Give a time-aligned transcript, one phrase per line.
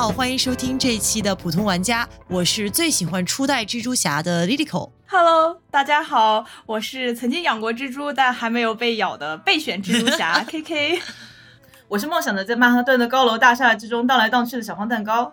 [0.00, 4.88] 好，欢迎收听这一期的普通玩家，我是最喜欢初代蜘蛛侠的 Lilico。
[5.06, 11.02] Hello，大家好，我是曾经养过蜘蛛但还没有被咬的备选蜘蛛侠 KK。
[11.86, 15.30] 我是梦想着在曼哈顿的高楼大厦之中荡来荡去的小黄蛋糕。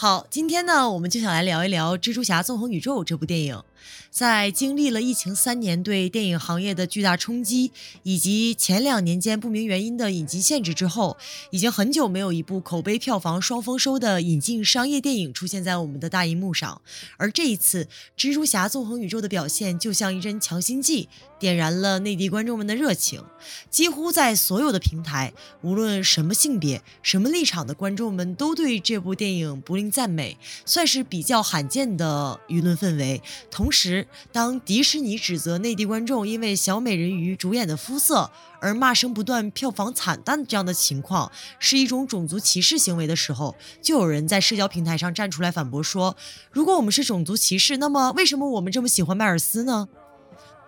[0.00, 3.62] 好，今天呢，我们就想来聊一聊《蜘蛛侠：纵横宇宙》这部电影。
[4.10, 7.70] 在经历了疫情三年对电影行业的巨大冲击，
[8.02, 11.18] 以及前两年间不明原因的引进限制之后，
[11.50, 16.80] 已经很久没有一部口碑票房双丰收的引进商业电影出现在我们的大荧幕上。
[17.18, 17.84] 而这一次，
[18.18, 23.22] 《蜘蛛侠：纵横宇宙》的表现就像一针强心剂，点燃了内地观众们的热情。
[23.70, 33.20] 几乎在所有的平台，无论什么性别、什么立场的观众们，都对这部电影不吝赞美，算是比较罕见的舆论氛围。
[33.50, 38.30] 同时，当迪士尼指责内地观众因为小美人鱼主演的肤色
[38.60, 46.16] 而骂声不断、票房惨淡这样的情况是一种种族歧视行为的时候，就有人在社交平台上站出来反驳说
[46.52, 49.88] ：“如果我们是种族歧视，那么为什么我们这么喜欢迈尔斯呢？”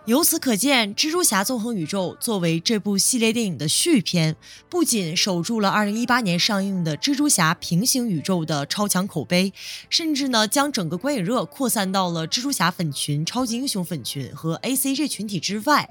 [0.06, 4.34] 由此可见，《蜘蛛侠：纵横宇宙》作为这部系列电影的续篇，
[4.68, 9.52] 不仅守住了2018年上映的《蜘蛛侠：平行宇宙》的超强口碑，
[9.88, 15.88] 甚至呢将整个观影热扩散到了蜘蛛侠粉群、超级英雄粉群和 ACG 群体之外。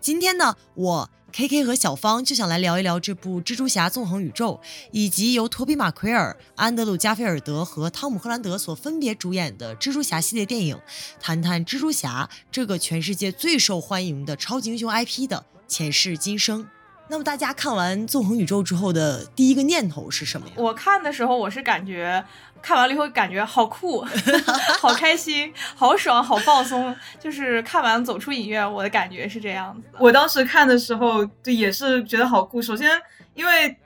[0.00, 1.10] 今天呢，我。
[1.32, 10.78] K K 和小芳就想来聊一聊这部《蜘蛛侠：纵横宇宙》，以及由托比·马奎尔、安德鲁·加菲尔德和汤姆·赫兰德所分别主演的蜘蛛侠系列电影，
[11.18, 16.68] 谈谈蜘蛛侠这个全世界最受欢迎的超级英雄 IP 的前世今生。
[17.08, 20.46] 那么大家看完《纵横宇宙》之后的第一个念头是什么？
[20.56, 22.22] 我看的时候，我是感觉。
[22.62, 24.04] 看完了以后感觉好酷，
[24.80, 26.94] 好开心，好爽，好放松。
[27.18, 29.88] 就是看完走出影院，我的感觉是这样子。
[29.98, 32.62] 我当时看的时候，对，也是觉得好酷。
[32.62, 32.88] 首先，
[33.34, 33.76] 因为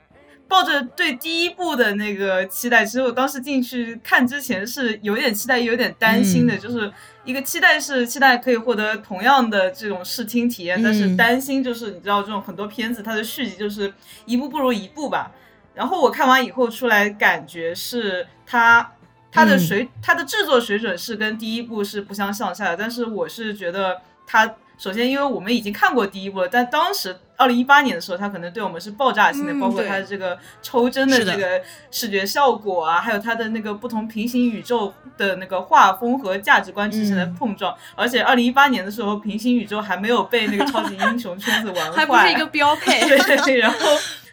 [0.47, 6.55] 抱着对第一部的那个期待，其实我当时进去看之前是有点期待，有点担心的。
[6.55, 6.91] 就是
[7.25, 13.93] 一个期待是期待可以获得同样的这种视听体验，但是担心就是你知道这种很多片子它的续集就是
[14.25, 15.31] 一部不如一部吧。
[15.77, 18.91] 然后我看完以后出来，感觉是它
[19.31, 22.75] 它的水它的制作水准是跟第一部是不相上下的。
[22.75, 31.61] 但是我是觉得它首先，因为我们已经看过第一部了，但当时二零一八年的时候，它可能对我们是爆炸性的，包括它的这个抽帧的这个
[31.91, 37.75] 视觉效果啊，还有它的那个不同平行宇宙的那个画风和价值观之间的碰撞。
[37.95, 42.99] 而且二零一八年的时候，平行宇宙还没有被那个超级英雄圈子 玩坏，还不是一个标配。
[43.45, 43.77] 对，然后。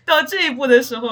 [0.05, 1.09] 到这一步的时候，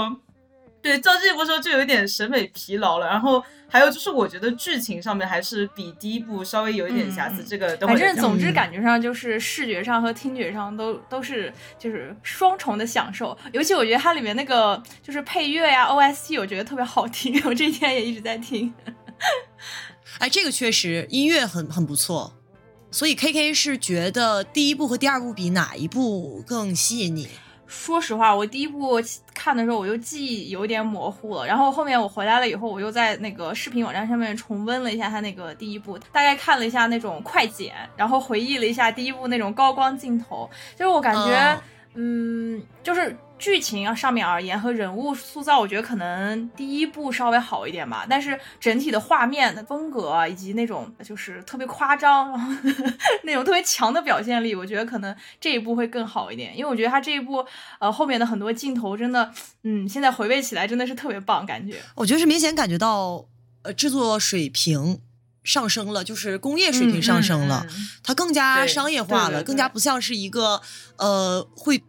[0.80, 3.06] 对，到这一步的时候就有一点审美疲劳了。
[3.06, 7.42] 然后还有就是，我觉得剧情上面还是比第一部稍微有一点瑕疵。
[7.42, 13.36] 这个反正总之感觉上就是视觉上和听觉上都都是就是双重的享受。
[13.52, 17.40] 尤其我觉得它里面那个就是配乐呀，OST，我觉得特别好听。
[17.44, 18.74] 我这几天也一直在听。
[20.18, 22.34] 哎，这个确实音乐很很不错。
[22.90, 27.28] 所以 K K 是觉得第一部和第二部比哪一部更吸引你？
[27.72, 29.00] 说实话，我第一部
[29.32, 31.46] 看的时候，我就记忆有点模糊了。
[31.46, 41.60] 然后后面我回来了以后，我又在那个视频网站上面重温了一下他那个第一部，大概看了一下那种快剪，然后回忆了一下第一部那种高光镜头，就是我感觉，
[41.94, 43.16] 嗯，就是。
[43.42, 48.06] 剧情啊上面而言和人物塑造，我觉得可能第一部稍微好一点吧。
[48.08, 52.52] 但是整体的画面的风格以及那种就是特别夸张，然后
[53.24, 56.56] 那种特别强的表现力，我觉得可能这一部会更好一点。
[56.56, 57.44] 因为我觉得他这一部
[57.80, 59.32] 呃后面的很多镜头真的，
[59.64, 61.82] 嗯，现在回味起来真的是特别棒，感觉。
[61.96, 63.26] 我觉得是明显感觉到
[63.62, 65.00] 呃制作水平
[65.42, 67.66] 上升了，就是工业水平上升了，
[68.04, 70.62] 它更加商业化了，更加不像是一个
[70.96, 71.82] 呃会。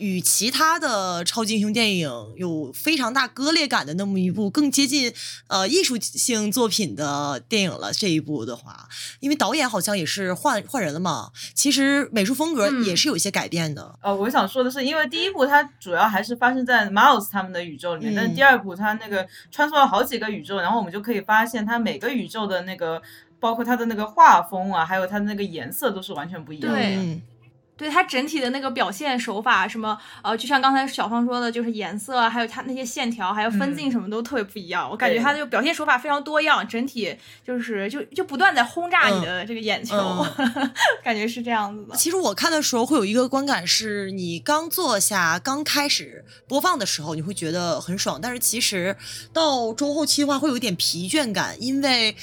[0.00, 5.12] 与其他的超级英雄电影有非常大割裂感的那么一部更接近
[5.46, 7.92] 呃艺术性作品的电影了。
[7.92, 8.88] 这一部的话，
[9.20, 13.98] 因为导演好像也是换换人了嘛，其实美术风格也是有一些改变的。
[14.02, 23.02] 呃，我想说的是，因为第一部它主要还是发生在 Miles 他们的宇宙里面，但是第二部它那个穿梭了好几个宇宙，然后我们就可以发现它每个宇宙的那个，
[23.38, 26.78] 包括它的那个画风啊，还有它的那个颜色都是完全不一样的。
[26.78, 27.20] 对
[27.88, 34.90] 它整体的那个表现手法，什么呃，就像刚才小芳说的，就是颜色啊，还有它那些线条，还有分镜什么都特别不一样。
[34.90, 37.16] 我感觉它就表现手法非常多样，整体
[37.46, 39.96] 就是就就不断在轰炸你的这个眼球，
[41.04, 41.96] 感觉是这样子的。
[41.96, 48.96] 其实我看的时候会有一个观感，是你刚坐下、刚开始播放的时候，你会觉得很爽，但是其实
[49.32, 52.16] 到中后期的话会有一点疲倦感，因为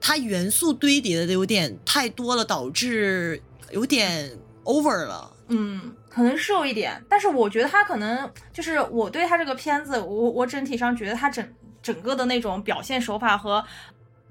[0.00, 3.42] 它元素堆叠的有点太多了，导致
[3.72, 4.38] 有点。
[4.64, 11.46] Over 了，嗯，可能瘦一点，但是我觉得他可能就是我对他这个片子，我我整体上觉得他整
[11.82, 13.64] 整个的那种表现手法和。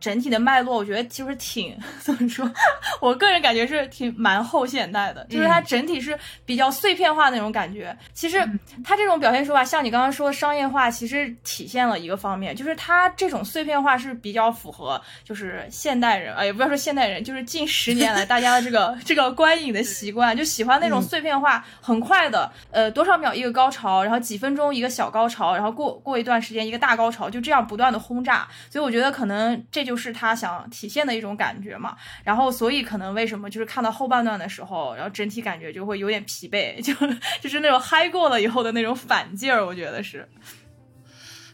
[0.01, 2.51] 整体的脉络，我觉得其实挺 怎么说，
[2.99, 7.95] 我个人感觉是挺蛮后现代的，就是它整体是比较碎片化那种感觉。
[8.11, 8.37] 其实
[8.83, 28.47] 它这种表现手法，像你刚刚说的商业化，其实体现了一个方面，就是它这种碎片化是比较符合就是现代人，哎，也不要说现代人，就是近十年来大家的这个这个观影的习惯，就喜欢那种碎片化、很快的，呃，多少秒一个高潮，然后几分钟一个小高潮，然后过过一段时间一个大高潮，就这样不断的轰炸。
[28.71, 29.90] 所以我觉得可能这就。
[29.91, 31.93] 就是他想体现的一种感觉嘛，
[32.23, 36.93] 然后所以可能为什么就是看到后半段的时候，然后整体感觉就会有点疲惫，就
[37.41, 40.25] 就是那种嗨过了以后的那种反劲儿，我觉得是。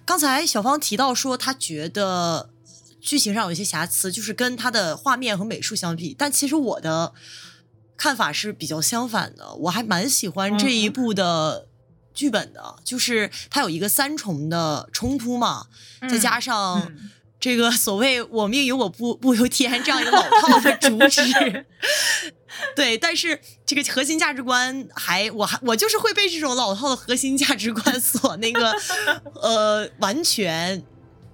[0.06, 2.52] 刚才小芳提到说，他觉得
[3.02, 7.16] 剧情上有一些瑕疵，就是跟他的画面和美术相比，但其实我的
[7.98, 11.68] 看法是比较相反的，我还蛮喜欢这一部的
[12.14, 15.66] 剧本的，就是它有一个三重的冲突嘛，
[16.02, 16.94] 再加上。
[17.40, 21.66] 这个所谓“我命由我不不由天”这样一个老套的主旨，
[22.76, 28.74] 对，但是这个核心价值观还我还我就是会被这种老套的核心价值观所那个
[29.36, 30.84] 呃完全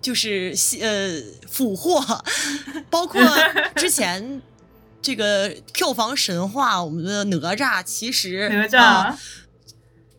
[0.01, 2.03] 就是呃俘获，
[2.89, 3.21] 包括
[3.75, 4.41] 之前
[5.01, 9.15] 这个票房神话，我们的哪吒其实哪吒。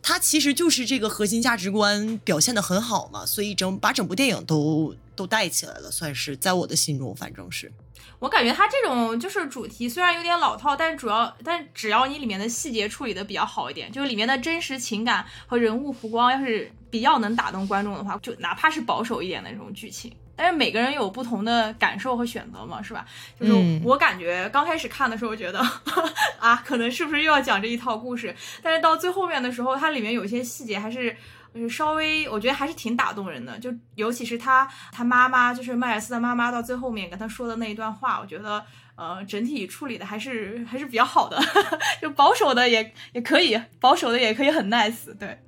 [0.06, 7.72] 它其实就是这个核心价值观表现的很好嘛，所以整把整部电影都都带起来了，算是在我的心中，反正是。
[8.18, 20.14] 我感觉它这种就是主题虽然有点老套，但主要但只要你里面的细节处理的比较好一点，就是里面的真实情感和人物弧光要是比较能打动观众的话，就哪怕是保守一点的这种剧情。
[20.36, 23.06] 但是每个人有不同的感受和选择嘛，是吧？
[23.38, 25.60] 就是我感觉刚开始看的时候觉得
[26.40, 28.34] 啊，可能是不是又要讲这一套故事？
[28.60, 31.16] 但是到最后面的时候，它里面有些细节还是
[31.54, 33.56] 就是稍微，我觉得还是挺打动人的。
[33.58, 38.64] 就尤其是他他妈妈，就是迈尔斯的妈妈，到最后面跟他说的那一段话，我觉得
[38.96, 41.40] 呃整体处理的还是还是比较好的。
[42.02, 45.38] 就保守的也也可以，保守的也可以很 nice，对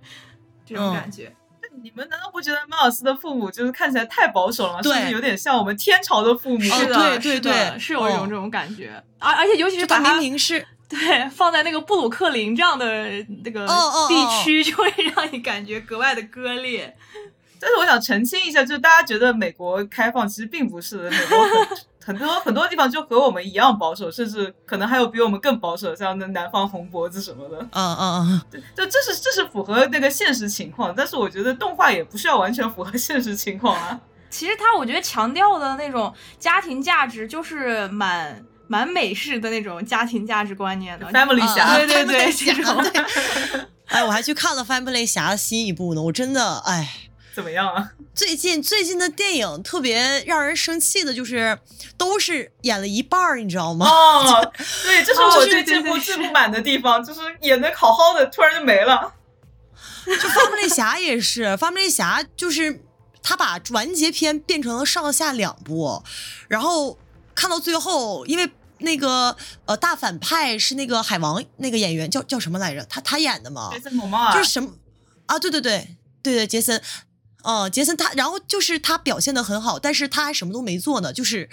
[0.65, 1.35] 这种感觉。
[1.83, 4.83] 你们难道不觉得马尔斯的父母就是看起来太保守了吗？
[4.83, 6.61] 甚至有点像我们天朝的父母。
[6.61, 9.03] 是的，对对对，是有一种这种感觉。
[9.19, 12.87] 而而且尤其是把他明明是对放在那个布鲁克林这样的
[13.45, 13.67] 那个
[14.09, 16.97] 地区，就会让你感觉格外的割裂。
[17.59, 21.67] 但是我想澄清一下，就是大家觉得美国开放，其实并不是美国很
[22.07, 27.57] 很多很多地方就和我们一样保守，甚至可能还有比我们更保守，像那南方红脖子什么的。
[27.73, 33.99] 嗯嗯嗯，对，就这是这是符合那个现实情况，但是我觉得动画也不需要完全符合现实情况啊。
[34.31, 42.85] 其实他我觉得强调的那种家庭价值，就是蛮蛮美式的那种家庭价值观念的，family 侠，对对对，这种。
[43.87, 47.03] 哎，我还去看了 family 侠的新一部呢，我真的哎。
[47.35, 47.93] 怎么样啊？
[48.15, 51.59] 最近最近的电影特别让人生气的，就是
[51.99, 53.85] 都是演了一半儿，你知道吗？
[53.93, 54.53] 哦，
[54.83, 59.13] 对，这是我对这部最不满的地方，就是演的好好的，突然就没了。
[60.07, 62.83] 就发布类侠也是，发布类侠就是
[63.23, 66.03] 他把完结篇变成了上下两部，
[66.49, 66.97] 然后
[67.35, 72.85] 看到最后，因为那个呃大反派是那个海王那个演员叫叫什么来着？
[72.85, 73.71] 他他演的吗？
[73.73, 74.73] 杰森·莫就是什么
[75.27, 75.39] 啊？
[75.39, 75.89] 对对对
[76.23, 76.83] 对对，杰森。
[77.49, 81.49] 嗯，杰森他，然后就是他表现的很好，但是他还什么都没做呢，就是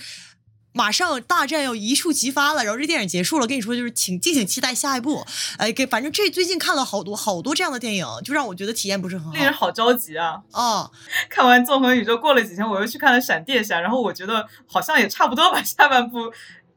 [0.72, 5.24] 马上大战要一触即发了，然后这电影结束了，跟你说就是请敬请期待下一部。
[5.58, 10.42] 哎，给反正这最近看了好多好多这样的电影，就让我觉得体验不是很好，令人好着急啊！
[10.52, 10.90] 哦，
[11.30, 16.34] 看完《纵横宇宙》过了几天，我又去看了《闪电侠》，然后我觉得好像也差不多吧下半部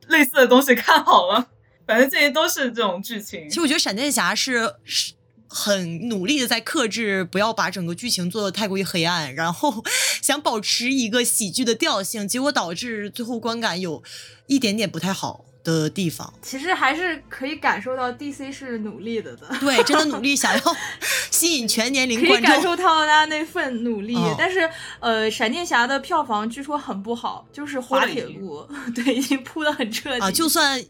[0.09, 1.49] 类似的东西看好了。
[1.87, 3.49] 反正这些都是这种剧情。
[3.49, 5.13] 其实我觉得《闪电侠》是是。
[5.49, 9.83] 很努力的在克制，不要把整个剧情做的太过于黑暗，然后
[10.21, 14.03] 想保持一个喜剧的调性，结果导致最后观感有
[14.49, 16.33] 一点点不太好的地方。
[16.43, 20.77] 其实还是可以感受到 DC 是努力的的，对，真的努力想要
[21.31, 24.17] 吸引全年龄观众，可以感受到他那份努力。
[24.39, 24.69] 但是，
[25.01, 30.83] 呃，闪电侠的票房据说很不好，就是滑铁卢， 对，已经铺的很彻底啊，就算。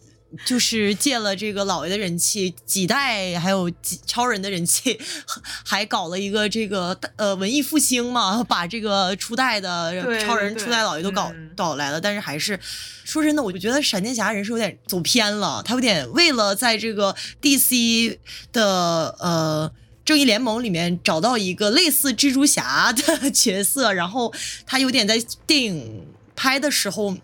[0.44, 4.98] 就是借了这个老爷的人气，几代还有几超人的人气，
[5.64, 12.00] 还搞了一个这个呃文艺复兴嘛，把这个初代的超人、初代老爷都搞搞来了。
[12.00, 12.58] 但是还是
[13.04, 18.18] 说真的，我就觉得闪电侠人是有点走偏了，他有点为了在这个 DC
[18.52, 19.72] 的呃
[20.04, 24.32] 正义联盟里面找到一个类似蜘蛛侠的 角色，然后
[24.66, 25.16] 他有点在
[25.46, 27.16] 电影拍的时候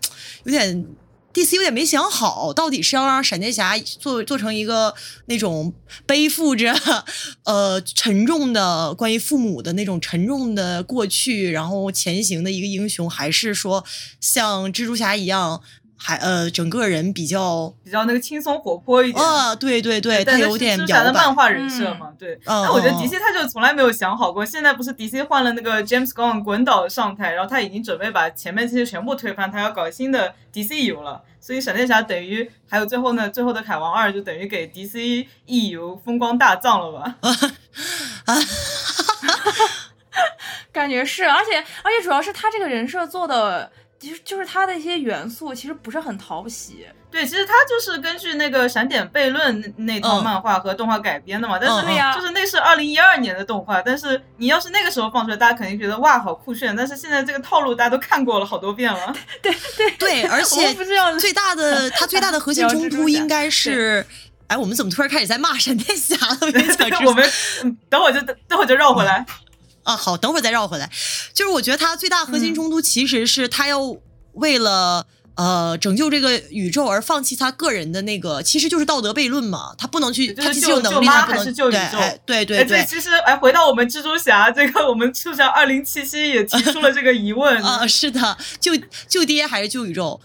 [0.43, 0.85] 有点。
[1.33, 4.93] DC 有点没想好，到底是要让闪电侠做做成一个
[5.25, 5.73] 那种
[6.05, 6.71] 背负着
[7.45, 13.83] 呃沉重的关于父母的那种沉重的过去，然后前行的一个英雄，还是说
[14.19, 15.61] 像蜘蛛侠一样，
[16.05, 19.25] 还呃整个人比较比较那个轻松活泼一点。
[19.25, 21.07] 啊，对对对，他有点蜘蛛侠摇摆。
[21.07, 22.33] 的漫画人设嘛，对。
[22.45, 31.21] 嗯那我觉得嗯 DC 他就从来没有想好过，现在不是 DC 换了那个 James Gunn 滚导上台，然后他已经准备把前面这些全部推翻，他要搞新的 DCU 了。
[31.39, 37.15] 所以闪电侠等于还有最后呢，最后的凯王二就等于给 DC EU 风光大葬了吧？
[40.71, 43.71] 感觉是，而且而且主要是他这个人设做的，
[44.03, 46.85] 其实就是它的一些元素其实不是很讨喜。
[47.09, 59.15] 对，其实它就是根据那个《闪点悖论》那那套嗯漫画和动画改编的嘛，但是嗯对呀就是那是二零一二年的动画，但是你要是那个时候放出来，大家肯定觉得哇好酷炫，但是现在这个套路大家都看过了好多遍了。
[59.41, 64.05] 对对对，而 且不是要最大的 它最大的核心冲突应该是，
[64.47, 66.37] 哎，我们怎么突然开始在骂闪电侠了？
[67.05, 67.23] 我们
[67.63, 69.23] 嗯等会儿就等会儿就绕回来。
[69.83, 70.89] 啊，好，等会儿再绕回来。
[71.33, 73.79] 就是我觉得他最大核心冲突其实是他要
[74.33, 75.05] 为了。
[75.35, 79.73] 呃，拯救这个宇宙而放弃他个人的那个，其实就是道德悖论嘛。
[79.77, 87.61] 他不能去，就是他其实有能力，救救妈他不能还是救宇对，宙哎对对哎，对对，，其实哎，回到我们蜘蛛侠这个，我们蜘蛛侠二零七七也提出了这个疑问。
[87.63, 88.71] 啊，是的，救
[89.07, 90.19] 救爹还是救宇宙？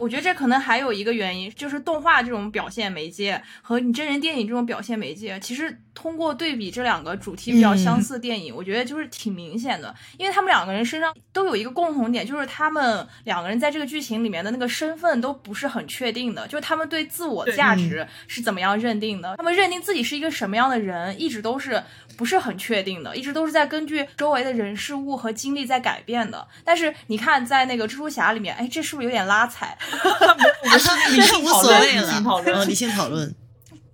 [0.00, 21.82] 我觉得这可能还有一个原因，就是动画这种表现媒介和你真人电影这种表现媒介，其实通过对比这两个主题比较相似的电影，我觉得就是挺明显的，因为他们两个人身上都有一个共同点，就是他们两个人在这个剧情里面的那个身份都不是很确定的，就是他们对自我价值是怎么样认定的，他们认定自己是一个什么样的人，一直都是
[22.16, 26.46] 不是很确定的，一直都是在根据周围的人事物和经历在改变的。
[26.64, 29.76] 但是你看，在那个蜘蛛侠里面，哎，这是不是有点拉踩？
[30.64, 32.74] 我们 是理性无讨论，所谓理性讨论理。
[32.74, 33.34] 性讨论。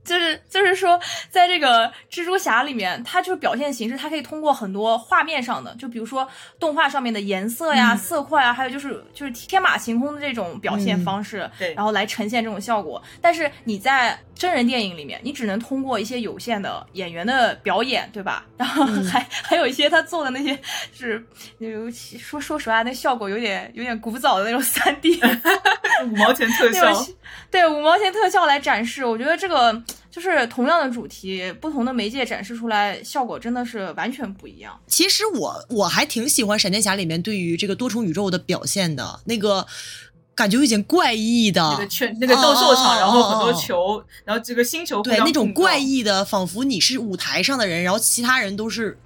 [0.05, 13.03] 就是就是说，在这个蜘蛛侠里面，它就是表现形式，它可以通过很多画面上的，就比如说动画上面的颜色呀、嗯色块啊，还有就是就是天马行空的这种表现方式，对然后来呈现这种效果。
[13.21, 18.45] 但是你在真人电影里面，你只能通过一些有限的演员的表演，对吧？
[18.59, 20.55] 然后还、还有一些他做的那些，
[20.93, 21.25] 就是
[21.59, 25.21] 尤其说说实话，那效果有点有点古早的那种三 D。
[26.05, 27.07] 五毛钱特效，
[27.55, 29.81] 对五毛钱特效来展示，我觉得这个
[30.11, 34.77] 就是同样的主题，不同的媒介展示出来效果真的是完全不一样。
[34.89, 39.65] 其实我我还挺喜欢闪电侠里面对于这个多重宇宙的表现的，那个
[40.35, 48.99] 感觉有点怪异的，那个圈那个斗兽场，哦然后很多球，然后这个星球对那种怪异的，仿佛你是舞台上的人，然后其他人都是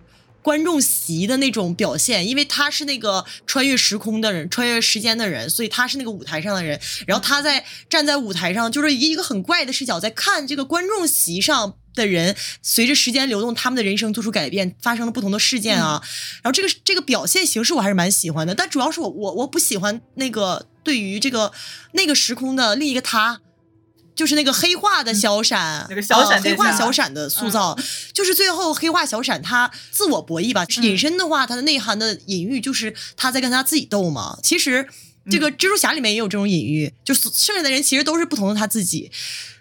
[0.49, 11.77] 观众席的那种表现，因为他是那个穿越时空的人，穿越时间的人，所以他是那个舞台上的人，然后他在站在舞台上，就是以一个很怪的视角在看这个观众席上。
[11.95, 16.01] 的人随着时间流动，他们的人生做出改变，发生了不同的事件啊。
[16.43, 21.51] 然后这个这个表现形式我还是蛮喜欢的，但主要是我我我不喜欢那个对于这个
[21.93, 23.41] 那个时空的另一个他，
[24.19, 27.79] 就是那个黑化的小闪，那个小闪呃黑化小闪的塑造，
[28.13, 34.37] 就是最后黑化小闪他自我博弈吧，隐身的话，它的内涵的隐喻就是他在跟他自己斗嘛。
[34.43, 34.89] 其实
[35.31, 39.13] 这个蜘蛛侠里面也有这种隐喻，就是剩下的人其实都是不同的他自己。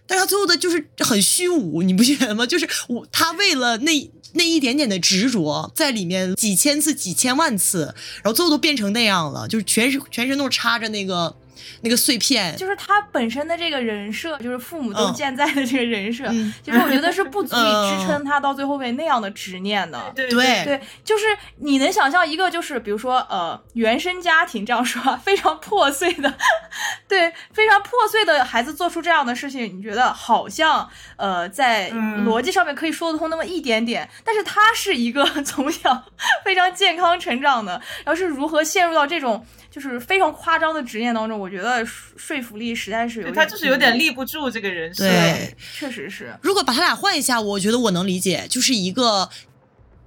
[0.08, 2.44] 但是他最后的就是很虚无，你不觉得吗？
[2.44, 11.36] 就是我他为了那那一点点的执着，在里面几千次、几千万次，然后最后都变成那样了，就是全身全身都是插着那个
[11.82, 15.14] 那个碎片，就是他本身的这个人设，就是父母都嗯。
[15.14, 16.54] 健在的这个人设，嗯。
[16.64, 18.00] 其实我觉得是不足以嗯。
[18.00, 20.12] 支撑他到最后面那样的执念的。
[20.16, 21.26] 对对对，就是
[21.58, 26.34] 你能想象一个，就是比如说，呃，原生家庭这样说啊，非常破碎的，
[27.08, 32.26] 对，非常破碎的孩子做出这样的事情，你觉得好像，呃，在嗯。
[32.28, 36.04] 逻辑上面可以说得通那么一点点，但是他是一个 从小
[36.44, 41.86] 非常健康成长的，然后是如何陷入到这种就是非常夸张的执念当中，我觉得说
[42.18, 45.04] 说服力实在是有点，他就是有点立不住这个人设。
[45.04, 49.30] 对确实是，如果把他俩换一下，我觉得我能理解，就是一个。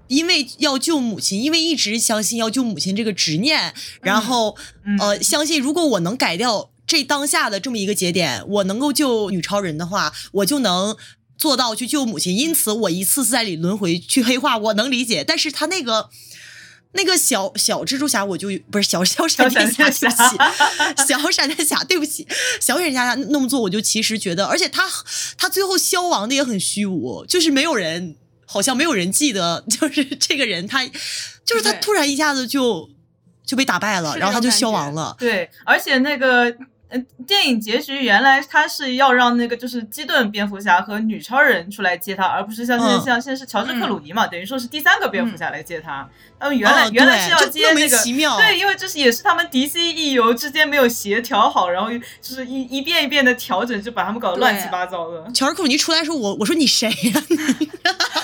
[0.08, 10.96] 因为要救母亲，因为一直相信要救母亲这个执念，然后、嗯呃，相信如果我能改掉这当下的这么一个节点，我能够救女超人的话，我就能
[11.38, 12.36] 做到去救母亲。
[12.36, 15.22] 因此，我一次次在里轮回去黑化，我能理解。
[15.22, 16.10] 但是他那个
[16.92, 22.26] 那个小小蜘蛛侠，我就不是小小闪电侠，小对不起，小闪电侠，对不起，
[22.60, 24.88] 小闪电侠那么做，我就其实觉得，而且他
[25.38, 30.84] 他最后消亡的也很虚无，就是没有人，好像没有人记得， 就是这个人他，
[31.44, 32.90] 就是他突然一下子就
[33.46, 35.14] 就被打败了，然后他就消亡了。
[35.18, 36.52] 对，而且那个
[36.90, 46.08] 嗯，电影结局原来他是要让那个就是基顿蝙蝠侠和女超人出来接他，而不是像现在嗯像现在是乔治克鲁尼嘛，等于说是第三个蝙蝠侠来接他。
[46.38, 55.30] 他们原来哦原来是要接那个名其妙对，因为这是也是他们 DC E 游之间没有协调好，然后就是一一遍一遍的调整，就把他们搞得乱七八糟的。
[55.32, 57.22] 乔治克鲁尼出来的时候，我我说你谁呀、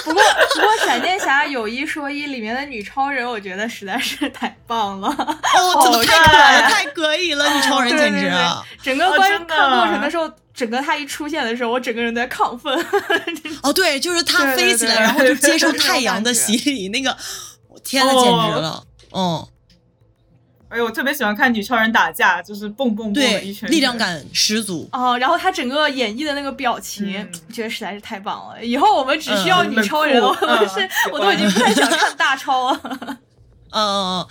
[0.04, 0.22] 不过
[0.54, 5.08] 不过闪电侠有一说一，里面的女超人我觉得实在是太棒了。
[5.08, 8.20] 哦， 怎么太可爱了，太可以了，女超人简直。
[8.20, 8.46] 对对对
[8.82, 12.74] 整个观看过程的时候，整个他一出现的时候，我整个人都在亢奋。
[13.62, 17.16] 哦，对，就是他 对对飞起来，对然后就接受太阳的洗礼，那个，
[17.68, 18.82] 我天呐，简直了。
[19.12, 19.46] 嗯，
[20.70, 23.98] 而且我特别喜欢看女超人打架，就是蹦蹦蹦的一拳，力量。
[23.98, 24.88] 感十足。
[24.92, 28.64] 哦，然后他整个演绎的那个表情，嗯觉得实在是太棒了。
[28.64, 30.32] 以后我们只需要嗯女超人我
[30.68, 32.80] 是嗯我都已经不太想看大超了。
[32.84, 33.18] 嗯
[33.72, 34.26] 嗯嗯。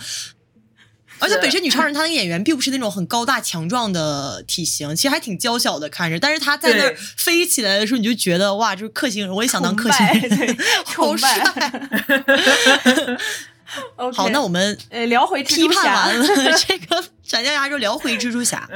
[1.22, 6.18] 而且本身女超人她那个演员并不是那种很高大强壮的体型，其实还挺娇小的看着。
[6.18, 10.56] 但是她在那儿飞起来的时候，你就觉得哇，就是克星人，我也想当克星人，
[10.86, 11.38] 好帅。
[13.96, 16.26] OK，好，那我们呃聊回蜘批判蛛侠完了
[16.58, 18.68] 这个闪电侠，就聊回蜘蛛侠。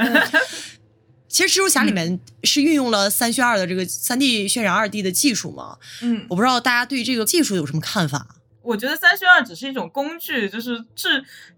[1.29, 5.77] 其实蜘蛛侠里面是运用了三渲二的这个三 D 渲染二 D 的技术嘛？
[6.01, 8.25] 嗯我不知道大家对这个技术有什么看法？
[8.63, 11.09] 我觉得三渲二只是一种工具，就是具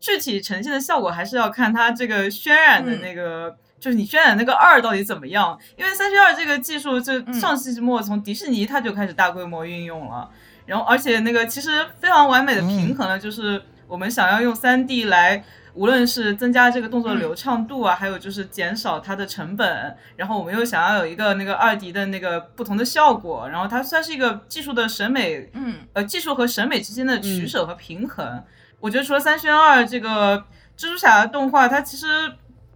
[0.01, 5.57] 具体呈现的效果还是要看它这个渲染的那个，就是你渲染那个二到底怎么样。
[5.77, 10.29] 因为三渲二这个技术，就嗯上世纪末从迪士尼它就开始大规模运用了，
[10.67, 15.45] 然后而且那个其实非常完美的平衡了，就是我们想要用三 D 来。
[15.77, 28.43] 无论是增加这个动作流畅度啊，还有就是减少它的成本，然后我们又想要有一个那个二 D 的那个不同的效果，然后它算是一个技术的审美嗯呃技术和审美之间的取舍和平衡。
[28.81, 30.39] 我觉得除了三宣二这个
[30.79, 32.07] 蜘蛛侠的动画，它其实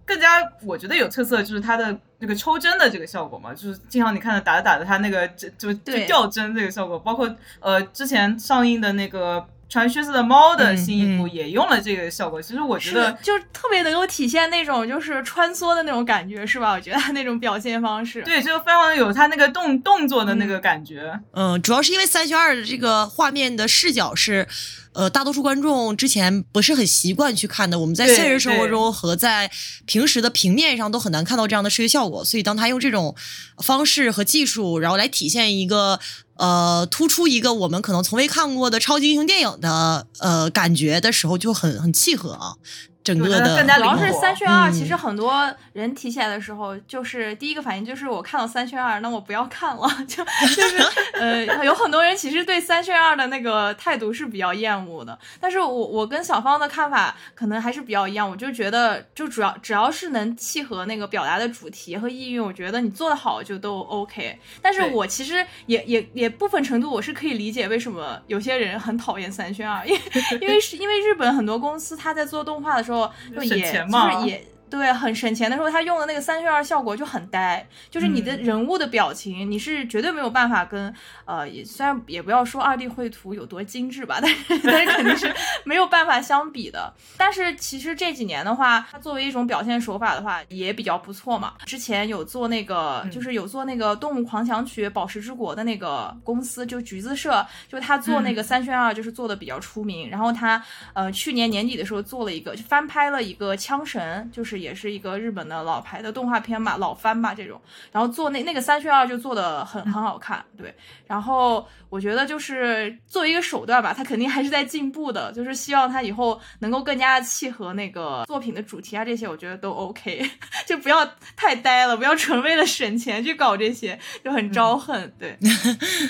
[0.05, 0.27] 更加
[0.63, 7.29] 我觉得有特色，就是它的那个抽针的这个效果嘛，就是经常你看到打着打着它那个就就就掉针这个效果，包括
[7.59, 9.45] 呃之前上映的那个。
[9.71, 16.73] 穿靴子的猫的嗯新一部嗯也用了这个效果，其实我觉得，就特别能够体现那种就是穿梭的那种感觉，是吧？
[16.73, 21.17] 我觉得他那种表现方式，对，就非常有他那个动动作的那个感觉。
[21.31, 24.45] 嗯，主要是因为三选二的这个画面的视角是，
[24.91, 27.79] 呃，大多数观众之前不是很习惯去看的。
[27.79, 29.49] 我们在现实生活中和在
[29.85, 33.15] 平时的平面上都很难看到这样的视觉效果，所以当他用这种
[33.63, 35.97] 方式和技术，然后来体现一个
[36.41, 42.55] 呃突出一个我们可能从未看过的超级英雄电影的呃感觉的时候，就很很契合啊。
[43.03, 45.31] 整个的主要是三选二，嗯其实很多
[45.73, 50.23] 人提起来的时候，就是第一个反应就是我看到三选二，那我不要看了， 就
[50.55, 50.77] 就是
[51.13, 55.17] 呃，有很多人其实对三选二的那个态度是比较厌恶的。
[55.39, 64.37] 但是我我跟小芳的看法可能还是比较一样，我就觉得就主要只要是能契合那个表达的主题和意蕴，我觉得你做的好就都 OK。
[64.61, 70.01] 但是我其实也也也部分程度我是可以理解为什么有些人很讨厌三选二，因为
[70.41, 74.45] 因为是因为日本很多公司他在做动画的时候 就省也就是也。
[74.71, 80.91] 对，很省钱的时候，他用的那个三选二效果就很呆，就是你的嗯人物的表情，你是绝对没有办法跟
[81.25, 85.31] 呃，也虽然也不要说二 D 绘图有多精致吧， 但是但是肯定是
[85.65, 86.93] 没有办法相比的。
[87.17, 91.55] 但是其实这几年的话，它作为一种表现手法的话，也比较不错嘛。
[91.65, 100.09] 之前有做那个，嗯就是有做那个《动物狂想曲》《宝石之国》的那个公司，就橘子社，就他做那个三选二，就是做的比较出名。
[100.09, 107.59] 然后他呃去年年底的时候做了一个，就翻拍了一个《枪神》，就是也是一个日本的老牌的动画片吧，老番吧这种。
[107.91, 110.73] 然后做那那个三选二就做的很很好看，对。
[111.07, 120.29] 然后我觉得就是作为一个手段吧，它肯定还是在进步的，就是希望它以后能够更加契合那个作品的主题啊，这些我觉得都 OK，
[120.65, 125.13] 就不要太呆了，不要纯为了省钱去搞这些，就很招恨。
[125.19, 125.37] 对，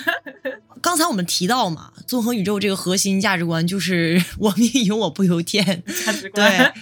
[0.80, 5.82] 刚才我们提到嘛，纵横宇宙这个核心价值观就是 “我命由我不由天”。
[6.06, 6.48] 价值观。
[6.48, 6.72] 对，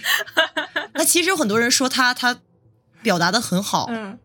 [0.93, 2.39] 那其实有很多人说他他
[3.01, 4.17] 表达的很好，嗯，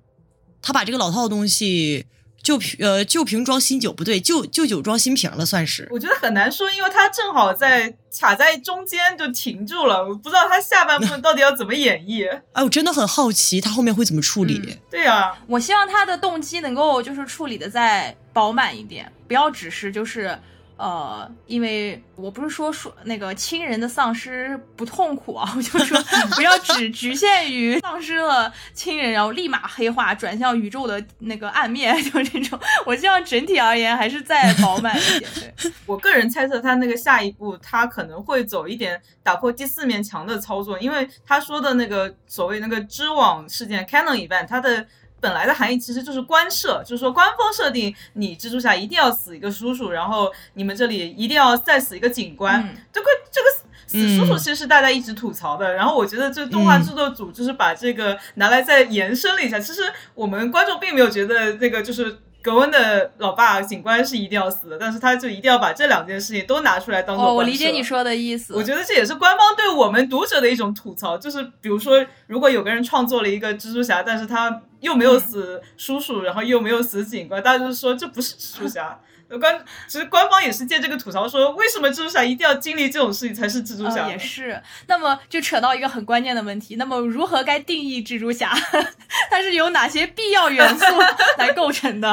[0.60, 2.06] 他把这个老套的东西
[2.42, 5.88] 旧瓶呃旧瓶装新酒不对，旧旧酒装新瓶了，算是。
[5.90, 12.28] 我觉得很难说，因为他正好在卡在中间就停住了，我不知道他下半部分到底要怎么演绎。
[12.52, 14.60] 哎，我真的很好奇他后面会怎么处理。
[14.64, 20.38] 嗯对呀、啊，我希望他的动机能够就是处理的再饱满一点，不要只是就是
[20.76, 25.98] 呃，因为我不是说说那个亲人的丧失不痛苦啊，我就说
[26.34, 32.60] 不要只局限于丧失了亲人，然后立马黑化转向宇宙的那个暗面，就这种。
[32.84, 35.30] 我希望整体而言还是再饱满一点。
[35.34, 44.86] 对 我个人猜测，他那个下一步他可能会走一点打破第四面墙的操作，因为他说的那个所谓那个织网事件 Canon event，它的。
[45.20, 52.62] 本来的含义其实就是官设，就是说官方设定你蜘蛛侠一定要死一个叔叔，然后你们这里一定要再死一个警官。
[52.92, 53.46] 这个这个
[53.86, 55.72] 死叔叔其实是大家一直吐槽的。
[55.72, 59.58] 然后我觉得这动画制作组就是把这个拿来再延伸了一下。
[59.58, 59.82] 其实
[60.14, 67.26] 我们观众并没有觉得那个就是格温的老爸警官是一定要死的，但是他就一定要把这两件事情都拿出来当做。
[67.26, 68.54] 哦，我理解你说的意思。
[68.54, 74.62] 我觉得这也是官方对我们读者的一种吐槽，就是比如说，如果有个人创作了一个蜘蛛侠，但是他。
[74.80, 78.96] 又没有死叔叔，然后又没有死警官，大家就说这不是蜘蛛侠。
[79.40, 84.06] 官其实官方也是借这个吐槽说，为什么蜘蛛侠一定要经历这种事情才是蜘蛛侠？
[84.10, 84.60] 也是。
[84.86, 88.52] 那么就扯到一个很关键的问题，那么如何该定义蜘蛛侠？
[89.30, 90.84] 它是由哪些必要元素
[91.38, 92.12] 来构成的？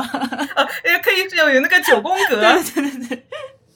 [0.56, 2.42] 呃，也可以有有那个九宫格。
[2.42, 3.26] 对对对对。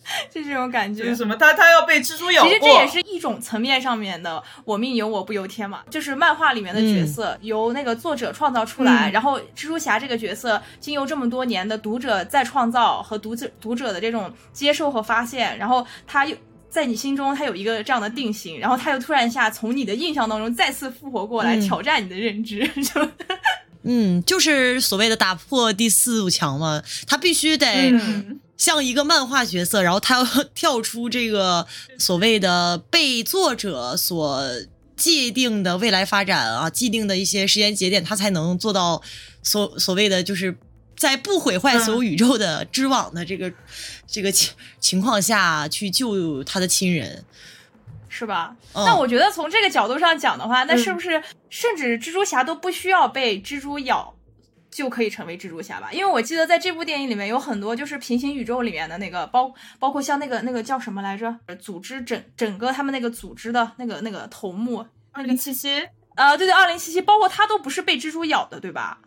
[0.34, 1.36] 就这种感觉，是什么？
[1.36, 5.82] 他他要被蜘蛛咬其实这也是一种层面上面的“我命由我不由天”嘛。
[5.90, 16.36] 就是漫画里面的角色由那个作者创造出来，然后蜘蛛侠这个角色经由这么多年的读者再创造和读者读者的这种接受和发现，然后他又
[16.70, 23.08] 在你心中他有一个这样的定型，然后他又突然一下从你的印象当中再次复活过来，挑战你的认知， 就
[23.84, 26.82] 嗯，就是所谓的打破第四堵墙嘛。
[27.08, 27.94] 他必须得。
[28.58, 31.66] 像一个漫画角色，然后他要跳出这个
[32.00, 34.44] 所谓的被作者所
[34.96, 39.02] 界定的未来发展啊，既定的一些时间节点，他才能做到
[39.44, 40.58] 所所谓的就是
[40.96, 43.54] 在不毁坏所有宇宙的织网的这个
[44.08, 47.24] 这个情情况下去救他的亲人，
[48.10, 48.56] 是吧？
[48.74, 54.16] 那我觉得从这个角度上讲的话，那是不是甚至蜘蛛侠都不需要被蜘蛛咬？
[54.78, 65.82] 就可以成为蜘蛛侠吧，因为我记得在这部电影里面有很多就是平行宇宙里面的那个包，包括像那个那个叫什么来着，组织整整个他们那个组织的那个那个头目二零七七，
[66.14, 69.00] 啊，对对，二零七七，包括他都不是被蜘蛛咬的，对吧？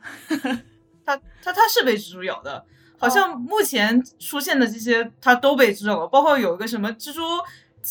[1.07, 2.65] 他他他是被蜘蛛咬的，
[2.99, 7.23] 好像目前出现的这些他都被蜘蛛咬了，包括有一个什么蜘蛛，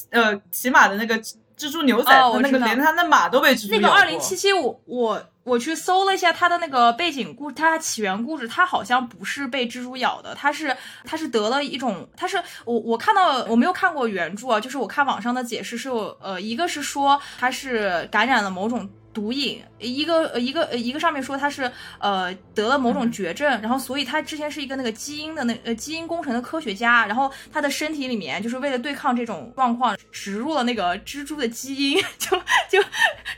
[0.09, 1.17] 呃，骑马的那个
[1.57, 2.11] 蜘蛛牛仔，
[2.41, 3.87] 那个连他的马都被蜘蛛咬过。
[3.87, 5.25] 那个二零七七，我我。
[5.49, 18.87] 我去搜了一下他的那个背景故，他起源故事，他好像不是被蜘蛛咬的，他是他是得了一种，他是我我看到我没有看过原著啊，就是我看网上的解释是有，呃，一个是说他是感染了某种。
[19.13, 32.37] 毒瘾，一个一个一个上面说他是呃得了某种绝症，然后所以他之前是一个那个基因的那呃基因工程的科学家，然后他的身体里面就是为了对抗这种状况植入了那个蜘蛛的基因， 就
[32.69, 32.87] 就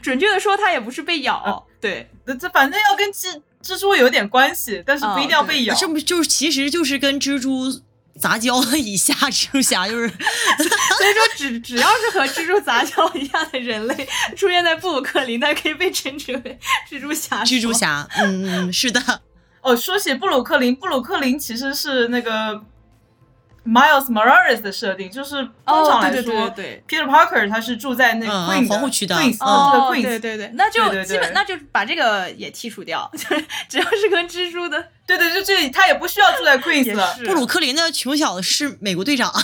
[0.01, 7.81] 准确的说他也不是被咬，对，这反正要跟蜘蜘蛛有点关系，但是不一定要被咬，这不就是其实就是跟蜘蛛。
[8.19, 17.43] 杂交以下蜘蛛侠就是， 所以说只只要是和蜘蛛杂交一样的人类出现在布鲁克林，那可以被称之为蜘蛛侠。
[17.43, 19.21] 蜘蛛侠，嗯嗯，是的。
[19.61, 22.63] 哦，说起布鲁克林，布鲁克林其实是那个。
[23.63, 28.31] Miles Morales 的设定就是通常来说，对 Peter Parker 他是住在那个
[28.67, 37.15] 皇后区的哦，对对对，那就基本那就把这个也剔除掉， 就是只要是跟蜘蛛的，对对，就这他也不需要住在 Queens 了。
[37.25, 39.31] 布鲁克林的穷小子是美国队长。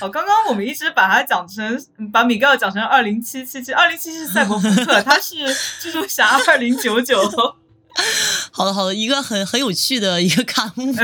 [0.00, 1.76] 哦，刚刚我们一直把它讲成
[2.12, 5.34] 把米格尔讲成二零七七七，二零七七是赛博朋克，他是
[5.80, 7.18] 蜘蛛侠二零九九。
[8.50, 10.94] 好的，好的，一个很很有趣的一个刊物，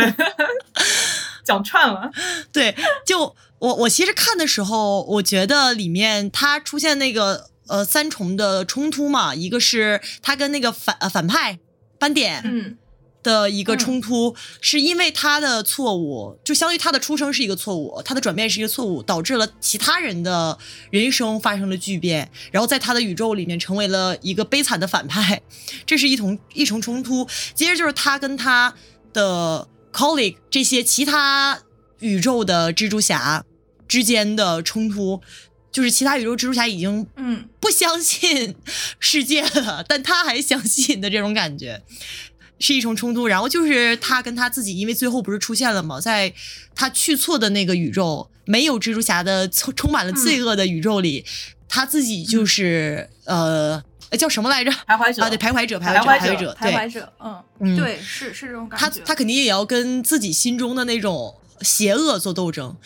[1.44, 2.10] 讲串了。
[2.52, 2.74] 对，
[3.06, 11.58] 就我我其实看的时候，我觉得里面他出现那个呃三重的冲突嘛，一个是他跟那个反反派
[11.98, 12.78] 斑点，嗯。
[13.24, 20.56] 的一个冲突，是因为他的错误，就相当于他的出生是一个错误，他的转变是一个错误，导致了其他人的
[20.90, 25.42] 人生发生了巨变，然后在他的宇宙里面成为了一个悲惨的反派，
[25.84, 27.26] 这是一重一重冲突。
[27.54, 28.74] 接着就是他跟他
[29.12, 31.62] 的 colleague 这些其他
[32.00, 33.44] 宇宙的蜘蛛侠
[33.88, 35.22] 之间的冲突，
[35.72, 38.54] 就是其他宇宙蜘蛛侠已经嗯不相信
[39.00, 41.82] 世界了，但他还相信的这种感觉。
[42.58, 46.00] 是一重冲突，然后就是他跟他自己，因为最后不是出现了吗？
[46.00, 46.32] 在
[46.74, 51.24] 他去错的那个宇宙，没有蜘蛛侠的充充满了罪恶的宇宙里，
[51.68, 53.82] 他自己就是呃
[54.18, 54.70] 叫什么来着？
[54.70, 57.12] 徘徊者啊，对，徘徊者，徘徊者，徘徊者，
[57.58, 58.86] 嗯，对，是是这种感觉。
[58.86, 62.76] 他他肯定也要跟自己心中的那种邪恶做斗争。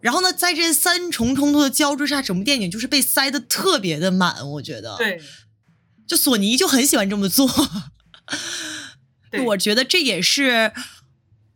[0.00, 4.94] 然后呢，在这三重冲突的交织下，整部电影就是被塞的特别的满，我觉得。
[4.96, 5.20] 对，
[6.06, 7.50] 就索尼就很喜欢这么做。
[9.30, 10.72] 对我觉得这也是。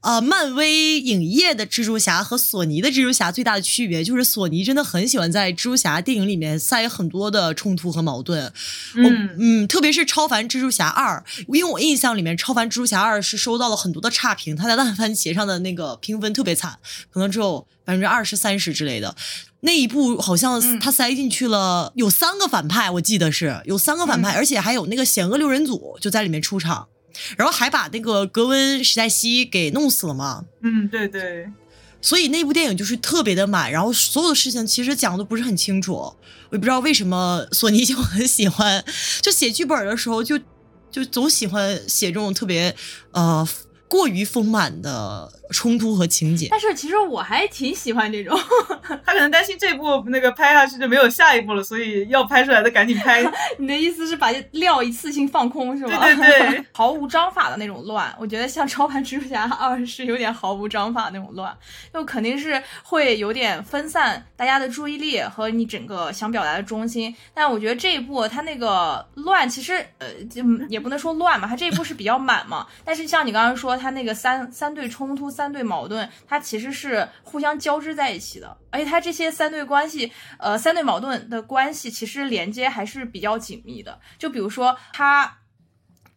[0.02, 8.52] 呃，漫威影业的蜘蛛侠和索尼的蜘蛛侠最大的区别就是，索尼真的很喜欢在蜘蛛侠电影里面塞很多的冲突和矛盾。
[8.96, 16.80] 嗯嗯，特别是超凡蜘蛛侠二，因为我印象里面超凡蜘蛛侠二是收到了很多的差评，它在烂番茄上的那个评分特别惨，
[17.12, 19.14] 可能只有百分之二十三十之类的。
[19.60, 26.88] 那一部好像嗯他塞进去了有三个反派，我记得是有三个反派，嗯而且还有那个险恶六人组就在里面出场。
[27.36, 31.46] 然后还把那个格温史黛西给弄死了嘛，嗯，对对，
[32.00, 36.16] 所以那部电影就是特别的满，然后所有的事情其实讲的不是很清楚，我
[36.52, 38.84] 也不知道为什么索尼 就很喜欢，
[39.20, 40.38] 就写剧本的时候就
[40.90, 42.74] 就总喜欢写这种特别
[43.12, 43.46] 呃
[43.88, 46.48] 过于丰满的冲突和情节。
[46.50, 48.38] 但是其实我还挺喜欢这种，
[49.04, 53.22] 他可能担心这部那个拍下去就没有下一部了，所以要拍出来的赶紧拍。
[53.58, 55.98] 你的意思是把料一次性放空是吗？
[56.04, 61.56] 对对对， 毫无章法的那种乱，我觉得像《超凡蜘蛛侠二》是有点毫无章法那种乱，
[61.92, 67.14] 就肯定是会有点分散大家的注意力和你整个想表达的中心。
[67.34, 72.66] 但我觉得这一部它那个乱，其实呃就也不能说乱嘛，它这一部是比较满嘛。
[72.84, 83.98] 但是像你刚刚说，它那个三三对冲突、三三对矛盾，它其实是互相交织在一起的，而且它这些三对关系，呃，三对矛盾的关系其实连接还是比较紧密的。
[84.18, 85.38] 就比如说它。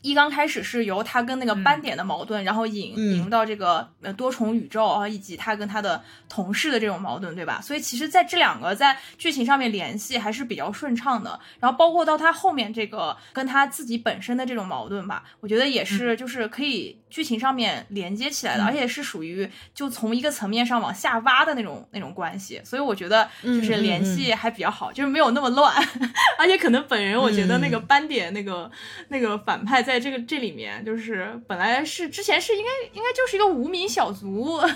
[0.05, 3.15] 一刚开始是由他跟那个斑点的矛盾，然后引嗯。
[3.15, 7.59] 引入到这个呃多重宇宙啊，以及他跟他的同事的这种矛盾，对吧？
[7.61, 11.39] 所以其实，在这两个在剧情上面联系还是比较顺畅的。
[11.59, 18.65] 然后包括到他后面这个跟他自己本身的这种矛盾吧，我觉得也是就是可以剧情上面连接起来的，嗯。
[18.65, 22.61] 而且是属于就从一个层面上往下挖的那种那种关系。
[22.63, 25.73] 所以我觉得就是联系还比较好，就是没有那么乱，
[26.37, 28.69] 而且可能本人我觉得那个斑点那个、
[29.07, 34.59] 那个反派在这个这里面，就是本来是之前是应该应该就是一个无名小卒。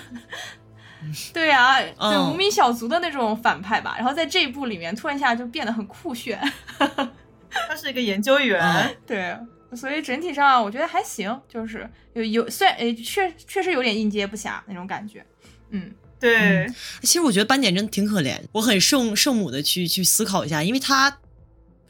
[1.33, 6.37] 对啊、对嗯无名小卒的那种反派吧，然后在这一部里面突然一下就变得很酷炫，
[6.77, 8.61] 他是一个研究员。
[8.61, 9.33] 嗯对，
[9.77, 15.25] 所以整体上我觉得还行，就是有有虽然诶确确实有点应接不暇那种感觉，
[15.69, 16.67] 嗯对，
[17.01, 21.17] 其实我觉得斑点真的挺可怜，我很圣圣母的去去思考一下，因为他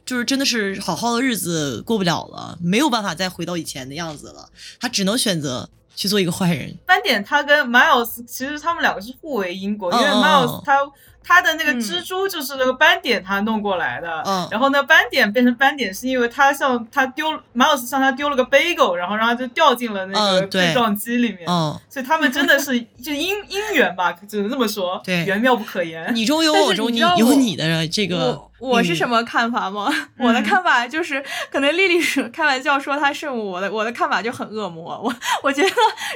[0.10, 6.76] 就是真的是好好的日子过不了了，没有办法再回到以前的样子了，他只能选择去做一个坏人。
[6.84, 10.80] 斑点他跟 Miles 其实他们两个是互为因果，因为 Miles 他
[11.24, 26.10] 他的那个嗯蜘蛛就是那个斑点他弄过来的，嗯然后呢斑点变成斑点是因为他像他丢 Miles 向他丢了个 bagel，然后让他就掉进了那个嗯对对撞机里面，嗯，所以他们真的是就因因缘吧， 只能这么说，对缘妙不可言。
[26.16, 29.24] 你中有但是我中，你你知道我有你的这个我我是什么？
[29.24, 29.90] 看法吗？
[30.18, 35.00] 我的看法就是，可能丽丽是开玩笑说她圣母，我的我的看法就很恶魔。
[35.04, 35.70] 我我觉得，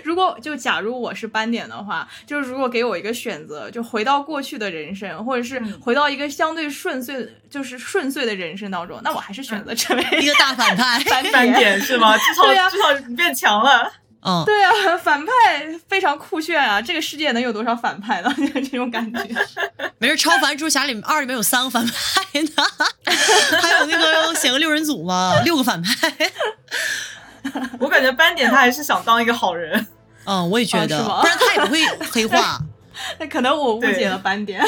[0.04, 12.18] 如果就假如我是斑点的话，就是如果给我一个选择，就回到过去的人生，或者是嗯回到一个相对顺遂，就是顺遂的人生当中，那我还是选择成为一个大反派，斑斑点是吗？
[12.18, 13.92] 至少、对呀至少你变强了。
[14.26, 15.32] 嗯，对啊，反派
[15.90, 16.82] 非常酷炫啊！
[16.82, 18.34] 这个世界能有多少反派呢？
[18.40, 19.20] 就是这种感觉。
[20.00, 22.64] 没事，超凡蜘蛛侠里面二里面有三个反派呢，
[23.62, 26.14] 还有那个写个六人组嘛，六个反派。
[27.78, 29.86] 我感觉斑点他还是想当一个好人。
[30.24, 32.62] 嗯，我也觉得，不然他也不会黑化。
[33.20, 34.62] 那可能我误解了斑点，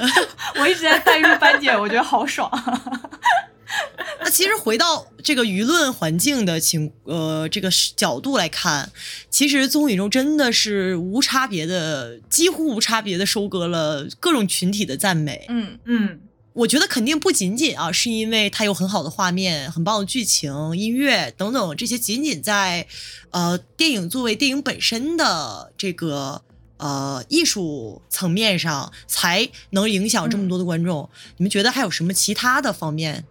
[0.60, 2.50] 我一直在带入斑点，我觉得好爽。
[4.22, 8.90] 那其实回到这个舆论环境的情呃这个角度来看，
[9.30, 15.46] 其实综艺中真的是无差别的，几乎无差别的收割了各种群体的赞美。
[15.48, 16.20] 嗯嗯，
[16.52, 22.86] 我觉得肯定不仅仅啊，是因为它有很好的画面、很棒的剧情、音乐等等这些，仅仅在
[23.30, 26.42] 呃电影作为电影本身的这个
[26.80, 31.08] 呃艺术层面上才能影响这么多的观众。
[31.36, 33.24] 你们觉得还有什么其他的方面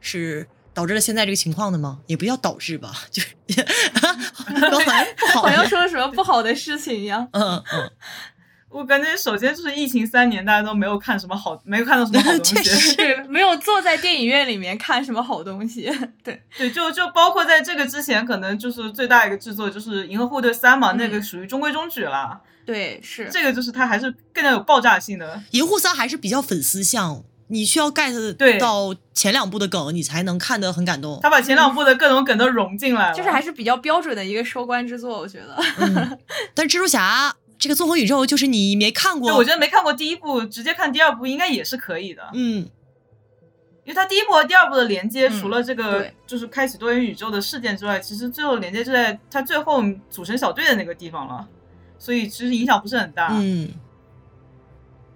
[0.00, 2.00] 是导致了现在这个情况的吗？
[2.06, 3.28] 也不叫导致吧， 就是
[4.70, 7.28] 刚才不好好像说了什么不好的事情一样。
[7.32, 7.90] 嗯嗯，
[8.70, 12.96] 我感觉首先就是疫情三年，大家都没有看什么好，没有看到什么好东确西。
[13.30, 15.88] 没有坐在电影院里面看什么好东西。
[16.24, 22.40] 对，对，就就包括在这个之前，可能就是最大一个制作就是《银河护卫队三》嘛，那个嗯属于中规中矩了。
[22.64, 23.28] 对，是。
[23.30, 25.42] 这个就是它还是更加有爆炸性的。
[25.50, 31.20] 银护三还是比较粉丝向，你需要 get 到前两部的梗，你才能看得很感动。
[31.22, 35.56] 他把前两部的各种梗都融进来了，就是还是比较标准的一个收官之作，我觉得。
[35.78, 36.18] 嗯，
[36.54, 42.22] 但蜘蛛侠这个纵横宇宙就是你没看过，我觉得没看过第一部，直接看第二部应该也是可以的。
[42.32, 42.68] 嗯，
[43.84, 51.46] 因为它第一部和第二部的连接，嗯除了这个就是开启多元宇宙的事件之外，其实最后连接就在它最后组成小队的那个地方了，
[51.98, 53.28] 所以其实影响不是很大。
[53.32, 53.68] 嗯，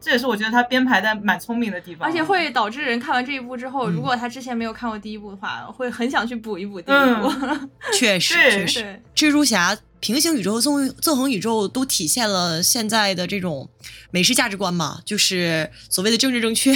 [0.01, 7.31] 这也是我觉得他编排的蛮聪明的地方，而且会导致人看完这一部之后，嗯如果他之前没有看过第一部的话，会很想去补一补第一部。
[7.93, 13.69] 确实确实，蜘蛛侠、平行宇宙和纵纵横宇宙都体现了现在的这种
[14.13, 16.73] 美式价值观嘛，就是所谓的政治正确。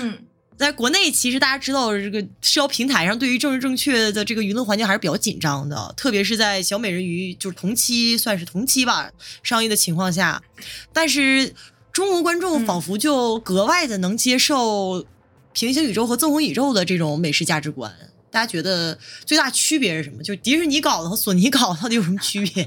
[0.00, 0.18] 嗯，
[0.56, 9.10] 在国内，其实大家知道，这个社交平台上对于政治正确的这个舆论环境还是比较紧张的，特别是在小美人鱼就是同期算是同期吧
[9.42, 10.42] 上映的情况下，
[10.92, 11.54] 但是
[11.92, 15.04] 中国观众嗯仿佛就格外的能接受
[15.52, 17.92] 平行宇宙和纵横宇宙的这种美式价值观。
[18.30, 20.22] 大家觉得最大区别是什么？
[20.22, 22.66] 就迪士尼搞的和索尼搞的到底有什么区别？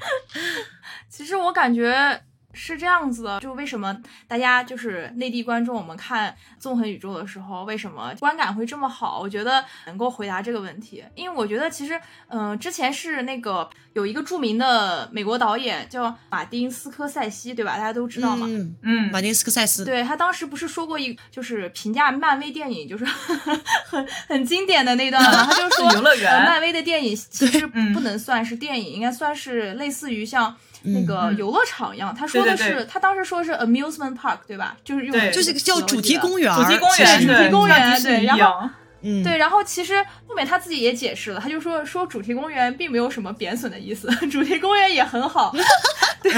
[1.11, 2.21] 其实我感觉
[2.57, 3.95] 是这样子的，就为什么
[4.27, 9.19] 大家就是内地观众，我们看纵横宇宙的时候，为什么观感会这么好？
[9.19, 17.77] 我觉得能够回答这个问题，因为我觉得其实，嗯、之前是那个有一个著名的美国导演叫马丁斯科塞西，对吧？
[17.77, 18.47] 大家都知道嘛。
[18.49, 23.05] 嗯，嗯，马丁斯科塞斯，对他当时不是说过一，就是评价漫威电影，就是
[23.85, 30.55] 很很经典的那段嘛，他就说 游乐园呃漫威的电影其实嗯不能算是电影，应该算是类似于像
[30.93, 32.13] 那个嗯游乐场一样。
[32.13, 34.75] 他说的是，他当时说是 amusement park，对吧？
[34.83, 38.69] 就是用对就是叫主题公园，主题公园，实主题公园对然后
[39.01, 45.53] 嗯，对，然后其实后面他自己也解释了，他就说说主题公园并没有什么贬损的意思， 主题公园也很好。
[46.23, 46.33] 对，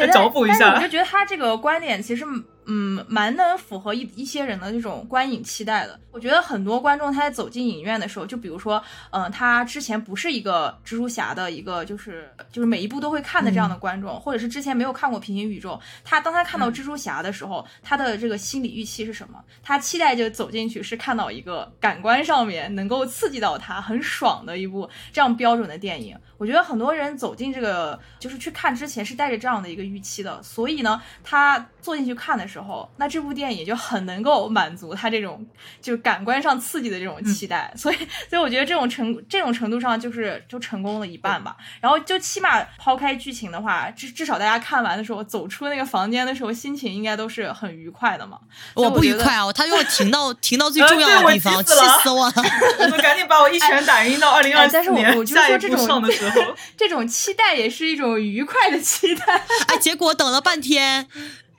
[0.00, 2.24] 但找补一但是我就觉得他这个观点其实
[2.66, 5.98] 嗯蛮能符合一一些人的这种观影期待的。
[6.10, 19.42] 我觉得很多观众他在走进影院的时候，就比如说，嗯、他之前不是一个蜘蛛侠的一个就是就是每一部都会看的这样的观众，或者是之前没有看过平行宇宙，他当他看到蜘蛛侠的时候，他的这个心理预期是什么？
[19.62, 26.16] 他期待就走进去是看到一个感官上面能够刺激到他很爽的一部这样标准的电影。
[26.36, 32.53] 我觉得很多人走进这个就是去看之前是带着这样的一个预期的，所以呢，他坐进去看的时候，
[32.96, 35.46] 那这部电影就很能够满足他这种
[35.80, 37.72] 就感官上刺激的这种期待。
[37.76, 37.96] 所以，
[38.28, 41.56] 所以我觉得这种程这种程度上就是就成功了一半吧。
[41.80, 48.38] 然后就起码抛开剧情的话，至至少大家看完的时候走出那个房间的时候，心情应该都是很愉快的嘛。
[48.74, 49.52] 我不愉快啊！
[49.52, 52.32] 他又停到 停到最重要的地方，气死我了！
[53.02, 56.40] 赶紧把我一拳打晕到二零二四哎但是我年我就下一部说这种上的时候，
[56.76, 59.42] 这种期待也是一种愉快的期待。
[59.68, 61.06] 哎，结果等了半天。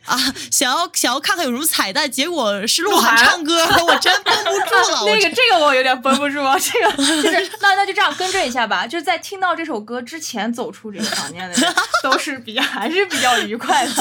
[0.06, 0.18] 啊，
[0.52, 5.04] 想要想要看看有什么彩蛋，结果是鹿鹿晗晗唱歌， 我真绷不住了。
[5.04, 6.92] 我 那个这个我有点绷不住啊，这个
[7.24, 13.92] 就是那那就这样更正一下吧，就是在听到这首歌之前走出这个房间的人都是比还是比较愉快的。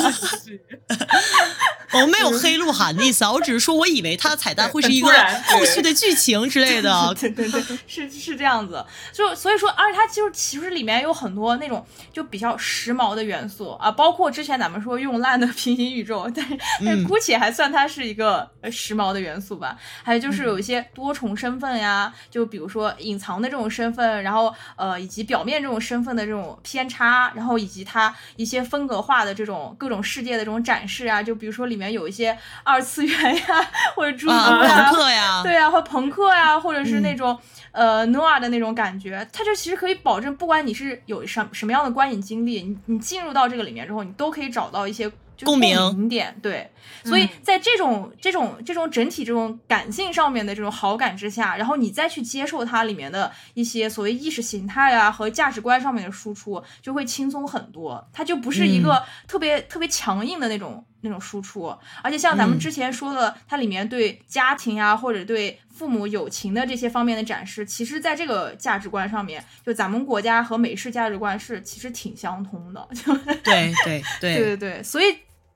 [1.93, 5.09] 我没有黑鹿晗的意思啊，我只是说我以为他的彩蛋会是一个
[5.47, 7.15] 后续的剧情之类的。
[7.15, 19.77] 对对对，是是这样子，就所以说，而且它就是其实里面有很多那种就比较时髦的元素啊，包括之前咱们说用烂的平行宇宙， 但是但是姑且还算它是一个呃时髦的元素吧。
[20.03, 37.39] 还有就是有一些多重身份呀，就比如说隐藏的这种身份，然后呃以及表面这种身份的这种偏差，然后以及它一些风格化的这种各种世界的这种展示啊，就比如说里面有一些二次元呀，或者诸如啊，呀朋克呀，对啊，或朋克呀，或者是那嗯种、
[37.73, 45.11] 呃 noir 的那种感觉，它就其实可以保证，不管你是有什什么样的观影经历，你你进入到这个里面之后，你都可以找到一些。
[45.37, 45.77] 就是共鸣。
[45.97, 46.71] 鸣点，对，
[47.05, 47.29] 所以嗯。
[47.43, 58.07] 在这种这种这种整体这种感性上面的这种好感之下，然后你再去接受它里面的一些所谓意识形态啊和价值观上面的输出，就会轻松很多。
[58.13, 74.35] 它就不是一个特别、特别强硬的那种那种输出，而且像咱们嗯之前说的，它里面对家庭啊或者对父母友情的这些方面的展示，其实在这个价值观上面，就咱们国家和美式价值观是其实挺相通的，就对对对。
[74.35, 75.07] 对对对，所以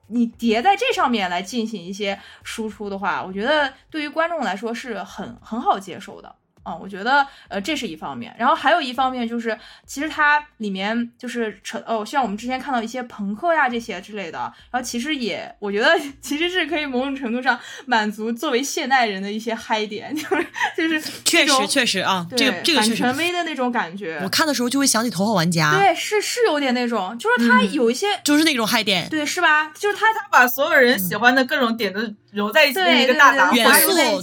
[0.09, 6.35] 你叠在这上面来进行一些输出的话，我觉得对于观众来说是很很好接受的。
[6.69, 14.39] 啊、我觉得呃这是一方面，然后还有一方面就是，其实它里面就是成哦，像我们之前看到一些朋克呀这些之类的，
[14.71, 24.29] 然后其实也我觉得 其实是可以某种程度上满足作为现代人的一些嗨点，就是就是确实确实啊，这个对这个权威的那种感觉我。
[24.29, 29.09] 看的时候就会想起《头号玩家》，对，是是有点那种，就是它嗯有一些、就是那种嗨点。
[29.09, 29.69] 对是吧？
[29.77, 31.99] 就是他他把所有人喜欢的各种点都
[32.31, 33.55] 揉在一起，一个大杂烩。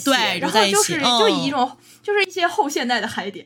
[0.04, 1.70] 对然后就是嗯就以一种
[2.06, 3.44] 就是一些后现代的海点，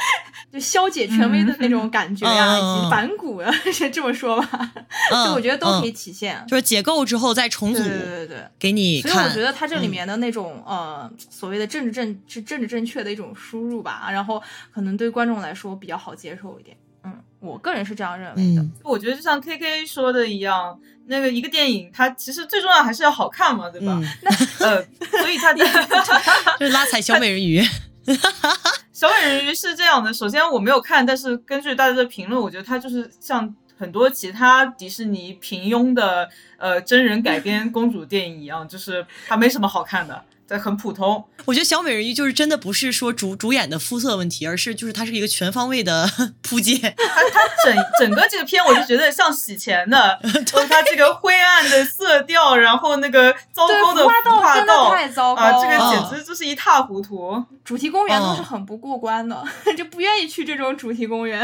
[0.52, 4.70] 就消解权威的那种感觉呀，以及反骨啊， 先这么说吧，
[5.24, 6.44] 就我觉得都可以体现。
[6.46, 9.12] 就是解构之后再重组，对对对，给你看。
[9.12, 14.42] 所以我觉得它这里面的那种呃所谓的政治正是政治正确的一种输入吧，然后
[14.74, 16.76] 可能对观众来说比较好接受一点。
[17.04, 18.62] 嗯，我个人是这样认为的。
[18.84, 23.98] 我觉得就像 K K 说的一样，那个一个电影它其实最重要还是要好看嘛，对吧？
[24.20, 24.30] 那
[24.66, 24.84] 呃，
[25.22, 27.66] 所以它就是拉踩小美人鱼。
[28.92, 40.24] 小美人鱼是这样的，首先我没有看，但是根据大家的评论，我觉得它就是像很多其他迪士尼平庸的呃真人改编公主电影一样，就是它没什么好看的。
[40.58, 46.08] 很普通，我觉得小美人鱼就是真的不是说主主演的肤色问题，而是就是它是一个全方位的
[46.42, 46.76] 扑街。
[46.78, 50.18] 它它整整个这个片，我就觉得像洗钱的，
[50.68, 57.42] 它这个灰暗的色调，然后那个糟糕的画道真的，太糟糕啊，这个简直就是一塌糊涂。
[57.64, 59.44] 主题公园都是很不过关的，
[59.76, 61.40] 就不愿意去这种主题公园。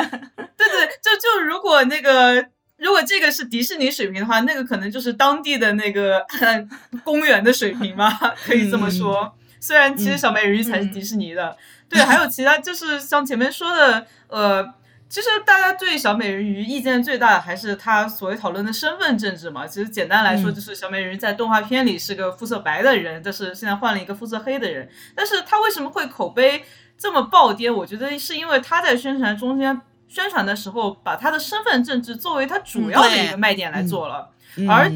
[0.57, 2.47] 对对，就就如果那个。
[2.79, 6.25] 如果这个是迪士尼水平的话，那个可能就是当地的那个
[7.05, 8.09] 公园的水平吧，
[8.47, 9.35] 可以这么说。
[9.61, 11.57] 虽然其实小美人鱼才是迪士尼的，
[11.89, 14.65] 对，还有其他就是像前面说的，呃，
[15.09, 19.67] 其实大家对小美人鱼意见最大的还是他所谓讨论的身份政治嘛。
[19.67, 24.89] 其实简单来说，就是小美人鱼在动画片里是个肤色白的人，但是现在换了一个肤色黑的人。
[25.17, 26.63] 但是他为什么会口碑
[26.97, 27.69] 这么暴跌？
[27.69, 29.81] 我觉得是因为他在宣传中间。
[30.09, 34.31] 宣传的时候，把他的身份政治作为他主要的一个卖点来做了，
[34.69, 34.91] 而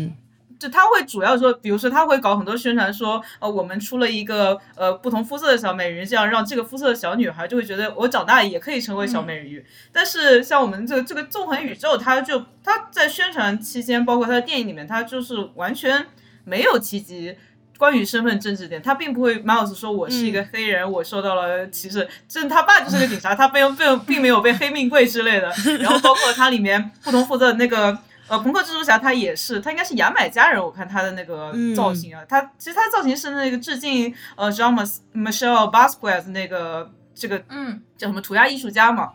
[0.58, 9.64] 就他会主要说，比如说他会搞很多宣传，说呃我们出了一个呃不同肤色的小美人鱼，这样让这个肤色的小女孩就会觉得我长大也可以成为小美人鱼。
[9.92, 16.06] 但是像我们这个这个纵横宇宙，它就它在宣传期间，包括它的电影里面，它就是完全
[16.44, 17.36] 没有提及。
[17.78, 22.08] 关于身份政治点，他并不会 Mouse 说我是一个黑人，我受到了歧视。
[22.28, 25.52] 这他爸就是个警察，他并并并没有被黑命贵之类的。
[25.80, 27.98] 然后包括他里面不同负责的那个
[28.28, 30.62] 呃朋克蜘蛛侠，他也是，他应该是牙买加人。
[30.62, 34.74] 我看他的那个造型啊，他其实他造型是那个致敬呃 John
[35.14, 39.12] Michelle Basquiat 那个这个嗯叫什么涂鸦艺术家嘛。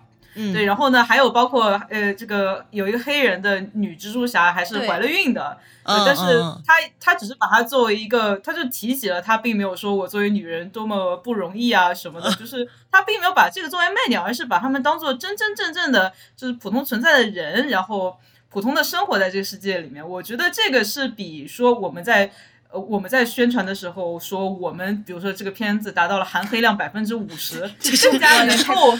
[0.54, 18.18] 对，然后呢，还有包括呃，这个有一个黑人的女蜘蛛侠，还是怀了孕的，但是她她只是把她作为一个，她就提起了，她并没有说我作为女人多么不容易啊什么的， 就是她并没有把这个作为卖点，而是把他们当做真真正正的，就是普通存在的人，然后
[18.50, 20.08] 普通的生活在这个世界里面。
[20.08, 22.32] 我觉得这个是比说我们在。
[22.70, 28.92] 呃，我们在宣传的时候说，我们比如说这个片子达到了含黑量百分之五十， 更加能够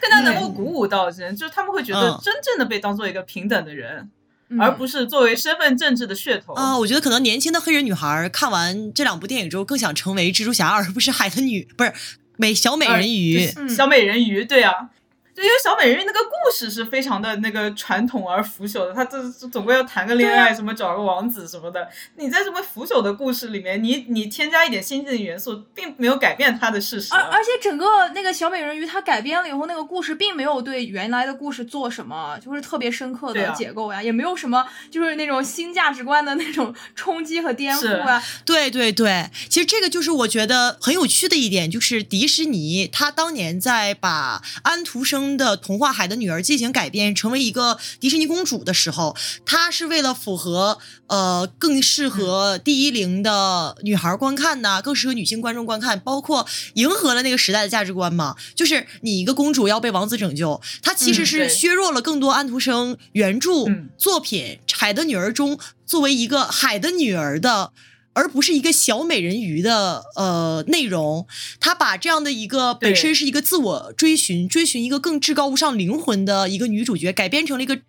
[0.00, 4.10] 更加能够鼓舞到人，就是他们会觉得真正的被当做一个平等的人，
[4.58, 6.78] 而不是作为身份政治的噱头啊。
[6.78, 11.92] 我觉得可能年轻的黑人女孩看完这两部电影之后，更想成为蜘蛛侠，而不是海的女，不是
[12.36, 14.90] 美小美人鱼，小美人鱼，对啊。
[15.34, 21.88] 就因为小美人鱼那个故事是非常的那个传统而腐朽的，他这总归要谈个恋爱，什么找个王子什么的。
[22.16, 27.12] 你在这么腐朽的故事里面，你你添加一点先进的元素，并没有改变它的事实。
[27.12, 38.22] 而而且整个那个小美人鱼，它改编了以后，那个故事并没有对原来的故事做什么，就是特别深刻的解构呀，也没有什么就是那种新价值观的那种冲击和颠覆啊。
[38.44, 45.23] 对对对，其实这个就是我觉得很有趣的一点，就是迪士尼他当年在把安徒生。
[45.36, 58.36] 的童话《海的女儿》进行改编，成为一个迪士尼公主的时候，她是为了符合呃更适合第一龄的女孩观看呢，更适合女性观众观看，包括迎合了那个时代的价值观嘛。
[58.54, 63.50] 就是你一个公主要被王子拯救，她其实是削弱了更多安徒生原著
[63.96, 67.72] 作品《海的女儿》中作为一个海的女儿的。
[68.14, 71.26] 而不是一个小美人鱼的呃内容，
[71.60, 77.80] 他把这样的一个本身是一个自我追寻、追寻一个更至高无上灵魂的一个女主角，改编成了一个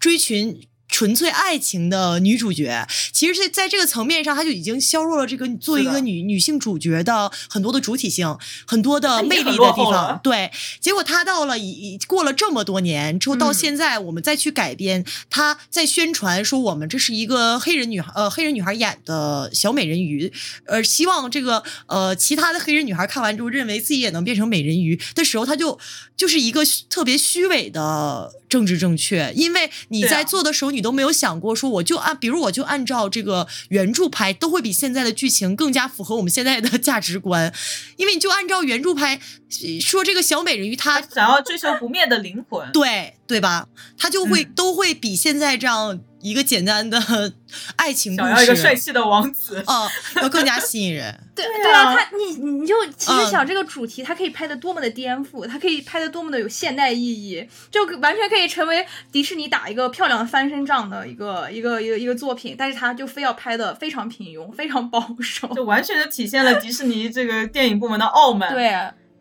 [0.00, 0.66] 追寻。
[0.94, 10.20] 纯粹爱情的女主角，其实是在这个层面上，她就已经削弱了这个作为一个女女性主角的很多的主体性，很多的魅力的地方。
[10.22, 20.32] 对，结果她到了已过了这么多年之后，到现在我们再去改编，她在宣传说我们这是一个黑人女孩，呃，黑人女孩演的小美人鱼，
[20.66, 25.76] 呃，希望这个呃其他的黑人女孩看完之后认为自己也能变成美人鱼的时候，她就
[26.16, 30.83] 就是一个特别虚伪的政治正确，因为你在做的时候你。
[30.84, 37.50] 都没有想过说，我就按，比如我就按照这个原著拍，都会比现在的剧情更加符合我们现在的价值观，
[37.96, 39.18] 因为你就按照原著拍，
[39.80, 43.66] 说这个小美人鱼她想要追求不灭的灵魂，对对吧？
[43.96, 46.98] 她就会都会比现在这样一个简单的
[47.76, 49.86] 爱情故事，想要一个帅气的王子，啊，
[50.22, 51.14] 要更加吸引人。
[51.34, 65.46] 对对对啊，啊他你你就其实嗯想这个主题，它可以拍的多么的颠覆，它可以拍的多么的有现代意义，就完全可以成为迪士尼打一个漂亮的翻身仗的一个一个一个一个作品，但是他就非要拍的非常平庸，非常保守。
[65.48, 68.50] 就完全的体现了迪士尼这个电影部门的傲慢。
[68.54, 68.74] 对，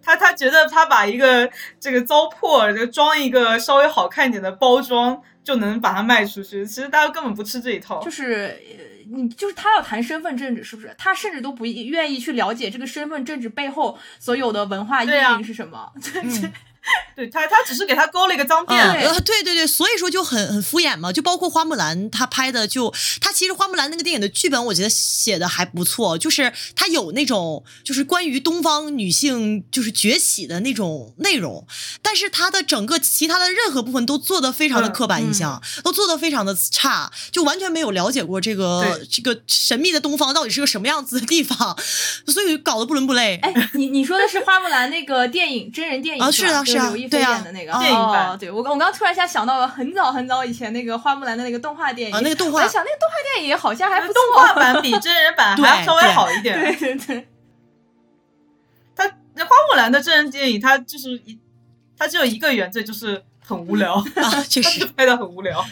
[0.04, 1.49] 他他觉得他把一个
[1.80, 6.66] 这个糟粕，就装一个稍微好看一点的包装，就能把它卖出去。
[6.66, 8.04] 其实大家根本不吃这一套。
[8.04, 8.84] 就是呃
[9.16, 10.93] 你就是他要谈身份政治，是不是？
[10.97, 15.91] 他甚至都不愿意去了解这个身份政治背后所有的文化意义是什么。
[16.24, 16.54] 嗯
[17.15, 18.75] 对他，他只是给他勾了一个脏辫。
[18.75, 31.65] 啊，呃对对对，所以说就很很敷衍嘛，就包括花木兰，他拍的就他其实花木兰那个电影的剧本，我觉得写的还不错，就是他有那种就是关于东方女性就是崛起的那种内容，
[32.01, 41.77] 但是他的整个其他的任何部分都做的非常的刻板印象，都做的非常的差，就完全没有了解过这个这个神秘的东方到底是个什么样子的地方，
[42.27, 43.39] 所以搞得不伦不类。
[43.41, 54.13] 哎，你你说的是花木兰那个电影真人电影啊是啊是啊刘亦菲演的那个电影版哦对我我刚突然一下想到了很早很早以前那个花木兰的那个动画电影啊那个动画我在想那个动画电影好像还不错。
[54.13, 56.57] 动画版比真人版 还要稍微好一点。
[56.59, 57.28] 对对对，
[58.95, 61.39] 他那花木兰的真人电影，它就是一，
[61.97, 65.63] 它只有一个原罪，就是很无聊， 啊，确它实拍的很无聊。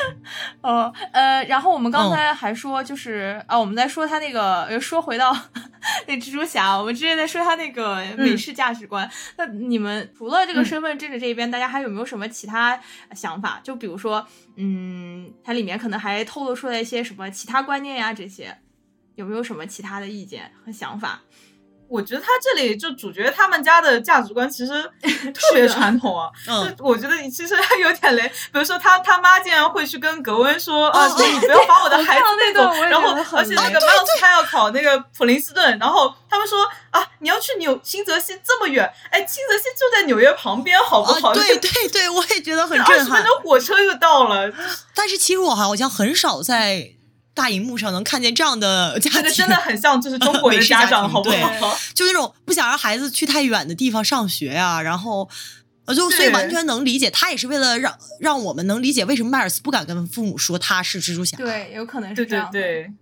[0.62, 5.36] 哦呃，然后我们刚嗯才还说就是啊，我们在说他那个呃说回到
[6.06, 9.08] 那蜘蛛侠，我们之前在说他那个美式价值观。
[9.36, 12.80] 那你们除了这个嗯身份政治这一边，大家还有没有什么其他
[13.14, 13.60] 想法？
[13.62, 14.26] 就比如说，
[14.56, 18.56] 嗯，它里面可能还透露出来一些什么其他观念呀，这些
[19.14, 21.20] 有没有什么其他的意见和想法？
[21.92, 24.72] 我觉得他这里就主角他们家的价值观其实
[25.34, 28.22] 特别传统啊，嗯就我觉得其实还有点雷。
[28.50, 32.24] 比如说他他妈竟然会去跟格温说啊，哦你不要把我的孩子
[32.90, 41.30] 然后而且那个雷 Miles 他要考那个普林斯顿，然后他们说啊，你要去纽新泽西这么远，哎，新泽西就在纽约旁边，好不好？
[41.30, 43.06] 啊，对对对，我也觉得很二震撼。
[43.06, 44.50] 十分钟火车就到了，
[44.94, 46.92] 但是其实我好像很少在
[47.34, 51.76] 大荧幕上能看见这样的家庭，这个真的很像就是中国的家长，好不对好？
[51.94, 55.28] 就那种不想让孩子去太远的地方上学呀、然后。
[55.84, 61.36] 呃，就所以完全能理解，他也是为了让让我们能理解为什么迈尔斯不敢跟父母说他是蜘蛛侠。
[61.36, 62.52] 对，有可能是对对这样的。
[62.52, 62.92] 对。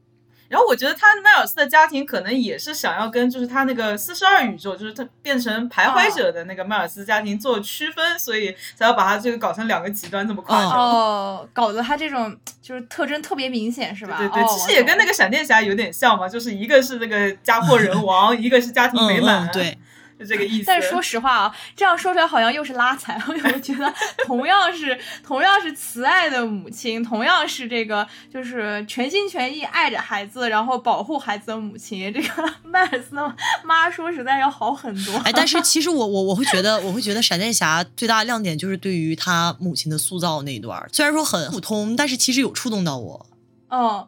[0.50, 10.72] 然后我觉得他迈尔斯的家庭可能也是想要跟就是他那个四十二宇宙，就是他变成徘徊者的那个迈尔斯家庭做区分，所以才要把他这个搞成两个极端这么夸张。
[10.72, 14.18] 哦，搞得他这种就是特征特别明显，是吧？
[14.18, 19.78] 对对，哦其实也跟那个闪电侠有点像嘛，就是一个是这个家破人亡， 一个是家庭嗯美满，嗯，，对，
[20.20, 20.64] 就这个意思。
[20.66, 23.18] 但是说实话啊，这样说出来好像又是拉踩。
[23.26, 23.92] 我觉得
[24.26, 35.16] 同样是同样是慈爱的母亲，同样是这个就是全心全意爱着孩子，然后保护孩子的母亲，这个 迈尔斯的妈说实在要好很多。
[35.24, 43.26] 哎，但是其实我我我会觉得，我会觉得闪电侠最大的亮点就是对于他母亲的塑造那一段，虽然说很普通，但是其实有触动到我。
[43.70, 44.06] 嗯，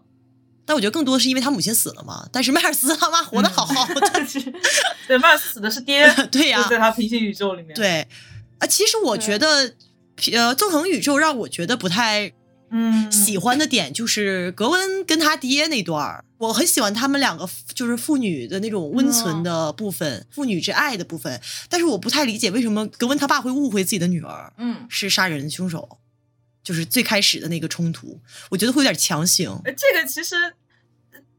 [0.64, 4.00] 但我觉得更多的是因为他母亲死了嘛，但是迈尔斯他妈活得好好 的，
[5.08, 8.06] 对，迈尔斯死的是爹， 对呀、就在他平行宇宙里面。，对，
[8.58, 9.74] 啊，其实我觉得，
[10.32, 12.32] 呃，纵横宇宙让我觉得不太
[12.70, 21.38] 嗯，喜欢的点就是格温跟他爹那段儿，我很喜欢他们两个就是父女的那种温存的部分，父女之爱的部分，
[21.68, 25.98] 但是我不太理解为什么格温他爸会误会自己的女儿嗯，是杀人凶手，
[26.62, 29.50] 就是最开始的那个冲突，我觉得会有点强行。
[29.64, 30.36] 呃，这个其实。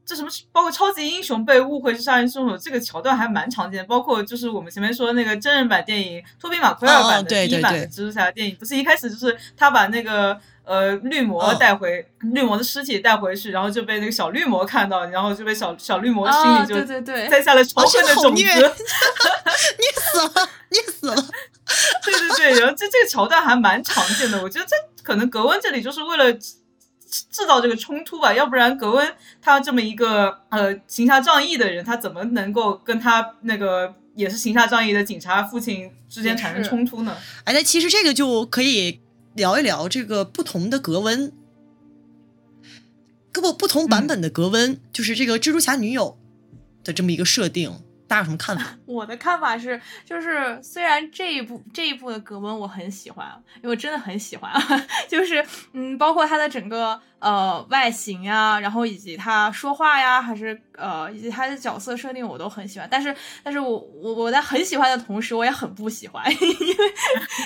[0.06, 3.86] 这什么，包括超级英雄被误会是杀人凶手，这个桥段还蛮常见的。
[3.86, 18.44] 包括就是我们前面说的那个真人版电影，托比马奎尔版哦的第一版对对对的蜘蛛侠电影，不是一开始就是他把那个呃绿魔哦带回、绿魔的尸体带回去，然后就被那个小绿魔看到，然后就被小小绿魔心啊，里就对对对，栽下了仇恨的种子。
[19.80, 21.16] 你死了，你死了。
[22.04, 26.56] 对对对，然后这这个桥段还蛮常见的，我觉得这可能格温这里就是为了制
[27.30, 37.16] 制造这个冲突吧，要不然格温他这么一个呃行侠仗义的人，他怎么能够跟他那个也是行侠仗义的警察父亲之间产生冲突呢？
[37.44, 39.02] 哎，那其实这个就可以
[39.36, 41.32] 聊一聊这个不同的格温，
[43.32, 46.18] 各不不同版本的格温，就是这个蜘蛛侠女友
[46.84, 47.80] 的这么一个设定，
[48.14, 48.64] 大家有什么看法？
[48.86, 54.54] 我的看法是，就是虽然这一部这一部的格温我很喜欢，因为我真的很喜欢，
[55.10, 55.44] 就是
[55.74, 62.88] 嗯，包括他的整个呃外形呀，然后以及他说话呀，还是呃以及他的角色设定我都很喜欢。
[62.92, 66.56] 但是，但是我我我在很喜欢的同时，我也很不喜欢， 因为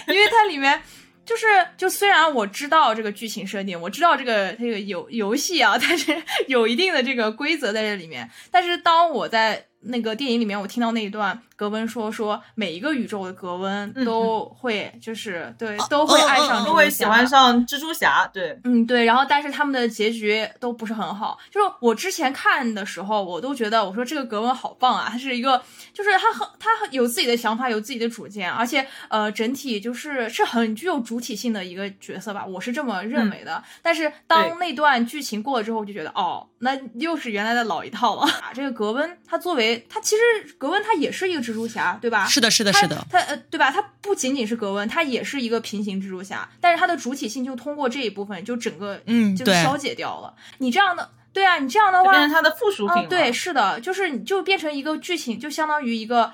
[0.08, 0.82] 因为它里面。
[1.28, 1.46] 就是
[1.76, 6.16] 就虽然我知道这个剧情设定，我知道这个这个游游戏啊，但是
[6.48, 21.38] 有一定的这个规则在这里面，但是当我在那个电影里面，我听到那一段格温说说每一个宇宙的格温都会就是对都会爱上都会喜欢上蜘蛛侠，对，嗯对，然后但是他们的结局都不是很好。
[21.52, 33.64] 就是我之前看的时候，我都觉得我说这个格温好棒啊，他是一个就是他很他有自己的想法，有自己的主见，而且呃整体就是是很具有主体性的一个角色吧，我是这么认为的。
[33.82, 38.28] 但是当那段剧情过了之后，我就觉得哦，那又是原来的老一套了。
[38.54, 42.26] 这个格温他作为他其实格温他也是一个蜘蛛侠，对吧？
[42.26, 43.08] 是的，是的，是的。
[43.10, 43.72] 他呃，对吧？
[43.72, 50.34] 他不仅仅是格温，他也是一个平行蜘蛛侠，但是他的主体性就通过这一部分就整个嗯就消解掉了。
[50.58, 53.08] 你这样的，对啊，你这样的话变成他的附属品。
[53.08, 56.34] 对，是的，就是你就变成一个剧情，就相当于一个。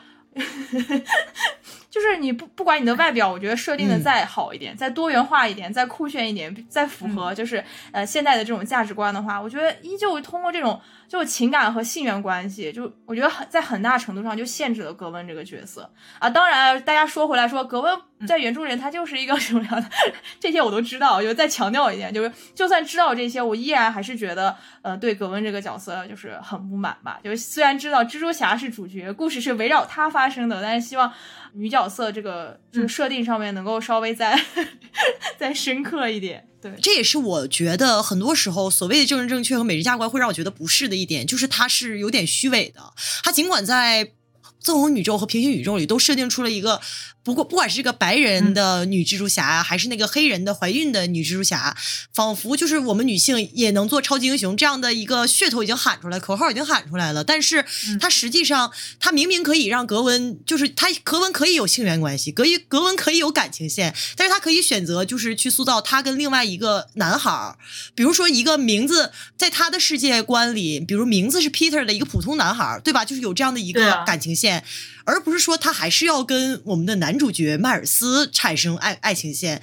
[1.94, 15.88] 就是你不不管你的外表，我觉得设定的再好一点，再多元化一点，再酷炫一点，再符合就是呃现代的这种价值观的话，我觉得依旧通过这种就情感和性缘关系，就我觉得很在很大程度上就限制了格温这个角色
[16.18, 16.28] 啊。
[16.28, 17.96] 当然，大家说回来说格温
[18.28, 19.88] 在原著里他就是一个什么样的，
[20.42, 27.20] 这些我都知道，就再强调一点，就是就算知道这些，我依然还是觉得呃对格温这个角色就是很不满吧。
[27.24, 31.14] 就是虽然知道蜘蛛侠是主角，故事是围绕他发生的，但是希望。
[31.56, 34.40] 女角色这个这个设定上面能够稍微再
[35.38, 42.82] 再深刻一点，对，这也是我觉得很多时候所谓的政治正确和美日价观会让我觉得不适的一点，就是它是有点虚伪的。
[43.24, 44.12] 它尽管在
[44.60, 46.82] 纵横宇宙和平行宇宙里都设定出了一个。
[47.24, 51.76] 不过，不管是这个白人的女蜘蛛侠，还是那个黑人的怀孕的女蜘蛛侠，
[52.14, 57.24] 仿佛就是我们女性也能做超级英雄这样的一个噱头已经喊出来，口号已经喊出来了。
[57.24, 57.66] 但是，
[58.00, 67.56] 他实际上，他明明可以让格温，就是他格温可以有性缘关系，格一格温可以有感情线，但是他可以选择就是去塑造他跟另外一个男孩，
[67.96, 73.06] 比如说一个名字在他的世界观里，比如名字是 Peter 的一个普通男孩，对吧？
[73.06, 74.64] 就是有这样的一个感情线。
[75.06, 79.62] 而不是说他还是要跟我们的男主角迈尔斯产生爱爱情线，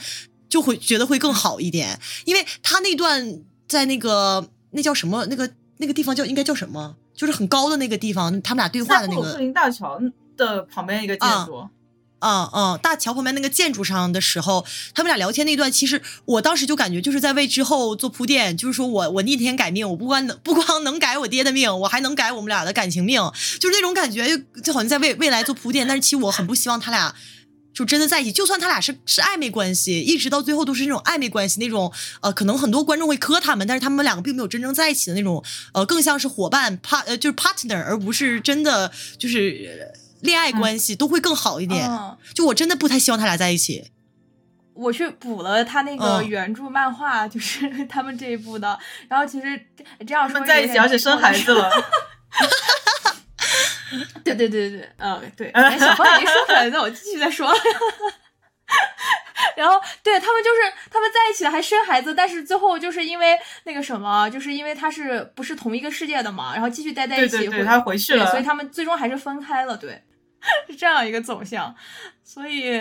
[0.49, 9.33] 就会觉得会更好一点，因为他那段在那个那叫什么那个那个地方叫应该叫什么，就是很高的那个地方，他们俩对话的那个。
[9.33, 10.01] 克林大桥
[10.37, 11.69] 的旁边一个建筑。
[12.23, 23.23] 嗯嗯，大桥旁边那个建筑上的时候，他们俩聊天那段，其实我当时就感觉就是在为之后做铺垫，就是说我我逆天改命，我不光能不光能改我爹的命，我还能改我们俩的感情命，
[23.59, 25.89] 就是那种感觉，就就好像在为未来做铺垫。
[25.89, 27.15] 但是其实我很不希望他俩
[27.73, 35.43] 就真的在一起，就算他俩是是暧昧关系，一直到最后都是那种暧昧关系，那种呃，可能很多观众会磕他们，但是他们两个并没有真正在一起的那种，
[35.73, 39.93] 呃，更像是伙伴 part 呃就是 partner，而不是真的就是。
[40.23, 41.91] 恋爱关系都会更好一点，
[42.35, 43.91] 就我真的不太希望他俩在一起。
[44.75, 48.79] 我去补了他那个原著漫画，就是 他们这一部的。
[49.09, 49.59] 然后其实
[50.07, 51.71] 这样说在一起，而且生孩子了。
[54.25, 55.53] 对对对对，嗯对。
[55.79, 57.53] 小芳已经说出来，那我继续再说。
[59.57, 60.61] 然后，对他们就是
[60.91, 70.03] 他们在一起了，还生孩子，但是最后就是因为那个什么，就是因为他是不是同一个世界的嘛，然后继续待在一起，他回去了，所以他们最终还是分开了，对，
[70.69, 71.75] 是这样一个走向。
[72.23, 72.79] 所以，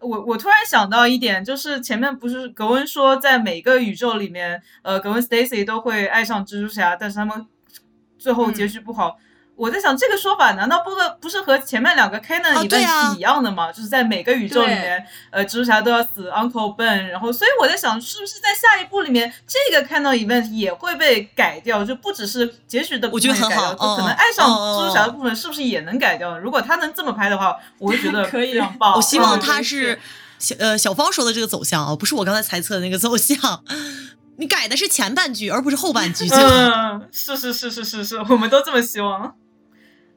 [0.00, 7.46] 我我突然想到一点，就是前面不是格温说在每个宇宙里面，呃，格温 Stacy 都会爱上蜘蛛侠，但是他们
[8.18, 9.16] 最后结局不好。
[9.56, 13.72] 我在想这个说法难道不和不是和前面两个 canon 一问一样的吗？
[13.72, 21.82] 就是在每个宇宙里面，呃，蜘蛛侠都要死，Uncle Ben，然后所以我在想，是不是在下一部里面这个 canon event 也会被改掉？
[21.82, 26.38] 就不只是结局的部分改掉，就可能爱上蜘蛛侠的部分是不是也能改掉？
[26.38, 28.92] 如果他能这么拍的话，我会觉得可以非常棒。
[28.94, 29.98] 我希望他是
[30.38, 33.64] 小呃小芳说的这个走向啊，不是我刚才猜测的那个走向。
[34.38, 36.28] 你改的是前半句，而不是后半句。
[36.30, 39.34] 嗯，是是是是是是，我们都这么希望。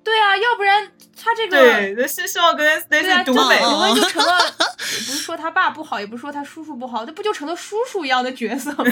[0.03, 0.91] 对啊，要不然
[1.21, 4.39] 他这个对，是希望跟 Stacy 独美，我们就成了，
[4.77, 8.83] 不是说他爸不好，也不是说他叔叔不好，那不就成了叔叔一样的角色吗？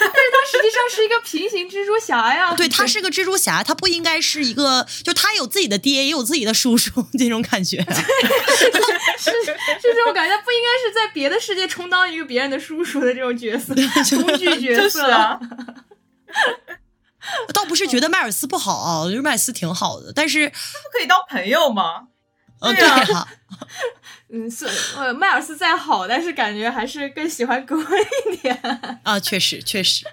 [0.00, 2.54] 但是他实际上是一个平行蜘蛛侠呀。
[2.54, 7.76] 对他是个蜘蛛侠，他不应该是一个，就他有自己的爹，也有自己的叔叔这种感觉。
[9.18, 13.74] 是是这种感觉，不应该是在别的世界充当一个别人的叔叔的这种角色，
[14.22, 15.38] 工具角色。
[17.54, 22.08] 倒不是觉得迈尔斯不好啊，我觉得迈尔斯挺好的，但是他不可以当朋友吗？
[22.60, 23.28] 嗯，对啊。
[24.30, 24.66] 嗯，是
[24.96, 27.86] 呃，迈尔斯再好，但是感觉还是更喜欢格温
[28.32, 29.00] 一点。
[29.02, 30.04] 啊，确实确实。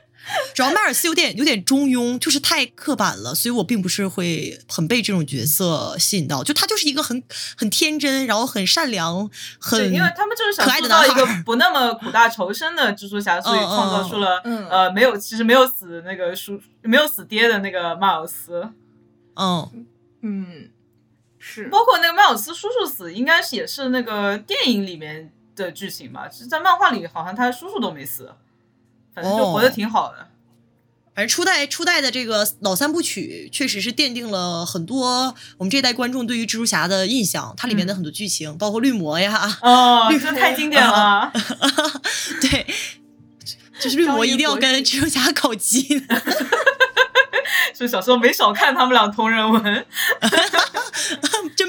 [0.54, 6.44] 主要迈尔斯有点有点中庸，就是太刻板了，所以我并不是会很被这种角色吸引到。
[6.44, 7.22] 就他就是一个很
[7.58, 14.68] 很天真，然后很善良，很，因为他们就是想可爱的塑造一个不那么苦大仇深的蜘蛛侠， 所以嗯创造出了嗯。
[14.70, 18.68] 呃没有其实没有死那个叔没有死爹的那个迈尔斯，
[19.36, 19.86] 嗯。
[20.22, 20.70] 嗯，
[21.38, 21.68] 是。
[21.68, 28.32] 包括那个迈尔斯叔叔死，应该是也是那个电影里面的剧情吧，只是在漫画里好像他叔叔都没死，
[29.16, 30.28] 反正就活得挺好的。
[31.16, 37.54] 反正初代初代的这个老三部曲，确实是奠定了很多我们这代观众对于蜘蛛侠的印象。
[37.56, 41.32] 它里面的嗯很多剧情，包括绿魔呀，哦，绿魔太经典了。
[42.42, 42.68] 对，
[43.80, 46.22] 就是绿魔一定要跟蜘蛛侠搞基的。
[47.74, 49.62] 就小时候没少看他们俩同人文，
[51.56, 51.68] 真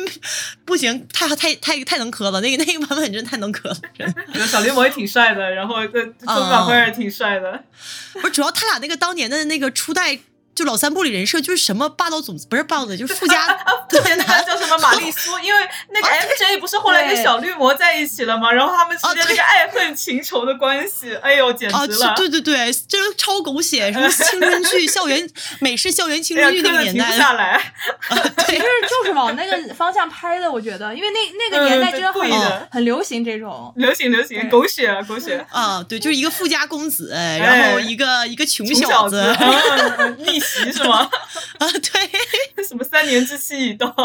[0.65, 3.77] 不行，太太太太能磕了，那个那个版本真太能磕了，
[4.47, 7.65] 小林魔也挺帅的，然后这宋小辉也挺帅的。
[8.15, 10.19] 不是主要他俩那个当年的那个初代。
[10.57, 13.47] 就老三部里人设就是什么霸道总不是霸道总，就是富家
[13.89, 18.51] 特别那男叫什么玛丽苏， 因为那个 MJ 不是后来跟小绿魔在一起了吗？
[18.51, 22.15] 然后他们之间那个爱恨情仇的关系，哎呦，简啊，直了！
[22.17, 25.29] 对对对，就是超狗血，什么青春剧、校园
[25.61, 27.75] 美式校园青春剧那个 年代，下来。
[28.49, 33.73] 其实就是往那个方向拍的，我觉得，因为那那个年代真的很、很流行这种。
[33.77, 39.23] 流行流行，狗血啊狗血，啊，对，就是一个富家公子，然后一个一个穷穷小子
[40.47, 40.99] 袭是吗？
[41.59, 43.89] 啊，对， 什么三年之期已到？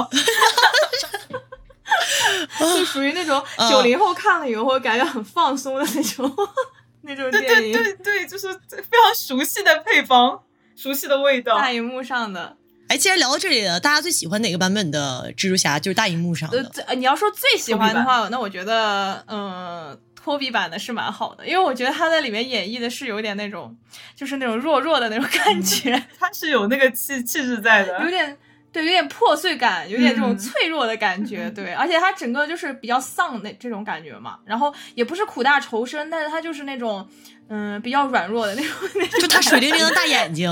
[2.59, 6.33] 就属于那种嗯九零后看了以后感觉很放松的那种
[7.01, 10.41] 那种对对电影，对对，就是非常熟悉的配方，
[10.75, 11.57] 熟悉的味道。
[11.57, 12.57] 大荧幕上的。
[12.87, 15.79] 哎，既然聊到这里了，大家最喜欢哪个版本的蜘蛛侠？
[15.79, 16.69] 就是大荧幕上呃，的。
[16.69, 23.75] 最你要说最喜欢的话，那我觉得，嗯，托比版的是蛮好的，因为我觉得他在里面演绎的是有点那种，
[24.15, 28.37] 就是那种弱弱的那种感觉， 他是有那个气气质在的，有点。
[28.73, 30.37] 对，有点破碎感，有点这种嗯。
[30.37, 37.05] 脆弱的感觉， 对，而且他整个就是比较丧那这种感觉嘛，然后也不是苦大仇深，但是他就是那种，
[37.53, 38.71] 嗯，比较软弱的那种。
[39.19, 40.49] 就他水灵灵的大眼睛，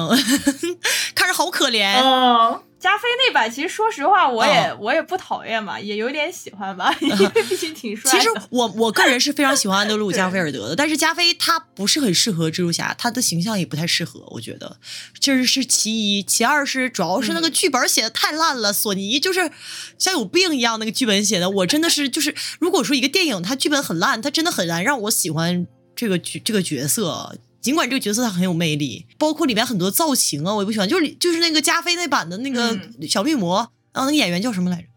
[1.15, 1.97] 看着好可怜。
[2.01, 8.17] 哦，加菲那版其实说实话，我也、哦我也不讨厌嘛，也有点喜欢吧， 因为毕竟挺帅的。
[8.17, 14.77] 其实我我个人是非常喜欢安德鲁·加菲尔德的，但是加菲他不是很适合蜘蛛侠，他的形象也不太适合，我觉得
[15.21, 19.49] 这是其一，其二是主要是那个剧本写的太烂了，索尼就是
[19.97, 25.65] 像有病一样那个剧本写的，我真的是就是如果说一个电影它剧本很烂，它真的很难让我喜欢
[25.99, 27.37] 这个角这个角色。
[27.61, 30.87] 尽管这个角色他很有魅力，包括里面很多造型啊，我也不喜欢。
[30.87, 33.57] 就是就是那个加菲那版的那个嗯小绿魔，
[33.91, 34.87] 然后那个演员叫什么来着？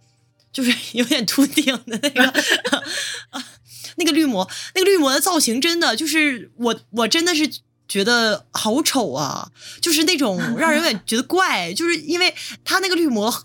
[0.52, 2.22] 就是 有点秃顶的那个，
[3.30, 3.44] 啊
[3.98, 7.50] 那个绿魔，那个绿魔的造型真的就是我，我真的是
[7.88, 9.50] 觉得好丑啊，
[9.80, 12.32] 就是那种让人有点觉得怪，就是因为
[12.64, 13.44] 他那个绿魔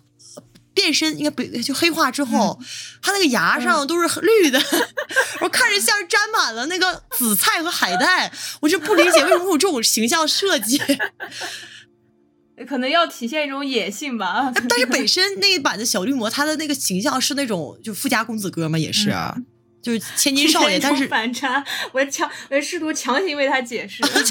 [0.77, 2.59] 变身应该不就黑化之后，
[3.01, 4.61] 他那个牙上都是绿的，
[5.41, 10.79] 我看着像是沾满了那个紫菜和海带，我就不理解为什么会有这种形象设计。
[12.67, 14.51] 可能要体现一种野性吧。
[14.69, 19.35] 但是本身 那一版的小绿魔，他的那个形象是那种就富家公子哥嘛，也是啊，
[19.81, 24.03] 就是千金少爷，但是反差，我强，我试图强行为他解释。
[24.05, 24.23] 反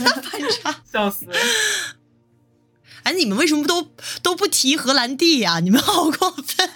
[0.62, 0.80] 差。
[0.92, 1.26] 笑死！
[3.06, 3.88] 哎，你们为什么都
[4.20, 6.68] 都不提荷兰弟呀、你们好过分！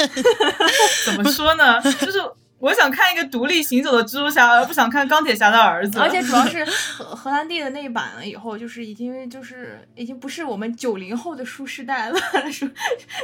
[1.05, 1.83] 怎么说呢？
[2.01, 2.20] 就是
[2.59, 5.99] 我想看一个独立行走的蜘蛛侠，而不想看钢铁侠的儿子。
[5.99, 12.20] 而且主要是荷荷兰弟的那一版了以后，就是已经就是已经不是我们九零后的舒适代了，
[12.53, 12.70] 说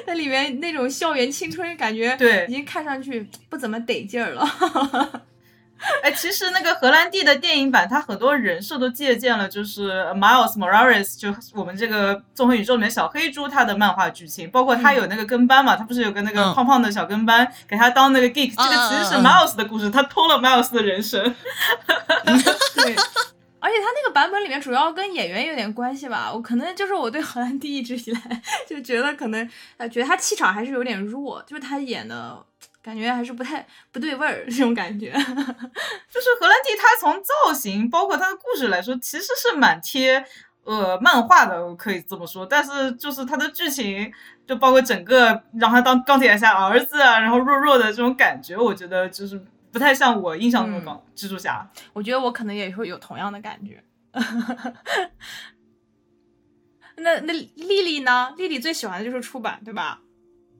[0.04, 5.22] 在里面那种校园青春感觉，对已经看上去不怎么得劲儿了。
[6.02, 16.54] 哎，其实那个荷兰弟的电影版，它很多人设都借鉴了，就是 Miles Morales，就我们这个纵横宇宙里面小黑猪他的漫画剧情，包括他有那个跟班嘛，他不是有个那个嗯。
[16.54, 21.22] 胖胖的小跟班，给他当那个 geek，、这个其实是 Miles 的故事，他偷了 Miles 的人生。
[22.24, 22.94] 对，
[23.60, 26.30] 而且他那个版本里面主要跟演员有点关系吧。
[26.32, 32.42] 我可能就是我对荷兰弟一直以来 就觉得可能呃觉得他气场还是有点弱，就是他演的
[32.86, 35.10] 感觉还是不太不对味儿这种感觉。
[35.18, 35.26] 就是
[36.38, 40.24] 荷兰弟，他从造型包括他的故事来说，其实是蛮贴
[40.62, 42.46] 呃漫画的，我可以这么说。
[42.46, 44.12] 但是就是他的剧情，
[44.46, 51.68] 就包括整个让他当钢铁侠儿子啊，然后弱弱的这种感觉，我觉得就是不太像我印象中的钢蜘蛛侠。
[51.92, 53.82] 我觉得我可能也会有同样的感觉。
[56.98, 58.32] 那那丽丽呢？
[58.38, 60.00] 丽丽最喜欢的就是出版，对吧？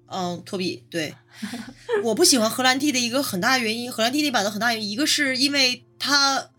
[0.08, 1.14] 嗯，托比，对，
[2.04, 6.50] 我不喜欢荷兰弟的一个很大原因，荷兰弟那版的很大原因，一个是因为他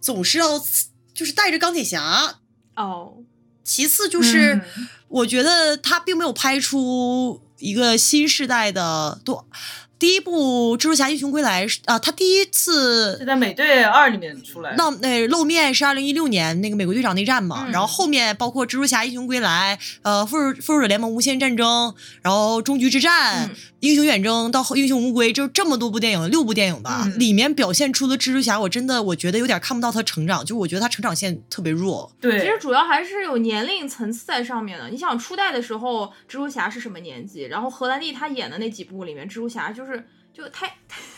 [0.00, 0.58] 总是要
[1.12, 2.40] 就是带着钢铁侠，
[2.76, 3.14] 哦，
[3.62, 9.46] 其次就是，嗯我觉得他并没有拍出一个新时代的多。
[10.04, 14.76] 第一部《蜘蛛侠：英雄归来》是啊，他第一次是在美队二里面出来的。
[14.76, 32.10] 那那露面是二零一六年那个美国队长内战嘛，嗯然后后面包括蜘蛛侠、英雄归来、呃复仇复仇者联盟无限战争，然后终局之战、嗯英雄远征到后英雄无归，就这么多部电影，六部电影吧，嗯里面表现出的蜘蛛侠，我真的我觉得有点看不到他成长，就我觉得他成长线特别弱。
[32.18, 34.88] 对，其实主要还是有年龄层次在上面的。
[34.88, 37.42] 你想初代的时候，蜘蛛侠是什么年纪？
[37.42, 39.93] 然后荷兰弟他演的那几部里面，蜘蛛侠就是
[40.32, 40.66] 就太，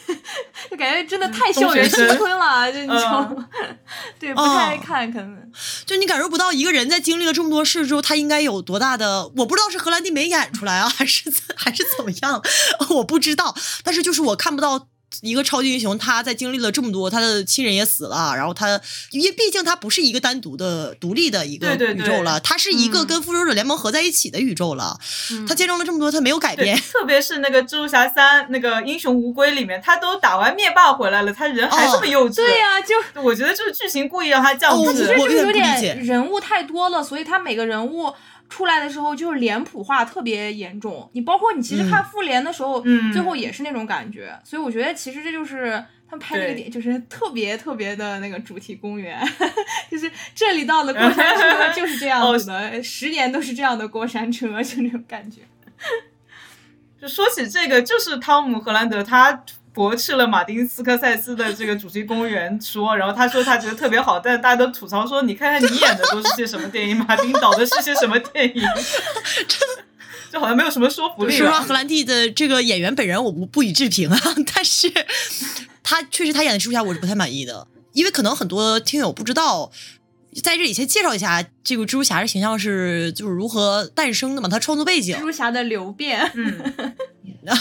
[0.70, 3.48] 就感觉真的太校园青春了，就你知道吗？
[4.20, 5.52] 对，不太爱看，可能。
[5.86, 12.42] 就你感受不到一个人在经历了这么多事之后，他应该有多大的，我不知道是荷兰弟没演出来啊，还是怎还是怎么样，
[12.96, 13.56] 我不知道。
[13.82, 14.86] 但是就是我看不到
[15.22, 18.80] 一个超级英雄，他在经历了这么多，他的亲人也死了，然后他，
[19.12, 24.98] 因为毕竟他不是一个单独的、独立的一个对对对宇宙了，他是一个嗯跟复仇者联盟合在一起的宇宙了。
[25.30, 32.36] 嗯他见证了这么多，他没有改变。，特别是那个蜘蛛侠三那个英雄无归里面，他都打完灭霸回来了，他人还这么幼稚。
[32.36, 35.06] 对呀、就我觉得就是剧情故意让他这样哦子。
[35.06, 38.12] 其实就是有点人物太多了，所以他每个人物
[38.48, 41.08] 出来的时候就是脸谱化特别严重。
[41.12, 44.38] 你包括你其实看复联的时候，嗯最后也是那种感觉。
[44.44, 49.20] 所以我觉得其实这就是他们拍那个就是特别特别的那个主题公园，
[49.90, 55.40] 就是这里到了过山车 就是这样子哦的，十年都是这样的过山车，就那种感觉。
[57.00, 59.44] 就说起这个，就是汤姆·荷兰德他
[59.76, 68.62] 驳斥了马丁·斯科塞斯的这个主题公园说，然后他说他觉得特别好，但是大家都吐槽说，你看看你演的都是些什么电影，马丁导的是些什么电影，
[70.32, 71.74] 就好像没有什么说服力说实话，荷。
[71.74, 74.18] 兰弟的这个演员本人我不不予置评啊，
[74.54, 74.90] 但是
[75.82, 79.70] 他确实他演的蜘蛛侠我是不太满意的，因为可能很多听友不知道。
[80.42, 85.20] 在这里先介绍一下这个蜘蛛侠的形象是就是如何诞生的嘛，他创作背景蜘。
[85.20, 86.74] 蛛侠的流变，嗯，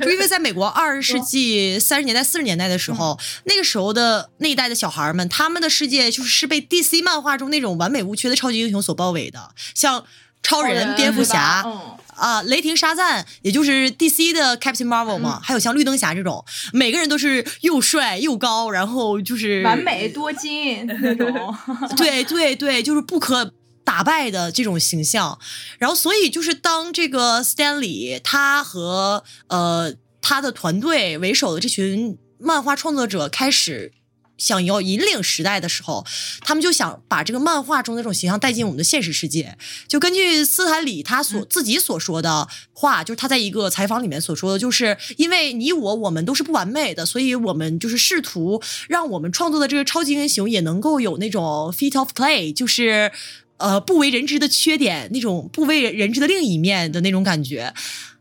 [0.00, 10.04] 就 因为在美国二十世纪三十年代、四十年代的时候，那个时候的那一代的小孩们，他们的世界就是是被 DC 漫画中那种完美无缺的超级英雄所包围的，像
[10.42, 11.96] 超人、蝙蝠侠，嗯。
[12.20, 21.56] 啊，雷霆沙赞，也就是 DC 的 Captain Marvel 嘛，还有像绿灯侠这种，每个人都是又帅又高，然后就是完美多金那种，
[21.96, 23.50] 对对对，就是不可
[23.90, 25.38] 打败的这种形象。
[25.80, 33.92] 然后，所以就是当这个 Stanley 他和呃他的团队为首的这群漫画创作者开始。
[34.40, 36.06] 想要引领时代的时候，
[36.40, 39.58] 他们就想把这个漫画中的这种形象带进我们的现实世界。
[39.86, 53.12] 就根据斯坦李他所、自己所说的话，就是他在一个采访里面所说的，就是因为你我我们都是不完美的，所以我们就是试图让我们创作的这个超级英雄也能够有那种 feet of clay，就是
[53.60, 57.72] 呃不为人知的缺点，那种不为人知的另一面的那种感觉。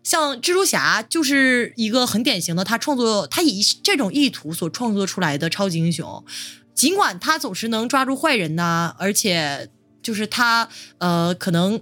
[0.04, 6.24] 像蜘蛛侠就是一个很典型的，他创作他以这种意图所创作出来的超级英雄，
[6.76, 9.70] 尽管他总是能抓住坏人呐、而且
[10.04, 10.70] 就是他
[11.00, 11.82] 呃可能。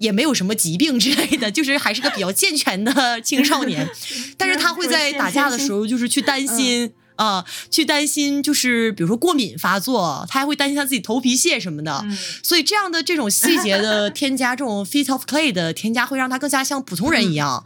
[0.00, 3.84] 也没有什么疾病之类的，就是还是个比较健全的青少年，
[4.38, 12.00] 但是他会在打架的时候，就是去担心啊、去担心，就是比如说过敏发作，他还会担心他自己头皮屑什么的。
[12.04, 17.64] 嗯所以这样的这种细节的 添加，这种 feet of clay 的添加，会让他更加像普通人一样。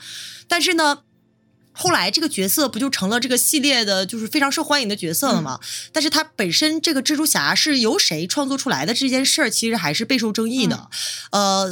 [0.49, 1.01] 但是呢，
[1.73, 5.61] 后来这个角色不就成了这个系列的，就是非常受欢迎的角色了吗？
[5.93, 10.89] 但是他本身这个蜘蛛侠是由谁创作出来的这件事儿，其实还是备受争议的。
[11.31, 11.71] 呃。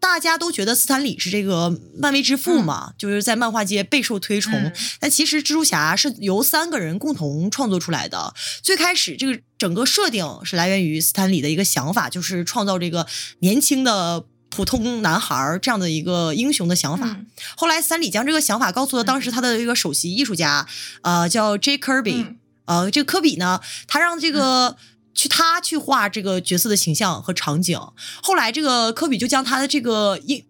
[0.00, 4.52] 大家都觉得斯坦李是这个漫威之父嘛，就是在漫画界备受推崇。
[4.52, 8.34] 嗯但其实蜘蛛侠是由三个人共同创作出来的。
[8.62, 13.06] 最开始这个整个设定是来源于斯坦李的一个想法，就是创造这个
[13.40, 17.06] 年轻的普通男孩儿这样的一个英雄的想法。
[17.06, 17.26] 嗯
[17.56, 20.66] 后来斯坦李将这个想法告诉了当时他的一个首席艺术家，
[21.02, 21.76] 呃，叫 J.
[21.78, 22.36] Kirby，、嗯
[22.66, 24.76] 呃，这个科比呢，他让这个。
[25.18, 27.76] 去他去画这个角色的形象和场景，
[28.22, 30.44] 后来这个科比就将他的这个英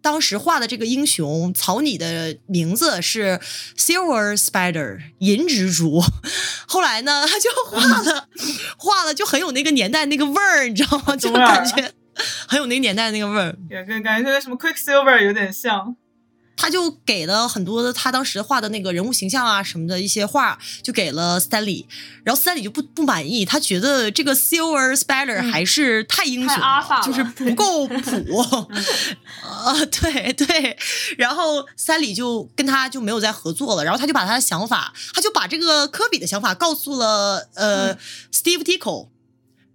[0.00, 3.40] 当时画的这个英雄草拟的名字是
[3.76, 6.00] Silver Spider 银蜘蛛，
[6.68, 8.28] 后来呢他就画了
[8.78, 11.16] 画了就很有那个年代那个味儿，你知道吗？
[11.18, 11.92] 就感觉
[12.46, 13.56] 很有那个年代那个味儿。
[13.68, 15.96] 也跟感觉跟什么 Quicksilver 有点像。
[16.56, 21.84] 他就给了很多的他当时画的那个人物形象啊什么的一些画，就给了 Stanley，
[22.24, 25.52] 然后 Stanley 就不不满意，他觉得这个 Silver Spider 嗯。
[25.52, 26.58] 还是太英雄
[27.04, 27.96] 就是不够普。
[29.64, 30.76] 呃，对对，
[31.18, 37.98] 然后三里就跟他就没有再合作了，然后他就把他的想法，他就把这个科比的想法告诉了呃、嗯。
[38.32, 39.08] Steve Ditko。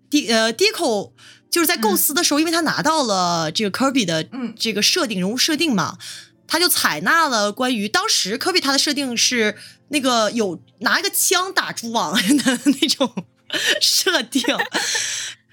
[0.09, 1.11] 迪呃 Dico
[1.49, 4.53] 就是在构思的时候，因为他拿到了这个科比的嗯。
[4.57, 5.97] 这个设定人物设定嘛，
[6.51, 13.25] 他就采纳了关于当时科比他的设定是那个有拿一个枪打蛛网的那种
[13.79, 14.43] 设定。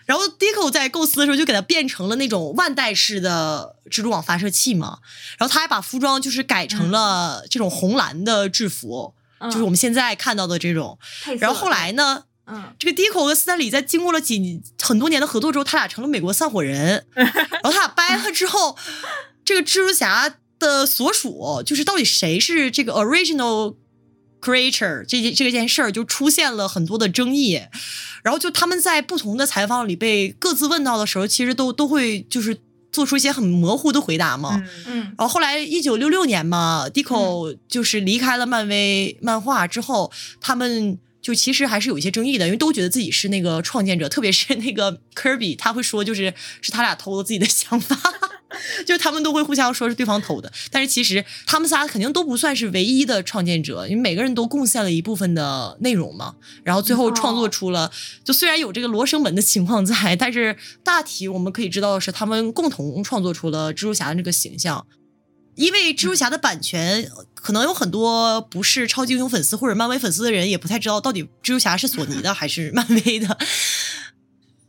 [0.06, 4.98] 然后 Dico 在构思的时候就给它变成了那种万代式的蜘蛛网发射器嘛，
[5.38, 10.98] 然后他还把服装就是改成了这种红蓝的制服，嗯就是我们现在看到的这种。
[11.38, 17.06] 然后后来呢，嗯这个 Dico 和斯坦李在经过了几很多年的合作之后，他俩成了美国散伙人。
[17.14, 18.76] 然后他俩掰了之后，
[19.44, 23.76] 这个蜘蛛侠的所属就是到底谁是这个 original
[24.40, 27.60] creature 这件这件事儿就出现了很多的争议。
[28.22, 32.58] 然后就他们在不同的采访里被各自问到的时候，其实都都会就是
[32.90, 34.56] 做出一些很模糊的回答嘛。
[34.56, 47.96] 嗯嗯然后后来一九六六年嘛，Dico 就是离开了漫威漫画之后，他们就其实还是有一些争议的，因为都觉得自己是那个创建者，特别是那个科比，他会说就是是他俩偷了自己的想法。
[48.86, 56.34] 就他们都会互相说是对方偷的，但是其实他们仨肯定都不算是唯一的创建者，因为每个人都贡献了一部分的内容嘛。
[56.64, 57.92] 然后最后创作出了，
[58.24, 64.86] 就虽然有这个罗生门的情况在，但是大体我们可以知道的是，他们共同创作出了蜘蛛侠的这个形象。
[65.58, 73.36] 因为蜘蛛侠的版权，可能有很多不是超级英雄粉丝或者漫威粉丝的人也不太知道到底蜘蛛侠是索尼的还是漫威的。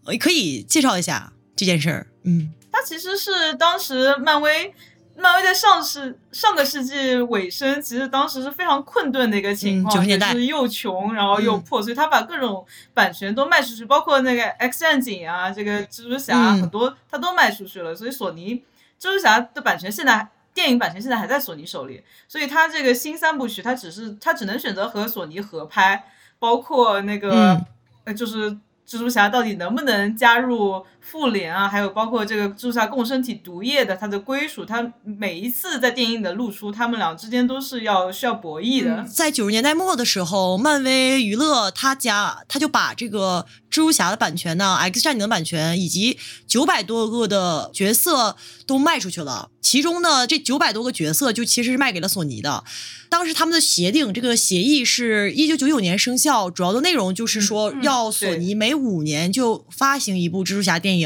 [0.05, 2.07] 呃可以介绍一下这件事儿。
[2.23, 4.73] 嗯它其实是当时漫威，
[5.15, 12.65] 漫威在上世上个世纪尾声，其实当时是非常困顿的一个情况，嗯90年代就是又穷，然后又嗯破，所以他把各种
[12.95, 18.55] 版权都卖出去，包括那个 X 战警啊，这个蜘蛛侠、嗯很多他都卖出去了，所以索尼
[18.99, 20.27] 蜘蛛侠的版权现在。
[20.59, 27.65] 电影版权现在还在索尼手里，所以他这个新三部曲，他只是他只能选择和索尼合拍，包括那个、嗯。
[28.03, 28.51] 呃，就是
[28.87, 31.67] 蜘蛛侠到底能不能加入复联啊？
[31.67, 39.03] 还有包括这个蜘蛛侠共生体毒液的它的归属，它每一次在电影的露出，他们俩之间都是要需要博弈的。
[39.03, 48.35] 在九十年代末的时候，漫威娱乐他家他就把这个蜘蛛侠的版权呢、X 战警的版权以及九百多个的角色
[48.67, 49.49] 都卖出去了。
[49.61, 52.63] 其中呢，这九百多个角色就其实是卖给了索尼的。
[53.09, 60.98] 当时他们的协定，这个协议是一九九九年生效，主要的内容就是说嗯要索尼每五年就发行一部蜘蛛侠电影。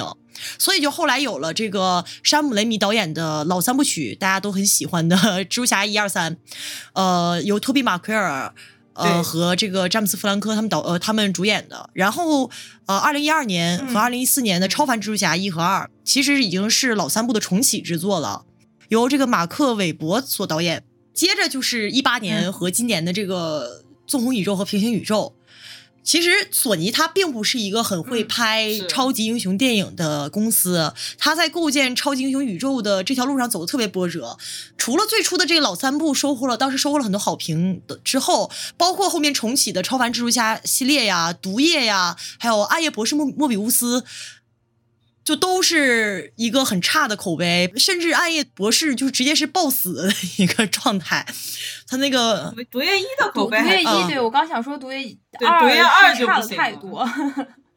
[0.58, 6.36] 所以就后来有了这个山姆雷米导演的老三部曲，大家都很喜欢的《蜘蛛侠一二三》，
[6.94, 8.54] 呃，由托比马奎尔。
[8.96, 12.52] 呃，和这个詹姆斯·弗兰科他们导呃他们主演的，然后
[12.86, 18.46] 呃，二零一二年和嗯二零一四年的《超凡蜘蛛侠一》和二，其实已经是老三部的重启之作了，
[18.90, 20.84] 由这个马克·韦伯所导演。
[21.12, 25.34] 接着就是一八年嗯和今年的这个《纵横宇宙》和《平行宇宙》。
[26.04, 34.38] 其实索尼它并不是一个很会嗯拍超级英雄电影的公司，它在构建超级英雄宇宙的这条路上走的特别波折。
[34.78, 44.04] 除了最初的这个老三部收获了当时收获了很多好评的之后，包括后面重启的超凡蜘蛛侠系列呀、毒液呀，还有暗夜博士莫莫比乌斯。
[45.24, 51.26] 就都是一个很差的口碑，甚至暗夜博士就是直接是爆死的一个状态。
[51.88, 57.10] 他那个毒毒液一的口碑还嗯液一，对我刚想说毒液二毒液二是差了就不行了太多。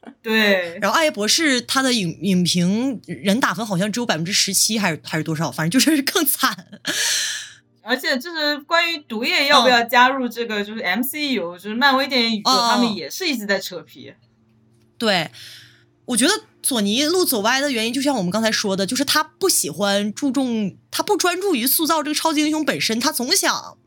[0.23, 6.57] 对，然后《暗夜博士》他的影影评人打分好像只有百分之十七，还是还是多少，反正就是更惨。
[7.83, 14.15] 而且就是关于毒液要不要加入这个就是 MCU，、就是漫威电影宇宙，哦他们也是一直在扯皮。
[14.97, 15.29] 对，
[16.05, 16.33] 我觉得
[16.67, 23.79] 索尼路走歪的原因，就像我们刚才说的，就是他不喜欢注重，他不专注于塑造这个超级英雄本身，他总想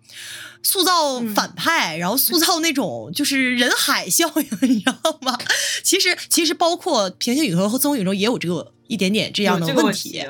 [0.64, 5.38] 塑造嗯反派，然后塑造那种就是人海效应， 你知道吗？
[5.84, 10.26] 其实其实包括平行宇宙和纵横宇宙也有这个一点点这样的问题。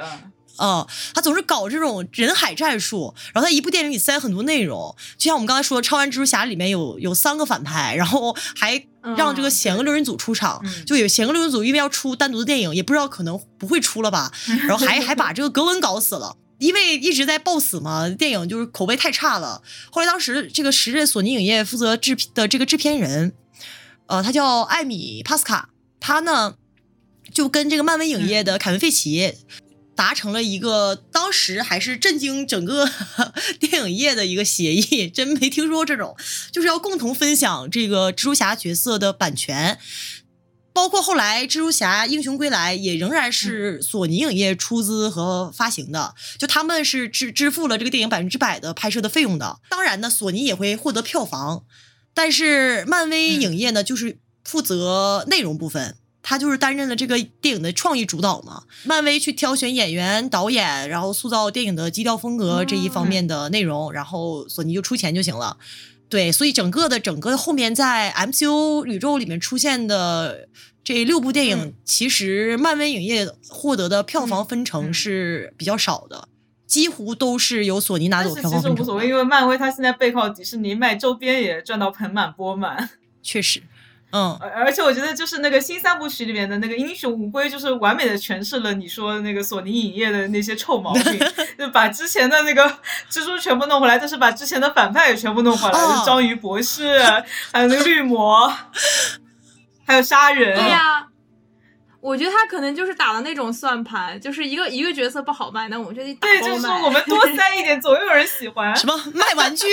[0.61, 8.87] 嗯，他总是搞这种人海战术，然后他一部电影里塞很多内容，就像我们刚才说的，《超人蜘蛛侠》里面有有三个反派，然后还
[9.17, 14.31] 让这个嗯险恶六人组出场，嗯就有险恶六人组因为要出单独的电影，也不知道可能不会出了吧，
[14.67, 16.35] 然后还还把这个格温搞死了。
[16.59, 19.61] 因为一直在爆死嘛，电影就是口碑太差了。
[19.91, 23.31] 后来当时这个时任索尼影业负责制的这个制片人，
[24.07, 25.69] 呃，他叫艾米帕斯卡，
[26.01, 26.55] 他呢
[27.33, 29.33] 就跟这个漫威影业的凯文费奇
[29.99, 32.89] 达成了一个当时还是震惊整个
[33.59, 36.15] 电影业的一个协议，真没听说过这种，
[36.53, 39.77] 就是要共同分享这个蜘蛛侠角色的版权。
[40.71, 49.59] 包括后来《蜘蛛侠：英雄归来》也仍然是索尼影业出资和发行的，就他们是支支付了这个电影百分之百的拍摄的费用的。
[49.69, 51.65] 当然呢，索尼也会获得票房，
[52.13, 55.97] 但是漫威影业呢，就是负责内容部分。
[56.21, 58.63] 他就是担任了这个电影的创意主导嘛。
[58.83, 65.57] 漫威去挑选演员、导演，然后塑造电影的基调风格这一方面的内容，然后索尼就出钱就行了。
[66.07, 70.47] 对，所以整个的整个后面在 MCU 宇宙里面出现的
[70.83, 76.27] 这六部电影，嗯其实漫威影业获得的票房分成嗯是比较少的，
[76.65, 82.89] 几乎都是由索尼拿走票房分成其实无所谓，因为漫威它现在背靠迪士尼卖周边也赚到盆满钵满。
[83.21, 83.61] 确实，
[84.11, 91.19] 嗯，而而且我觉得就是那个新三部曲里面的那个英雄无归，就是完美的诠释了你说的那个索尼影业的那些臭毛病，
[91.59, 92.67] 就把之前的那个
[93.11, 96.99] 蜘蛛全部弄回来，但是把之前的反派也全部弄回来，哦就章鱼博士，
[97.51, 98.51] 还有那个绿魔，
[99.85, 100.57] 还有杀人。
[100.57, 101.05] 对呀、
[102.01, 106.61] 我觉得他可能就是打的那种算盘，就是一个一个角色不好卖，那我们就得打对，就是。
[106.61, 108.75] 说我们多塞一点， 总有人喜欢。
[108.75, 109.67] 什么卖玩具？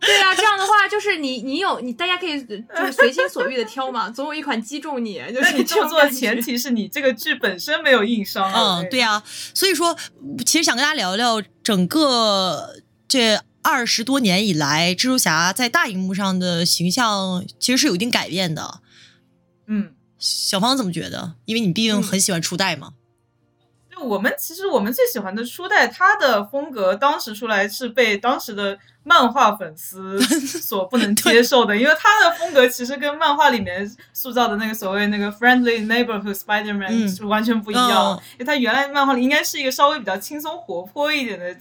[0.00, 2.54] 对啊，这样的话就是你你有你大家可以就
[2.86, 8.52] 是随心所欲的挑嘛，总有一款击中你，就是但你这么做前提是你这个剧本身没有硬伤。
[8.52, 9.22] 嗯，对啊、
[9.54, 9.96] 所以说，
[10.46, 12.76] 其实想跟大家聊聊整个
[13.08, 18.80] 这二十多年以来，蜘蛛侠在大荧幕上的形象其实是有一定改变的。
[19.66, 19.94] 嗯。
[20.20, 21.34] 小芳怎么觉得？
[21.44, 22.94] 因为你毕竟很喜欢初代嘛。
[23.98, 30.20] 就我们其实我们最喜欢的初代，它的风格当时出来是被当时的漫画粉丝
[30.60, 38.14] 所不能接受的，因为它的风格其实跟漫画里面塑造的那个所谓那个 friendly neighborhood Spider-Man 嗯是完全不一样。
[38.14, 41.56] 嗯因为它原来漫画里应该是一个稍微比较轻松活泼一点的，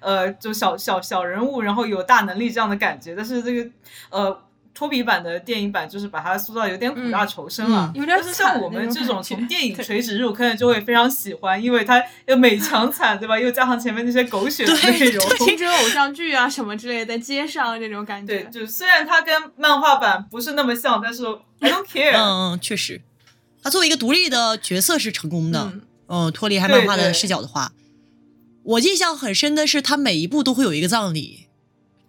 [0.00, 3.70] 呃，就小小小人物，然后有大能力这样的感觉，但是这个
[4.10, 4.40] 呃。
[4.72, 8.00] 托比版的电影版就是把它塑造有点苦大仇深了，嗯。
[8.00, 13.38] 有点但是像我们这种从电影垂直入坑的就会非常喜欢，因为它又美强惨，对吧？
[13.38, 18.60] 又加上前面那些狗血的内容，青春偶像剧啊什么之类的，在街上这种感觉对，觉。
[18.60, 21.24] 就虽然它跟漫画版不是那么像，但是
[21.60, 22.16] I don't care。
[22.16, 23.02] 嗯嗯，确实，
[23.62, 25.72] 他作为一个独立的角色是成功的。
[25.74, 27.72] 嗯，嗯，脱离开漫画的视角的话，
[28.62, 31.48] 我印象很深的是，他每一部都会有一个葬礼。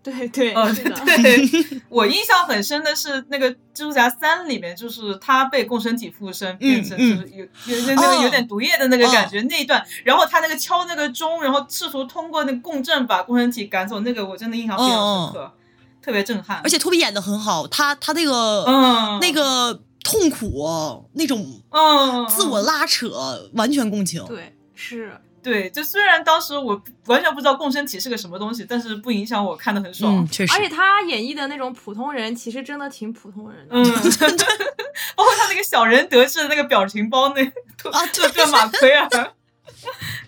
[0.03, 0.53] 对对。
[0.53, 15.53] 对，我印象很深的是那个蜘蛛侠三里面，就是他被共生体附身，变成就是有有有那个有点毒液的那个感觉那一段，然后他那个敲那个钟，然后试图通过那个共振把共生体赶走，那个我真的印象非常深刻，
[16.01, 16.61] 特别震撼。
[16.63, 24.23] 而且托比演的很好，他他那个、嗯，那个痛苦那种嗯，自我拉扯，完全共情。
[24.25, 30.17] 对，是对，就虽然当时我完全不知道共生体是个什么东西，但是不影响我看的很爽。
[30.17, 30.61] 嗯，确实而。
[30.61, 33.75] 且他演绎的那种普通人，其实真的挺普通人的。
[33.75, 33.83] 嗯，
[35.15, 37.43] 包括他那个小人得志的那个表情包，那
[37.77, 39.09] 特啊特特马奎尔，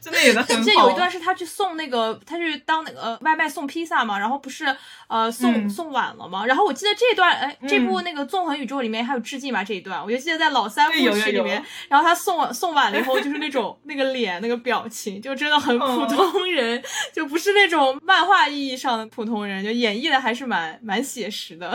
[0.04, 0.62] 真的演的很好。
[0.62, 4.66] 我记得有一段是他去送那个，他去当那个呃外卖送披萨嘛，然后不是
[5.08, 5.70] 呃送、嗯。
[5.70, 8.04] 送晚了嘛，然后我记得这段哎这部嗯。
[8.04, 16.84] 那个纵横宇宙里面还有致敬吧这一段，我就记得在老三部对有有有曲里面，然后他送送晚了以后就是那种那个脸那个表情就真的很普哦通人，
[17.14, 21.72] 就不是那种漫画意义上的普通人，就演绎的还是蛮蛮写实的。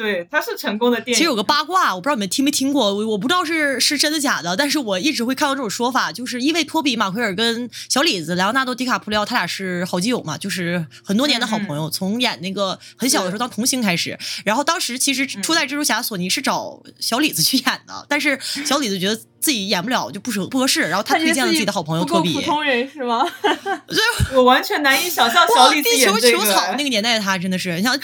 [0.00, 1.14] 对，他是成功的电影。
[1.14, 14.18] 其实有个八卦，我不知道你们听没听过，我我不知道是是真的假的，但是我一直会看到这种说法，就是因为托比马奎尔跟小李子莱昂纳多·迪卡普里奥他俩是好基友嘛，就是很多年的好朋友，从演那个很小的时候当童星开始。
[14.42, 22.34] 然后当时其实初代蜘蛛侠索尼是找小李子去演的，但是小李子觉得自己演不了，就不合不合适，然后他推荐了自己的好朋友托比。
[22.34, 23.26] 普通人是吗？
[24.34, 26.38] 我完全难以想象小哇，李子地球演这个。
[26.44, 27.98] 球草那个年代的他真的是，你 像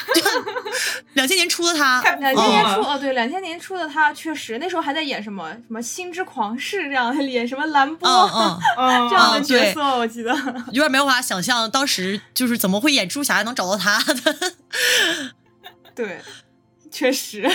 [1.12, 10.34] 两千年初的他，两千年初，哦哦，对，两千年初的他确实那时候还在演什么什么《星之狂士》这样，演什么兰波、嗯这样的角色，我记得。
[10.72, 14.54] 有点没有办法想象当时就是怎么会演蜘蛛侠能找到他的。
[15.94, 16.20] 对，
[16.90, 17.50] 确实，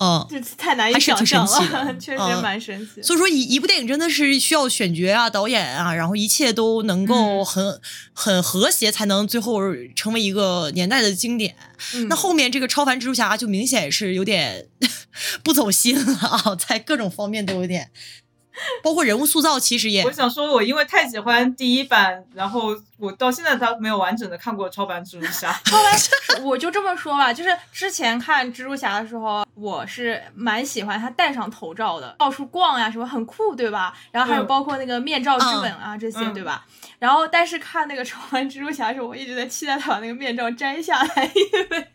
[0.00, 3.02] 嗯，这太难以想象了， 确实嗯蛮神奇的。
[3.02, 7.80] 所以说一一部电影真的是需要选角啊、导演啊，然后一切都能够嗯很、
[8.12, 9.60] 很和谐，才能最后
[9.94, 11.54] 成为一个年代的经典。
[11.94, 14.66] 嗯那后面这个超凡蜘蛛侠就明显是有点
[15.44, 17.90] 不走心了啊， 在各种方面都有点，
[18.82, 25.52] 包括人物塑造，其实也我想说，我因为太喜欢第一版，然后我到现在都没有完整的看过超凡蜘蛛侠。
[25.70, 25.96] 后来
[26.42, 33.96] 我就这么说吧，就是之前看蜘蛛侠的时候，我是蛮喜欢他戴上头罩的，到处逛呀，什么很酷，对吧？
[34.10, 36.66] 然后还有嗯包括那个面罩之吻啊、这些，嗯对吧？
[36.98, 41.86] 然后但是看那个超凡蜘蛛侠的时候，我一直在期待他把那个面罩摘下来，因为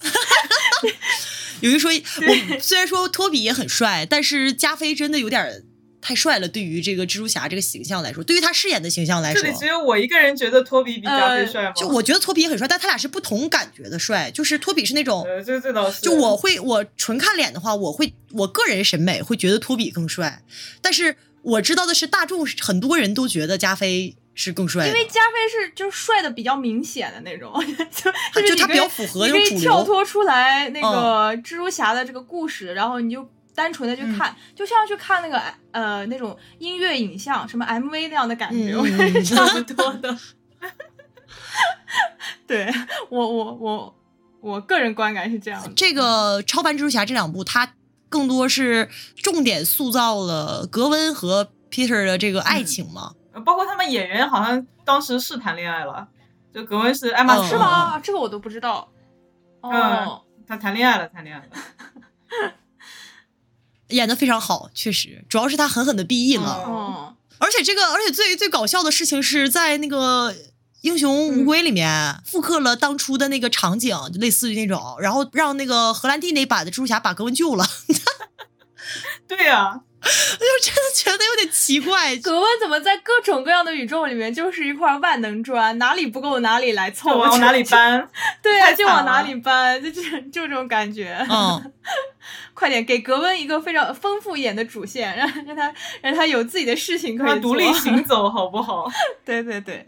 [1.60, 1.90] 有一说
[2.60, 5.62] 虽然说托比也很帅，但是加菲真的有点儿
[6.00, 6.48] 太帅了。
[6.48, 11.72] 对于这个蜘蛛侠这个形象来说，对于他饰演的形象来说，这里只有我一个人觉得托比比加菲帅吗？
[11.72, 14.30] 就我觉得托比也很帅，但他俩是不同感觉的帅。
[14.30, 16.00] 就是托比是那种，呃，这这倒是。
[16.00, 20.42] 就我会，我纯看脸的话，我会，我个人审美会觉得托比更帅。
[20.80, 24.16] 但是我知道的是，大众很多人都觉得加菲。
[24.38, 27.50] 是更帅，因为加菲是就是帅的比较明显的那种，
[28.34, 29.60] 就就他比较符合那种主流。
[29.60, 33.26] 跳脱出来那个蜘蛛侠的这个故事，然后你就
[33.56, 35.42] 单纯的去看，就像去看那个
[35.72, 40.16] 呃那种音乐影像，什么 MV 那样的感觉，我觉得差不多的。
[42.46, 42.72] 对
[43.08, 43.96] 我我我
[44.40, 45.72] 我个人观感是这样的。
[45.74, 47.74] 这个超凡蜘蛛侠这两部，它
[48.08, 53.14] 更多是重点塑造了格温和 Peter 的这个爱情嘛。
[53.44, 56.06] 包括他们演员好像当时是谈恋爱了，
[56.54, 57.98] 就格温是艾玛是吗？
[57.98, 58.88] 这个我都不知道。
[59.62, 62.52] 哦，他谈恋爱了，谈恋爱了，
[63.88, 66.62] 演的非常好，确实，主要是他狠狠的毙役了。
[66.66, 70.34] 哦，而且这个，而且最最搞笑的事情是在那个
[70.82, 77.66] 英雄无归里面复刻了当初的那个场景，就类似于那种，然后让那个荷兰弟那版的蜘蛛侠把格温救了。
[79.28, 79.80] 对呀。
[79.95, 88.08] 我就真的觉得有点奇怪， 格温怎么在各种各样的宇宙里面就是一块万能砖，哪里不够哪里来凑，往哪里搬，
[88.42, 91.16] 对啊，就往哪里搬，就就就这种感觉。
[91.28, 91.72] 嗯，
[92.54, 98.90] 快点给格温一个非常丰富一点的主线，让让他让他有自己的事情可以独立行走，好不好？
[99.24, 99.84] 对 对对。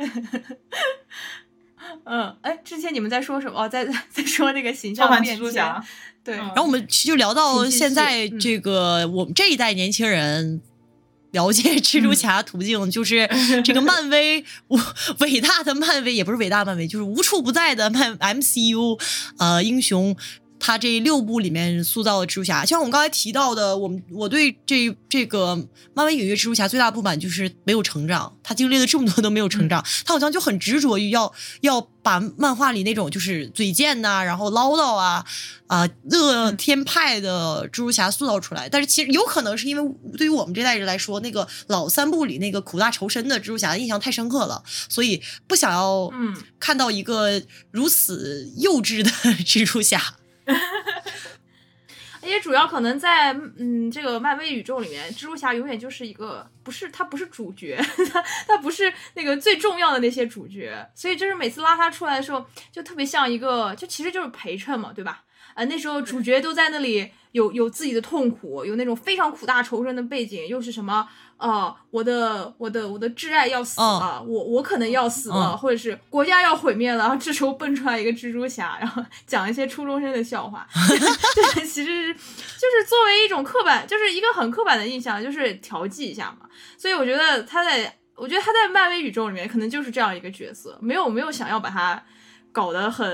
[2.05, 3.62] 嗯，哎，之前你们在说什么？
[3.62, 5.82] 哦，在在说那个形象变迁。
[6.24, 10.61] 对，然后我们就聊到现在这个我们这一代年轻人
[11.31, 13.28] 了解蜘蛛侠途径，就是
[13.65, 14.45] 这个漫威
[15.20, 19.01] 伟大的漫威也不是伟大漫威，就是无处不在的漫 MCU
[19.39, 20.16] 呃英雄。
[20.60, 28.35] 他这六部里面塑造的蜘蛛侠，像我们刚才提到的，我们我对这这个漫威影业蜘蛛侠最大不满就是没有成长。
[28.43, 31.30] 他经历了这么多都没有成长，他好像就很执着于要
[31.60, 35.24] 要把漫画里那种就是嘴贱呐，然后唠叨啊
[35.66, 38.68] 啊乐天派的蜘蛛侠塑造出来。
[38.68, 46.10] 但是其实有可能是因为对于我们这代人来说，那个老三部里那个苦大仇深的蜘蛛侠印象太深刻了，所以不想要
[46.59, 49.10] 看到一个如此幼稚的
[49.44, 50.14] 蜘蛛侠。
[52.20, 57.79] 而且主要可能在嗯这个漫威宇宙里面，蜘蛛侠永远就是一个不是他不是主角，
[58.12, 65.23] 他 他不是那个最重要的那些主角，所以就是每次拉他出来的时候，就特别像一个就其实就是陪衬嘛，对吧？
[65.55, 71.09] 啊，那时候主角都在那里有有自己的痛苦，有那种非常苦大仇深的背景，又是什么？
[71.39, 80.66] 啊，我的我的我的挚爱要死了，我我可能要死了，或者是国家要毁灭了，然后这时候蹦出来一个蜘蛛侠，然后讲一些初中生的笑话，
[81.55, 86.48] 对，其实就是作为一种刻板，就是一个很刻板的印象，就是调剂一下嘛。
[86.77, 92.02] 所以我觉得他在，我觉得他在漫威宇宙里面可能就是这样一个角色，没有没有想要把他
[92.51, 93.06] 搞得很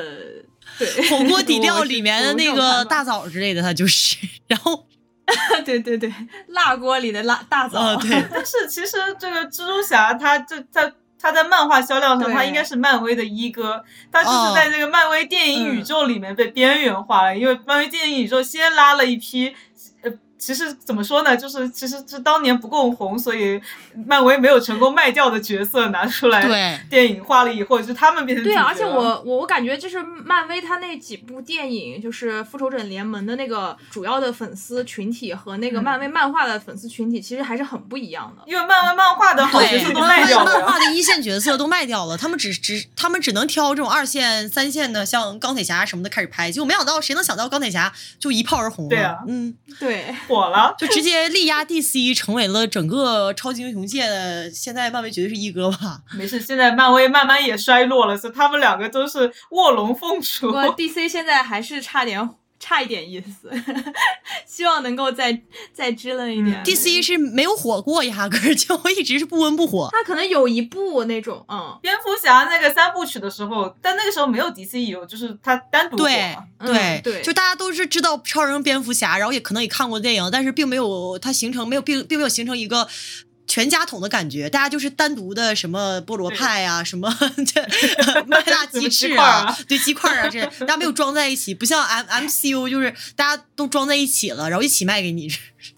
[0.78, 4.16] 对 火锅底料里面的那个大枣之类的，他就是，
[4.48, 4.86] 然后。
[5.64, 6.12] 对对对，
[6.48, 7.96] 辣锅里的辣大枣。
[7.96, 13.82] 对， 但是其实这个蜘蛛侠，他这在他在漫画销量上，他应该是漫威的一哥。
[14.12, 19.54] 他就是在这个漫威电影宇宙里面被边缘化了，因为漫威电影宇宙先拉了一批。
[20.44, 23.58] 其实怎么说呢，就是其实是当年不够红，所以
[24.06, 28.64] 漫威没有成功卖掉的角色拿出来电影化了以后，就他们变成对啊。
[28.68, 38.42] 而且我我我感觉就是漫威他那几部电影，就是复仇者联盟的那个主要的粉丝群体和那个漫威漫画的粉丝群体其实还是很不一样的。
[38.46, 46.50] 因为漫威漫画的好角色都卖掉了，漫画的一线角色都卖掉了，他们只只他们只能挑这种二线、三线的，像钢铁侠什么的开始拍。
[46.50, 48.88] 结果没想到，谁能想到钢铁侠就一炮而红？
[48.90, 50.14] 对啊，嗯，对。
[50.34, 56.00] 火了， 就直接力压 DC，成为了整个超级英雄界的现在漫威绝对是一哥吧？
[56.16, 60.50] 没事，现在漫威慢慢也衰落了，所以他们两个都是卧龙凤雏。
[60.76, 62.28] DC 现在还是差点。
[62.64, 63.50] 差一点意思，
[64.46, 65.38] 希望能够再
[65.74, 66.64] 再支棱一点。
[66.64, 69.90] DC 是没有火过，压根儿就一直是不温不火。
[69.92, 82.88] 他可能有一部那种，嗯，蝙蝠侠那个三部曲的时候，但那个时候没有 DC 有，就是他单独对对对，就大家都是知道超人、蝙蝠侠，然后也可能也看过电影，但是并没有他形成没有并并没有形成一个。
[83.46, 87.14] 全家桶的感觉，大家就是单独的什么菠萝派啊，什么
[87.52, 87.62] 这
[88.26, 95.30] 麦辣鸡翅啊，对鸡块啊，这大家没有装在一起，不像 M M C U 就是大家都装在一起了，然后一起卖给你。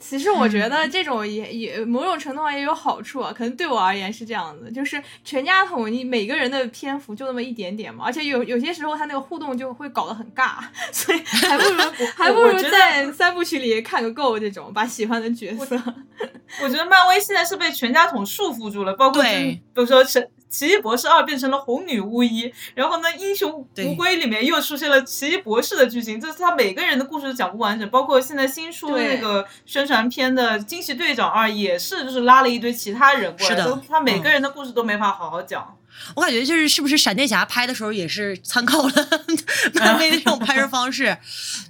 [0.08, 10.58] 其实我觉得这种也也某种程度上也有好处啊，可能对我而言是这样子，就是全家桶，你每个人的篇幅就那么一点点嘛，而且有有些时候他那个互动就会搞得很尬，
[10.92, 11.82] 所以还不如
[12.14, 15.76] 还不如在三部曲里看个够这种，把喜欢的角色。
[16.62, 35.76] 我觉得漫威现在是被全家桶束缚住了，包括对比如说神奇异博士二变成了红女巫一，然后呢，英雄对无归里面又出现了奇异博士的剧情，就是他每个人的故事都讲不完整，包括现在新出的那个宣传片的惊奇队长二也是，就是拉了一堆其他人过来，是的都他每嗯个人的故事都没法好好讲。
[36.14, 38.92] 我感觉就是是不是闪电侠拍的时候也是参考了
[39.80, 41.16] 漫威的这种拍摄方式，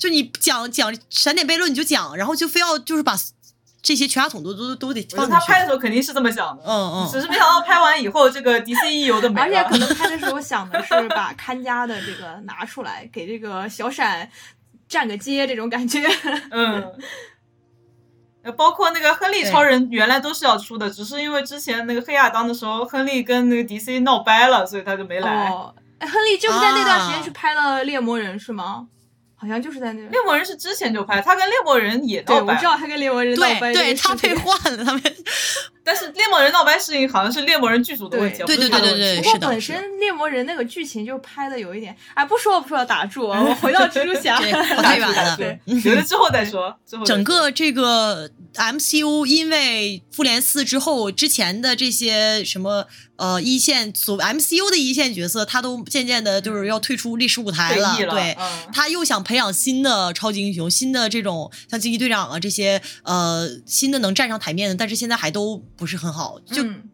[0.01, 3.17] 就你讲讲闪点悖论你就讲，然后就非要就是把
[3.87, 5.47] 这些全家桶都都都得放进去。
[5.47, 9.47] 拍的时候肯定是这么想的，嗯嗯，只是没想到拍完以后这个 DC 一游的没了。
[9.47, 14.29] 而且可能拍的时候想的是把看家的这个拿出来，给这个小闪
[14.89, 16.05] 占个街这种感觉。
[16.51, 16.83] 嗯，
[18.43, 25.49] 呃，包括那个亨利超人原来都是要出的，只是因为之前那个黑亚当的时候，亨利跟那个 DC 闹掰了，所以他就没来。
[25.49, 28.89] 哦，哎亨利就是在那段时间啊去拍了猎魔人是吗？
[29.37, 30.09] 好像就是在那个。
[30.09, 35.03] 猎魔人是之前就拍，他跟猎魔人也对，闹掰我知，道他跟猎魔人闹掰对对，他个事情被换了，他们
[35.85, 44.37] 但是猎魔人闹掰事情好像是猎魔人剧组的问题，对对对对对是的过本身猎魔人那个剧情就拍的有一点，哎，不说了不说了，打住，我回到蜘蛛侠。
[44.37, 45.37] 太远了。
[45.37, 46.77] 对，留着之后再说。
[46.85, 57.97] 之后再说整个这个 MCU 因为复联四之后，之前的这些什么呃一线所 MCU 的一线角色，他都渐渐的就是要退出历史舞台了。
[57.97, 58.69] 对，嗯。
[58.73, 66.91] 他又想培养新的超级英雄，新的这种像惊奇队长啊这些呃新的能站上台面的，但是现在还都不是很好，就嗯。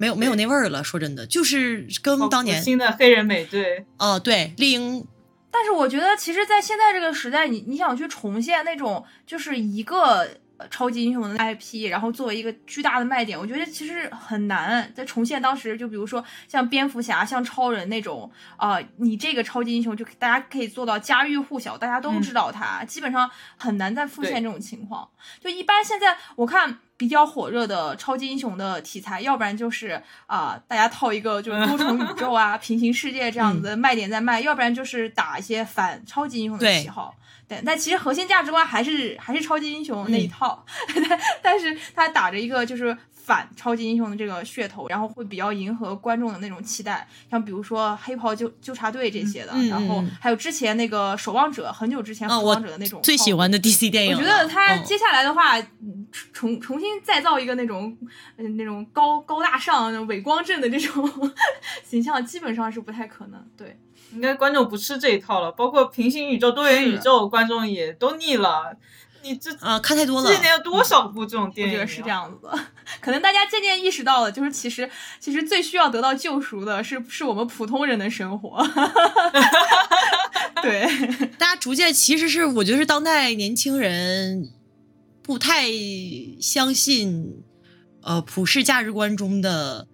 [0.00, 0.84] 没有没有那味儿了。
[0.84, 5.04] 说真的，就是跟当年新的黑人美队，啊、对丽英。
[5.50, 10.28] 但是我觉得，其实，在现在这个时代，你你想去重现那种就是一个呃
[10.70, 25.08] 超级英雄的 IP，然后作为一个巨大的卖点，我觉得其实很难再重现当时就比如说像蝙蝠侠、像超人那种啊、呃你这个超级英雄就大家可以做到家喻户晓，大家都嗯知道他，基本上很难再复现这种情况。
[25.40, 37.14] 就一般现在我看比较火热的超级英雄的题材，要不然就是啊、大家套一个就是多重宇宙啊、 平行世界这样子的卖点在卖，要不然就是打一些反超级英雄的旗号。
[37.16, 37.27] 对，
[37.64, 40.64] 但其实核心价值观还是还是超级英雄那一套，
[41.08, 54.16] 但但是他打着一个就是反超级英雄的这个噱头，然后会比较迎合观众的那种期待，像比如说黑袍纠纠察队这些的，然后嗯还有之前那个守望者，很久之前啊，守望者的那种最喜欢的 DC 电影。
[54.16, 54.84] 我觉得他嗯。
[54.84, 57.94] 接下来的话，嗯重重新再造一个那种，
[58.38, 61.30] 嗯，那种高高大上、那种伟光正的这种
[61.84, 63.46] 形象，基本上是不太可能。
[63.56, 63.78] 对，
[64.12, 65.50] 应该观众不吃这一套了。
[65.52, 68.76] 包括平行宇宙、多元宇宙，观众也都腻了。
[69.22, 70.34] 你这啊，看太多了这。
[70.34, 71.76] 些年有多少部这种电影、啊？
[71.76, 72.08] 觉得是这。
[72.08, 72.58] 样子的。
[73.00, 78.64] 可能大家渐渐意识到了，就是其实其实最需要得到救赎的是是我们普通人的生活。
[80.62, 80.86] 对，
[81.36, 84.50] 大家逐渐其实是我觉得是当代年轻人
[85.22, 85.66] 不太
[86.40, 87.44] 相信
[88.02, 89.88] 呃普世价值观中的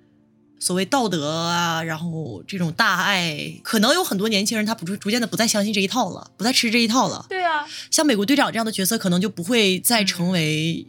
[0.58, 7.26] 所谓道德啊，然后这种大爱，可能有很多年轻人他不逐逐渐的不再相信这一套了，不再吃这一套了。
[7.28, 10.86] 对啊，像美国队长这样的角色，可能就不会再成为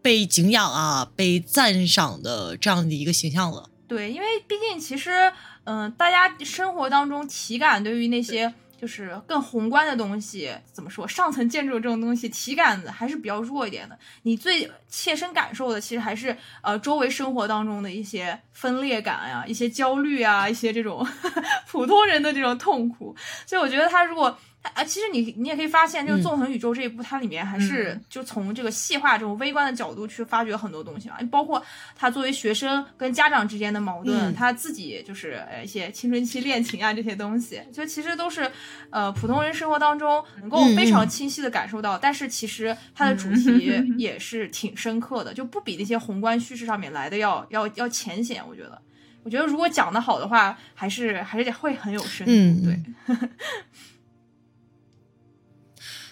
[0.00, 3.68] 被敬仰啊、被赞赏的这样的一个形象了。
[3.88, 5.32] 对，因为毕竟其实，
[5.64, 13.98] 嗯、大家生活当中体感对于那些就是更宏观的东西，怎么说，上层建筑这种东西，体感的还是比较弱一点的。
[14.22, 21.06] 你最切身感受的，其实还是呃周围生活当中的一些分裂感呀、一些焦虑啊、一些这种
[21.68, 23.14] 普通人的这种痛苦。
[23.44, 28.04] 所以我觉得他如果啊，其实你你也可以发现，就是嗯《纵横宇宙》这一部，它里面还是嗯。
[28.10, 31.62] 就从这个细化这种微观的角度去发掘很多东西嘛，包括
[31.96, 38.50] 他作为学生跟家长之间的矛盾，嗯他自己就是呃一些青春期恋情啊这些东西，就其实都是
[38.90, 41.04] 呃普通人生活当中能够嗯非常。
[41.04, 43.82] 嗯清晰的感受到，但是其实它的主题。
[43.96, 48.80] 也是挺深刻的，就不比那些宏观叙事上面来的要要要浅显，我觉得。
[49.22, 52.32] 我觉得如果讲的好的话，还是还是会很有深度。
[52.32, 53.16] 嗯对，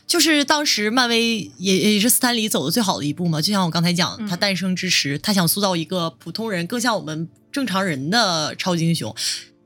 [0.08, 9.14] 就是当时漫威也也是斯坦李走的最好的一步嘛，就像我刚才讲，嗯他诞生之时，他想塑造一个普通人更像我们正常人的超级英雄，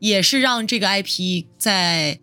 [0.01, 2.19] 也是让这个 IP 在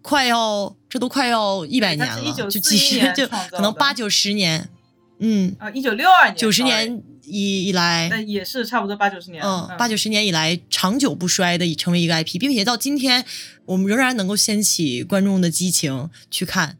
[0.00, 4.70] 快要这都快要一百年了，就1941几十就年就可能八九十年，
[5.18, 9.42] 嗯，啊，一九六二年，九十年以以来，那也是差不多八九十年。
[9.44, 13.24] 嗯，八九十年以来长久不衰的，已成为一个 IP，并且到今天，
[13.66, 16.78] 我们仍然能够掀起观众的激情去看，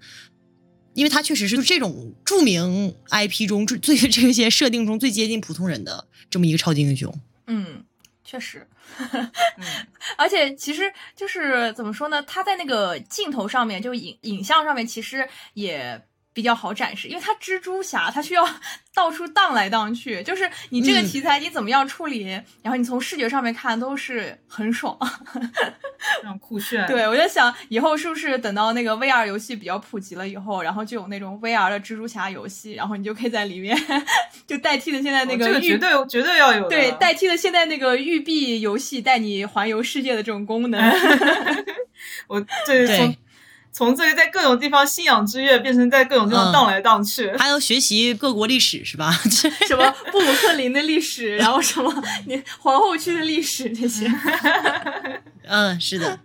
[0.96, 7.14] 因为他确实是这种著名 IP 中最最这些设定中最接近普通人的这么一个超级英雄。
[7.46, 7.84] 嗯，
[8.24, 8.66] 确实。
[9.12, 9.30] 嗯
[10.16, 12.22] 而且其实就是怎么说呢？
[12.22, 16.00] 他在那个镜头上面，就影影像上面，其实也
[16.36, 18.46] 比较好展示，因为它蜘蛛侠它需要
[18.94, 22.24] 到处荡来荡去，就是你这个题材你怎么样处理，
[22.62, 24.94] 然后你从视觉上面看都是很爽，
[25.32, 26.86] 非常酷炫。
[26.86, 33.74] 对，我就想以后是不是等到那个 VR 游戏比较普及了以后，然后就有那种 VR 的蜘蛛侠游戏，然后你就可以在里面
[34.46, 40.92] 就代替了现在那个绝对绝对要有对代替了现在那个育碧游戏带你环游世界的这种功能。
[42.26, 43.16] 我对从。
[43.76, 49.12] 从这个在各种地方信仰之月，变成在各种地方荡来荡去，还要学习各国历史是吧？
[49.68, 54.10] 什么布鲁克林的历史，然后什么你皇后区的历史这些。
[55.44, 56.18] 嗯，是的，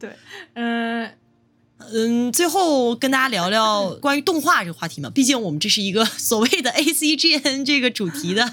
[0.00, 0.10] 对，
[0.54, 1.08] 嗯
[1.92, 5.08] 嗯，最后跟大家聊聊 关于动画这个话题嘛。
[5.08, 8.50] 毕竟我们这是一个所谓的 A C G N 这个主题的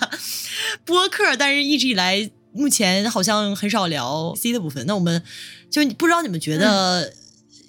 [0.85, 4.85] 播客，但是一直以来目前好像很少聊 C 的部分。
[4.85, 5.23] 那我们
[5.71, 7.15] 就不知道你们觉得。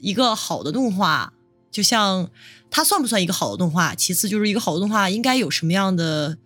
[0.03, 1.33] 一个好的动画，
[1.71, 2.29] 就像
[2.71, 3.95] 它算不算一个好的动画？
[3.95, 6.37] 其次就是一个好的动画应该有什么样的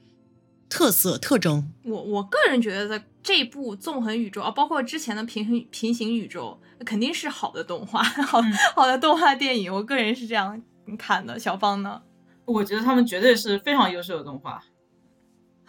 [0.68, 1.72] 特色特征？
[1.84, 8.40] 我我个人觉得，这部纵横宇宙啊，包括之前的平行平行宇宙，肯定是好的动画，好
[8.74, 9.74] 好的动画电影。
[9.74, 10.62] 我个人是这样
[10.98, 11.38] 看的。
[11.38, 12.02] 小芳呢？
[12.44, 14.62] 我觉得他们绝对是非常优秀的动画。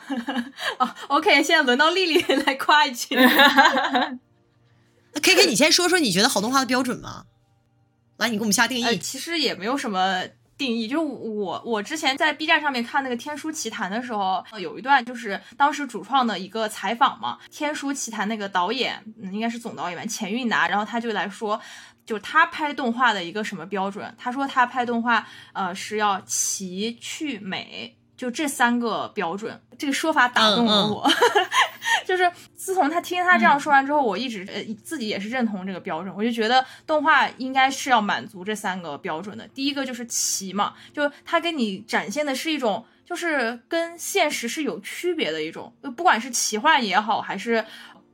[0.78, 3.16] 哦，OK，现在轮到丽丽来夸一句。
[3.20, 4.20] 那
[5.22, 7.26] K K，你先说说你觉得好动画的标准吗？
[8.18, 8.98] 来，你给我们下定义。
[8.98, 10.24] 其实也没有什么
[10.58, 21.62] 定义，就是我我之前在 B 站上面看那个《天书奇谭》的时候，有一段就是当时主创的一个采访嘛，《天书奇谭》那个导演应该是总导演吧，钱运达，然后他就来说，
[22.06, 24.14] 就是他拍动画的一个什么标准？
[24.18, 27.97] 他说他拍动画，呃，是要奇趣美。
[28.18, 31.10] 就这三个标准，这个说法打动了我。
[32.06, 36.14] 就是自从他听他这样说完之后，我一直呃自己也是认同这个标准。
[36.16, 39.48] 我就觉得动画应该是要满足这三个标准的。
[39.50, 47.64] 第一个就是奇嘛，就他给你展现的是一种，就是跟现实是有区别的一种，不管是奇幻也好，还是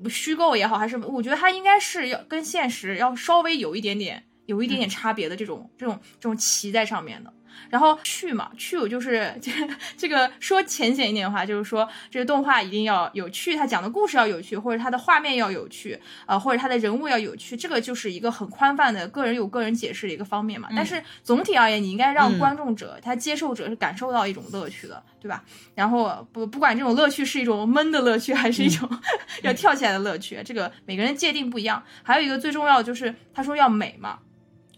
[0.09, 7.31] 虚构也好，还是我觉得它应该是要跟现实要稍微有一点点、有一点点差别的这种、这种、这种奇在上面的。
[7.69, 9.51] 然后趣嘛，趣我就是 这
[9.97, 20.69] 这个说浅显一点的话，就是说这个动画一定要有趣，它讲的故事要有趣，或者它的画面要有趣，呃，或者它的人物要有趣，这个就是一个很宽泛的个人有个人解释的一个方面嘛。
[20.75, 25.43] 但是总体而言，你应该让观众者、他接受者是感受到一种乐趣的，对吧？
[25.75, 28.89] 然后不不管这种乐趣是一种闷的乐趣，还是一种
[29.43, 31.83] 要跳起来的乐趣，这个每个人界定不一样。
[32.03, 34.19] 还有一个最重要的就是他说要美嘛，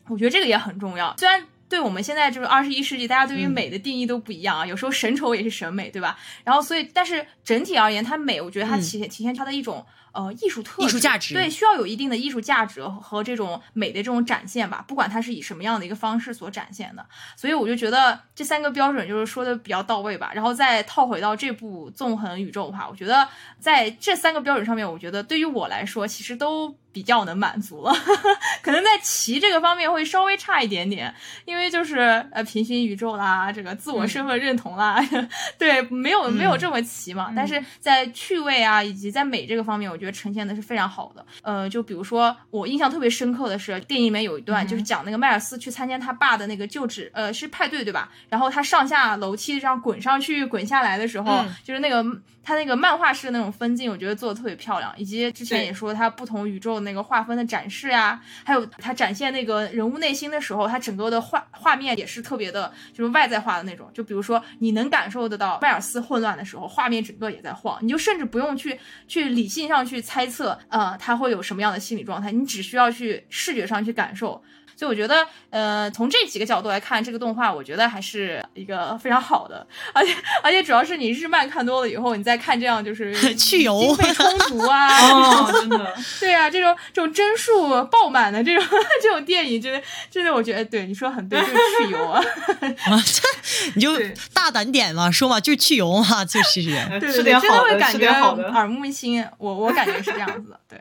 [0.07, 1.45] 我觉得这个也很重要，虽然。
[1.75, 4.65] 对我们现在就是二十一世纪，大家对于美的定义都不一样啊。
[4.65, 6.17] 有时候审丑也是审美，对吧？
[6.45, 9.85] 然后所以，但是整体而言，它美，我觉得它体现体现它的一种。
[10.17, 20.31] 呃，艺术特艺术价值对，需要有一定的艺术价值和这种美的这种展现吧，不管它是以什么样的一个方式所展现的，所以我就觉得这三个标准就是说的比较到位吧。
[20.33, 23.27] 然后再套回到这部纵横宇宙的话，我觉得
[23.59, 27.93] 在这三个标准上面，我觉得对于我来说其实都比较能满足了，
[28.63, 31.13] 可能在骑这个方面会稍微差一点点，
[31.43, 34.99] 因为就是呃平行宇宙啦，这个自我身份认同啦，
[35.59, 37.31] 对，没有没有这么齐嘛。
[37.35, 40.15] 但是在趣味啊以及在美这个方面，我觉得。
[40.15, 48.09] 呈现的是非常好的，呃，就比如说我印象特别深刻的是电影里面有一段，就是讲那个迈尔斯去参加他爸的那个就职，呃，是派对对吧？
[48.29, 52.01] 然后他上下楼梯这样滚上去、滚下来的时候，就是那个。
[52.47, 63.89] 他那个漫画式的那种分镜，我觉得做的特别漂亮，以及之前也说他不同宇宙那个划分的展示呀，还有他展现那个人物内心的时候，他整个的画画面也是特别的，就是外在化的那种。
[63.93, 74.41] 就比如说你能感受得到迈尔斯混乱的时候，画面整个也在晃，你就甚至不用去去理性上去猜测，呃，他会有什么样的心理状态，你只需要去视觉上去感受。
[74.75, 88.65] 所以我觉得，呃，从这几个角度来看，这个动画我觉得还是一个非常好的，而且而且主要是你日漫看多了以后，你再看这样就是 去油经费充足啊，真的， 对啊，这种这种帧数爆满的这种
[89.01, 89.81] 这种电影，真的
[90.11, 91.53] 真的，我觉得对你说很对，就是
[91.85, 92.21] 去油啊，
[93.75, 93.97] 你就
[94.33, 96.65] 大胆点嘛，说嘛，就是去油嘛，就是。
[96.65, 100.79] 对对对，真的会感觉耳目一新，我我感觉是这样子的，对。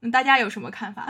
[0.00, 1.06] 那大家有什么看法？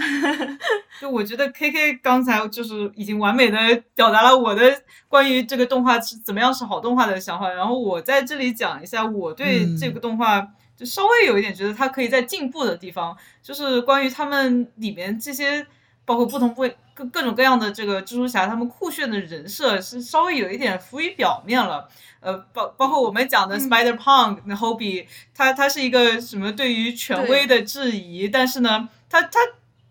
[1.01, 3.59] 就我觉得 K K 刚才就是已经完美的
[3.95, 7.49] 表达了我的关于这个动画是怎么样是好动画的想法。
[7.49, 10.47] 然后我在这里讲一下我对这个动画
[10.77, 15.67] 就稍微有一点觉得它可以在进步的地方，就是关于他们里面这些
[16.05, 21.89] 包括不同部位各各种各样的这个蜘蛛侠他们酷炫的人设是稍微有一点浮于表面了。
[22.21, 29.41] 呃，包包括我们讲的 Spider Punk，然后比他他是一个什么对于权威的质疑，但是呢，他他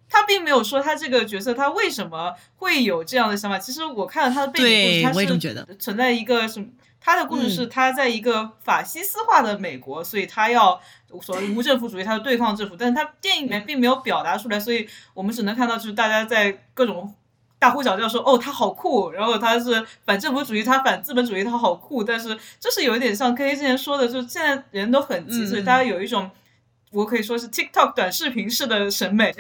[0.07, 3.57] 他并没有说他这个角色他为什么会有这样的想法。
[3.57, 4.60] 其实我看了他的背
[5.01, 6.68] 景故事，他我也觉得是存在一个什么？
[7.01, 10.80] 他的故事是嗯他在一个法西斯化的美国，所以他要
[11.22, 17.11] 所谓无政府主义，他要对抗政府，但是他电影里面并没有表达出来，所以我们只能看到就是大家在各种。
[17.60, 22.03] 大呼小叫说：“哦，他好酷！”然后他是反政府主义，他反资本主义，他好酷。
[22.03, 22.30] 但是
[22.60, 26.31] 就是有一点像 K K 之前说的，就是现在人都很急，嗯所以大家有一种
[26.91, 29.31] 我可以说是 TikTok 短视频式的审美，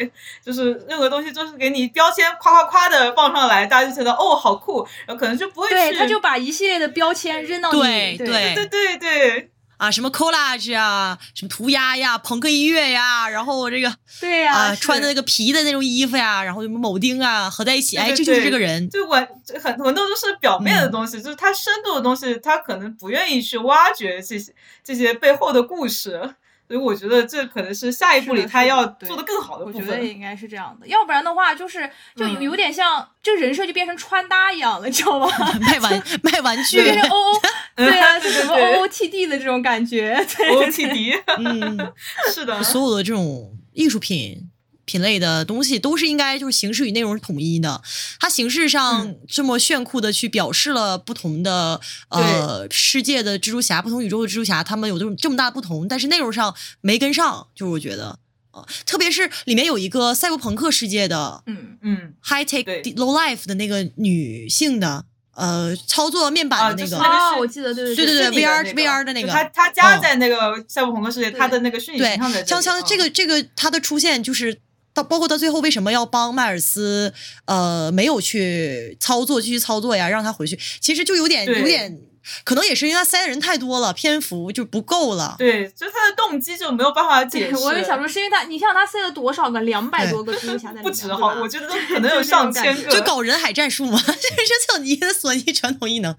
[0.43, 8.27] 就是任何东西都是给你标签夸夸夸的放上来，大家就觉得哦好酷，然后可能就不会对，去他就把一系列的标签扔到你，对对。
[8.27, 8.55] 对。
[8.55, 13.89] 对对对啊，什么 collage 啊，什么涂鸦呀，朋克音乐呀，然后这个
[14.19, 18.89] 对呀、穿的那个皮的那种衣服呀，然后什么铆钉啊合在一起，哎，对对这就是这个人。
[18.89, 24.53] 就我很很多都是表面的嗯东西，就是他深度的东西，他可能不愿意去挖掘这些
[24.83, 26.35] 这些背后的故事。
[26.69, 29.87] 所以我觉得这可能是下一步里他要做的更好的我部分。
[29.87, 35.27] 觉得也应该是这样的，要不然的话就是就有点像，这人设就变成穿搭一样了，你知道吗？
[35.59, 37.41] 卖玩卖玩具就，变成 O O，
[37.75, 38.75] 对啊，就什么对。
[38.75, 40.49] O O T D 的这种感觉，对。
[40.49, 41.91] O T D 嗯，
[42.31, 44.47] 是的，所有的这种艺术品
[44.89, 47.81] 品类的东西，都是应该就是形式与内容是统一的。
[48.19, 51.79] 它形式上嗯这么炫酷的去表示了不同的
[52.09, 58.17] 呃世界的蜘蛛侠，不同宇宙的蜘蛛侠，他们有这种这么大的不同，但是内容上没跟上，就是我觉得。
[58.51, 65.05] 啊特别是里面有一个赛博朋克世界的嗯，嗯 high tech low life 的那个女性的
[65.35, 74.59] 呃操作面板啊的那个，就是那个哦，是我记得，对对对 VR 那个 VR 的那个就他他加嗯在那个赛博朋克世界，他的那个虚拟对形象在，像像这个这个他的出现就是。
[74.99, 77.13] 到包括到最后为什么要帮迈尔斯，
[77.45, 81.97] 呃，没有去操作，继续操作呀，让他回去，其实就有点有点，
[82.43, 85.35] 可能也是因为他塞的人太多了，篇幅就不够了。
[85.37, 87.55] 对，就是他的动机就没有办法解，释。
[87.57, 92.91] 我也想说，是因为他，你像他塞了多少个，两百多个蜘蛛侠在里面，不止对好，吧我觉得都 可能有上千个。
[92.91, 96.13] 就搞人海战术嘛， 这是索尼的索尼传统异能，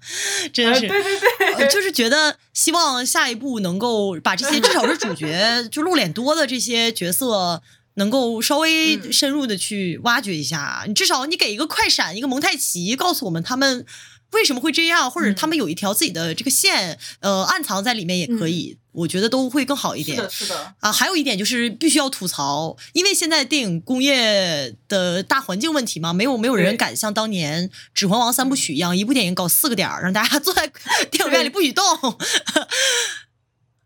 [0.52, 0.89] 真呃是。
[0.89, 7.62] 对对对，呃就是觉得希望下一步能够把这些至少是主角就露脸多的这些角色。
[7.95, 9.12] 能够稍微嗯。
[9.12, 13.85] 深入的去挖掘一下，你至少你给一个快闪，一个蒙太奇，告诉我们他们
[14.33, 20.17] 为什么会这样，或者嗯他们有一条自己的这个线，呃，暗藏在里面也可以，我觉得都会更好一点。
[20.17, 30.71] 是的，是的，啊，还有一点就是必须要吐槽，因为现在电影工业的大环境问题嘛，没有没有人敢像当年《指环王》三部曲一样，一部电影搞四个点儿，让大家坐在
[31.11, 31.85] 电影院里不许动。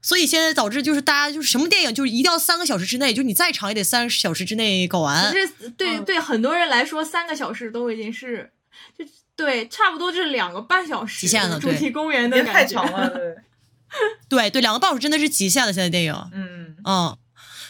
[0.06, 5.32] 所以现在导致就是大家就是什么电影就是一定要三个小时之内，就你再长也得三个小时之内搞完。
[5.32, 8.52] 其实对嗯对很多人来说，三个小时都已经是
[8.98, 9.04] 就
[9.34, 13.08] 对，差不多就是两个半小时极限了主题公园的太感觉长了
[14.28, 15.72] 对，对对，两个半小时真的是极限了。
[15.72, 17.16] 现在电影，嗯，嗯，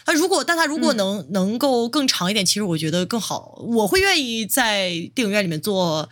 [0.04, 3.62] 他如果但他如果嗯能、能够更长一点，其实我觉得更好。
[3.62, 6.08] 我会愿意在电影院里面做，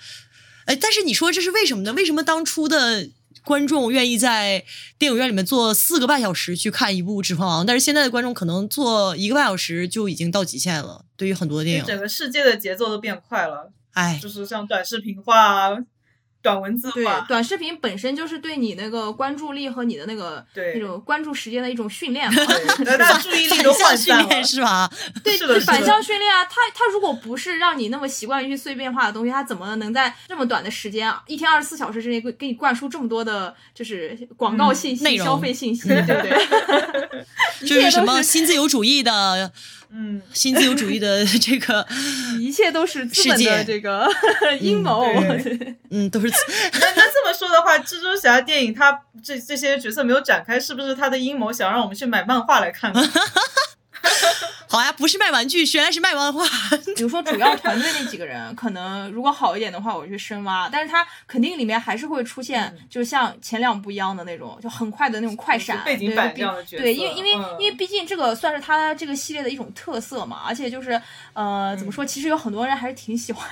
[0.66, 1.92] 哎，但是你说这是为什么呢？
[1.94, 3.08] 为什么当初的
[3.44, 4.64] 观众愿意在
[4.98, 11.04] 电影院里面坐四个半小时去看一部《指环王》，但是现在的观众可能坐一个半小时就已经到极限了。
[11.16, 15.70] 对于很多电影，整个世界的节奏都变快了，哎，就是像短视频化、
[16.42, 22.44] 短文字对化，，短视频本身就是对你那个关注力和你的那个对那种关注时间的一种训练嘛。
[22.84, 24.28] 对， 大家注意力都涣反向训散了。
[24.28, 24.90] 练是吧？
[25.22, 37.22] 对是的是的反向训练啊，他他如果不是让你那么习惯于去碎片化的东西，他怎么能在这么短的时间啊，一天二十四小时之内给给你灌输这么多的，就是广告信息、嗯消费信息，嗯对不对？
[37.62, 39.52] 一就是什么新自由主义的
[39.94, 41.86] 嗯，新自由主义的 这个，
[42.40, 44.08] 一切都是资本的这个
[44.58, 45.04] 阴谋。
[45.42, 46.28] 对嗯，都是
[46.80, 53.12] 那那这么说的话，蜘蛛侠电影它这这些角色没有展开，是不是他的阴谋想让我们去买漫画来看呢？
[54.72, 56.46] 好呀，不是卖玩具，原来是卖漫画。
[56.96, 70.98] 比如说主要团队那几个人，可能如果好一点的话，我去深挖，但是他肯定里面还是会出现，就像前两部一样的那种，就很快的那种快闪背景对毕板这样的角色对，因为因为、嗯因为毕竟这个算是他这个系列的一种特色嘛，而且就是
[71.34, 73.46] 呃，怎么说，其实有很多人还是挺喜欢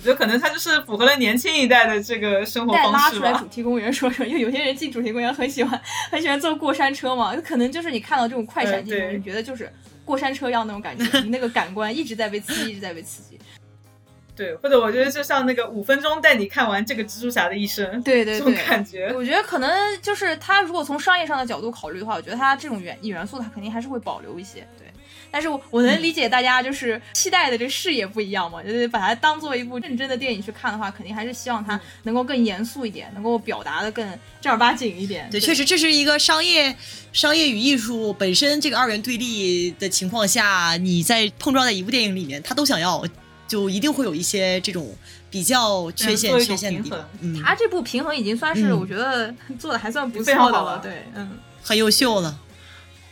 [0.00, 3.44] 我觉得可能它就是符合了年轻一代的这个生活方式吧拉出来主。
[3.48, 5.78] 题公园说说，因为有些人进主题公园很喜欢
[6.10, 9.70] 很喜欢坐过山车嘛，可能就是你看到这种快闪镜头，你觉得就是
[10.02, 13.38] 过山车一样那种感觉，你那个感官一直在被刺激，一直在被刺激。
[14.34, 19.12] 对，或者我觉得就像那个五分钟带你看完这个蜘蛛侠的一生，这种对这种，感觉。
[19.14, 19.70] 我觉得可能
[20.00, 24.66] 就是他如果从商业上的角度考虑的话，我觉得他这种元元素他肯定还是会保留一些。
[24.78, 24.89] 对，
[25.30, 34.06] 但是我我能理解大家就是期待的这视野不一样嘛，就是把它当做一部认真的电影去看的话，肯定还是希望它能够更严肃一点，能够表达的更
[34.40, 35.28] 正儿八经一点。
[35.30, 36.74] 对，确实这是一个商业、
[37.12, 43.04] 商业与艺术本身这个二元对立的情况下，你在碰撞在一部电影里面，他都想要，
[43.46, 44.94] 就一定会有一些这种
[45.30, 47.08] 比较缺陷、缺陷的地方。
[47.20, 52.38] 嗯，他这部平衡已经算是我觉得做的还算不错的了，对，嗯，很优秀了。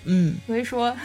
[0.05, 0.97] 嗯，所以说，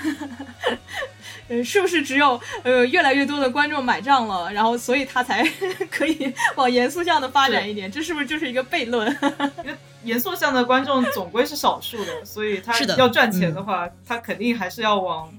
[1.50, 5.44] 呃，是不是只有呃越来越多的观众买账了，然后所以他才
[5.92, 7.92] 可以往严肃向的发展一点？
[7.92, 9.08] 这是不是就是一个悖论？
[9.64, 15.32] 因为严肃向的观众总归是少数的，所以他要赚钱的话，他肯定还是要往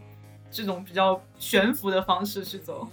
[0.51, 2.89] 这种比较悬浮的方式去走。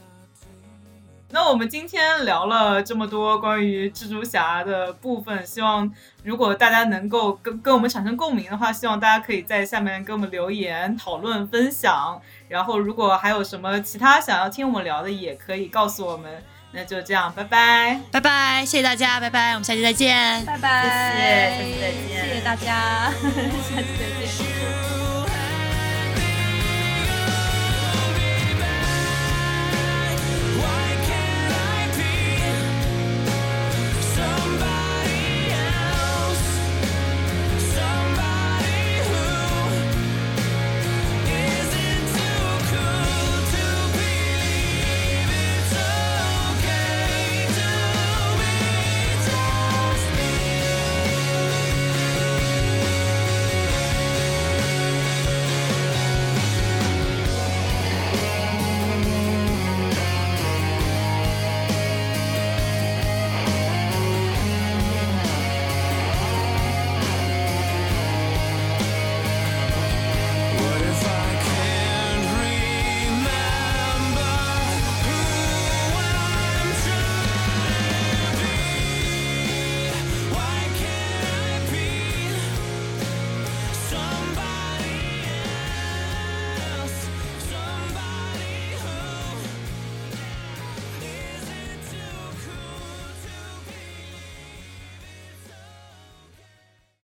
[1.34, 5.90] 那我们今天聊了这么多关于蜘蛛侠的部分，希望
[6.24, 12.22] 如果大家能够跟跟我们产生共鸣的话，希望大家可以在下面给我们留言讨论分享。
[12.48, 16.44] 然后如果还有什么其他想要听我们聊的，也可以告诉我们。
[16.74, 25.01] 那就这样，拜拜，拜拜，谢谢大家，拜拜，我们下期再见，拜拜，谢谢，下期再见，谢谢大家， 下期再见。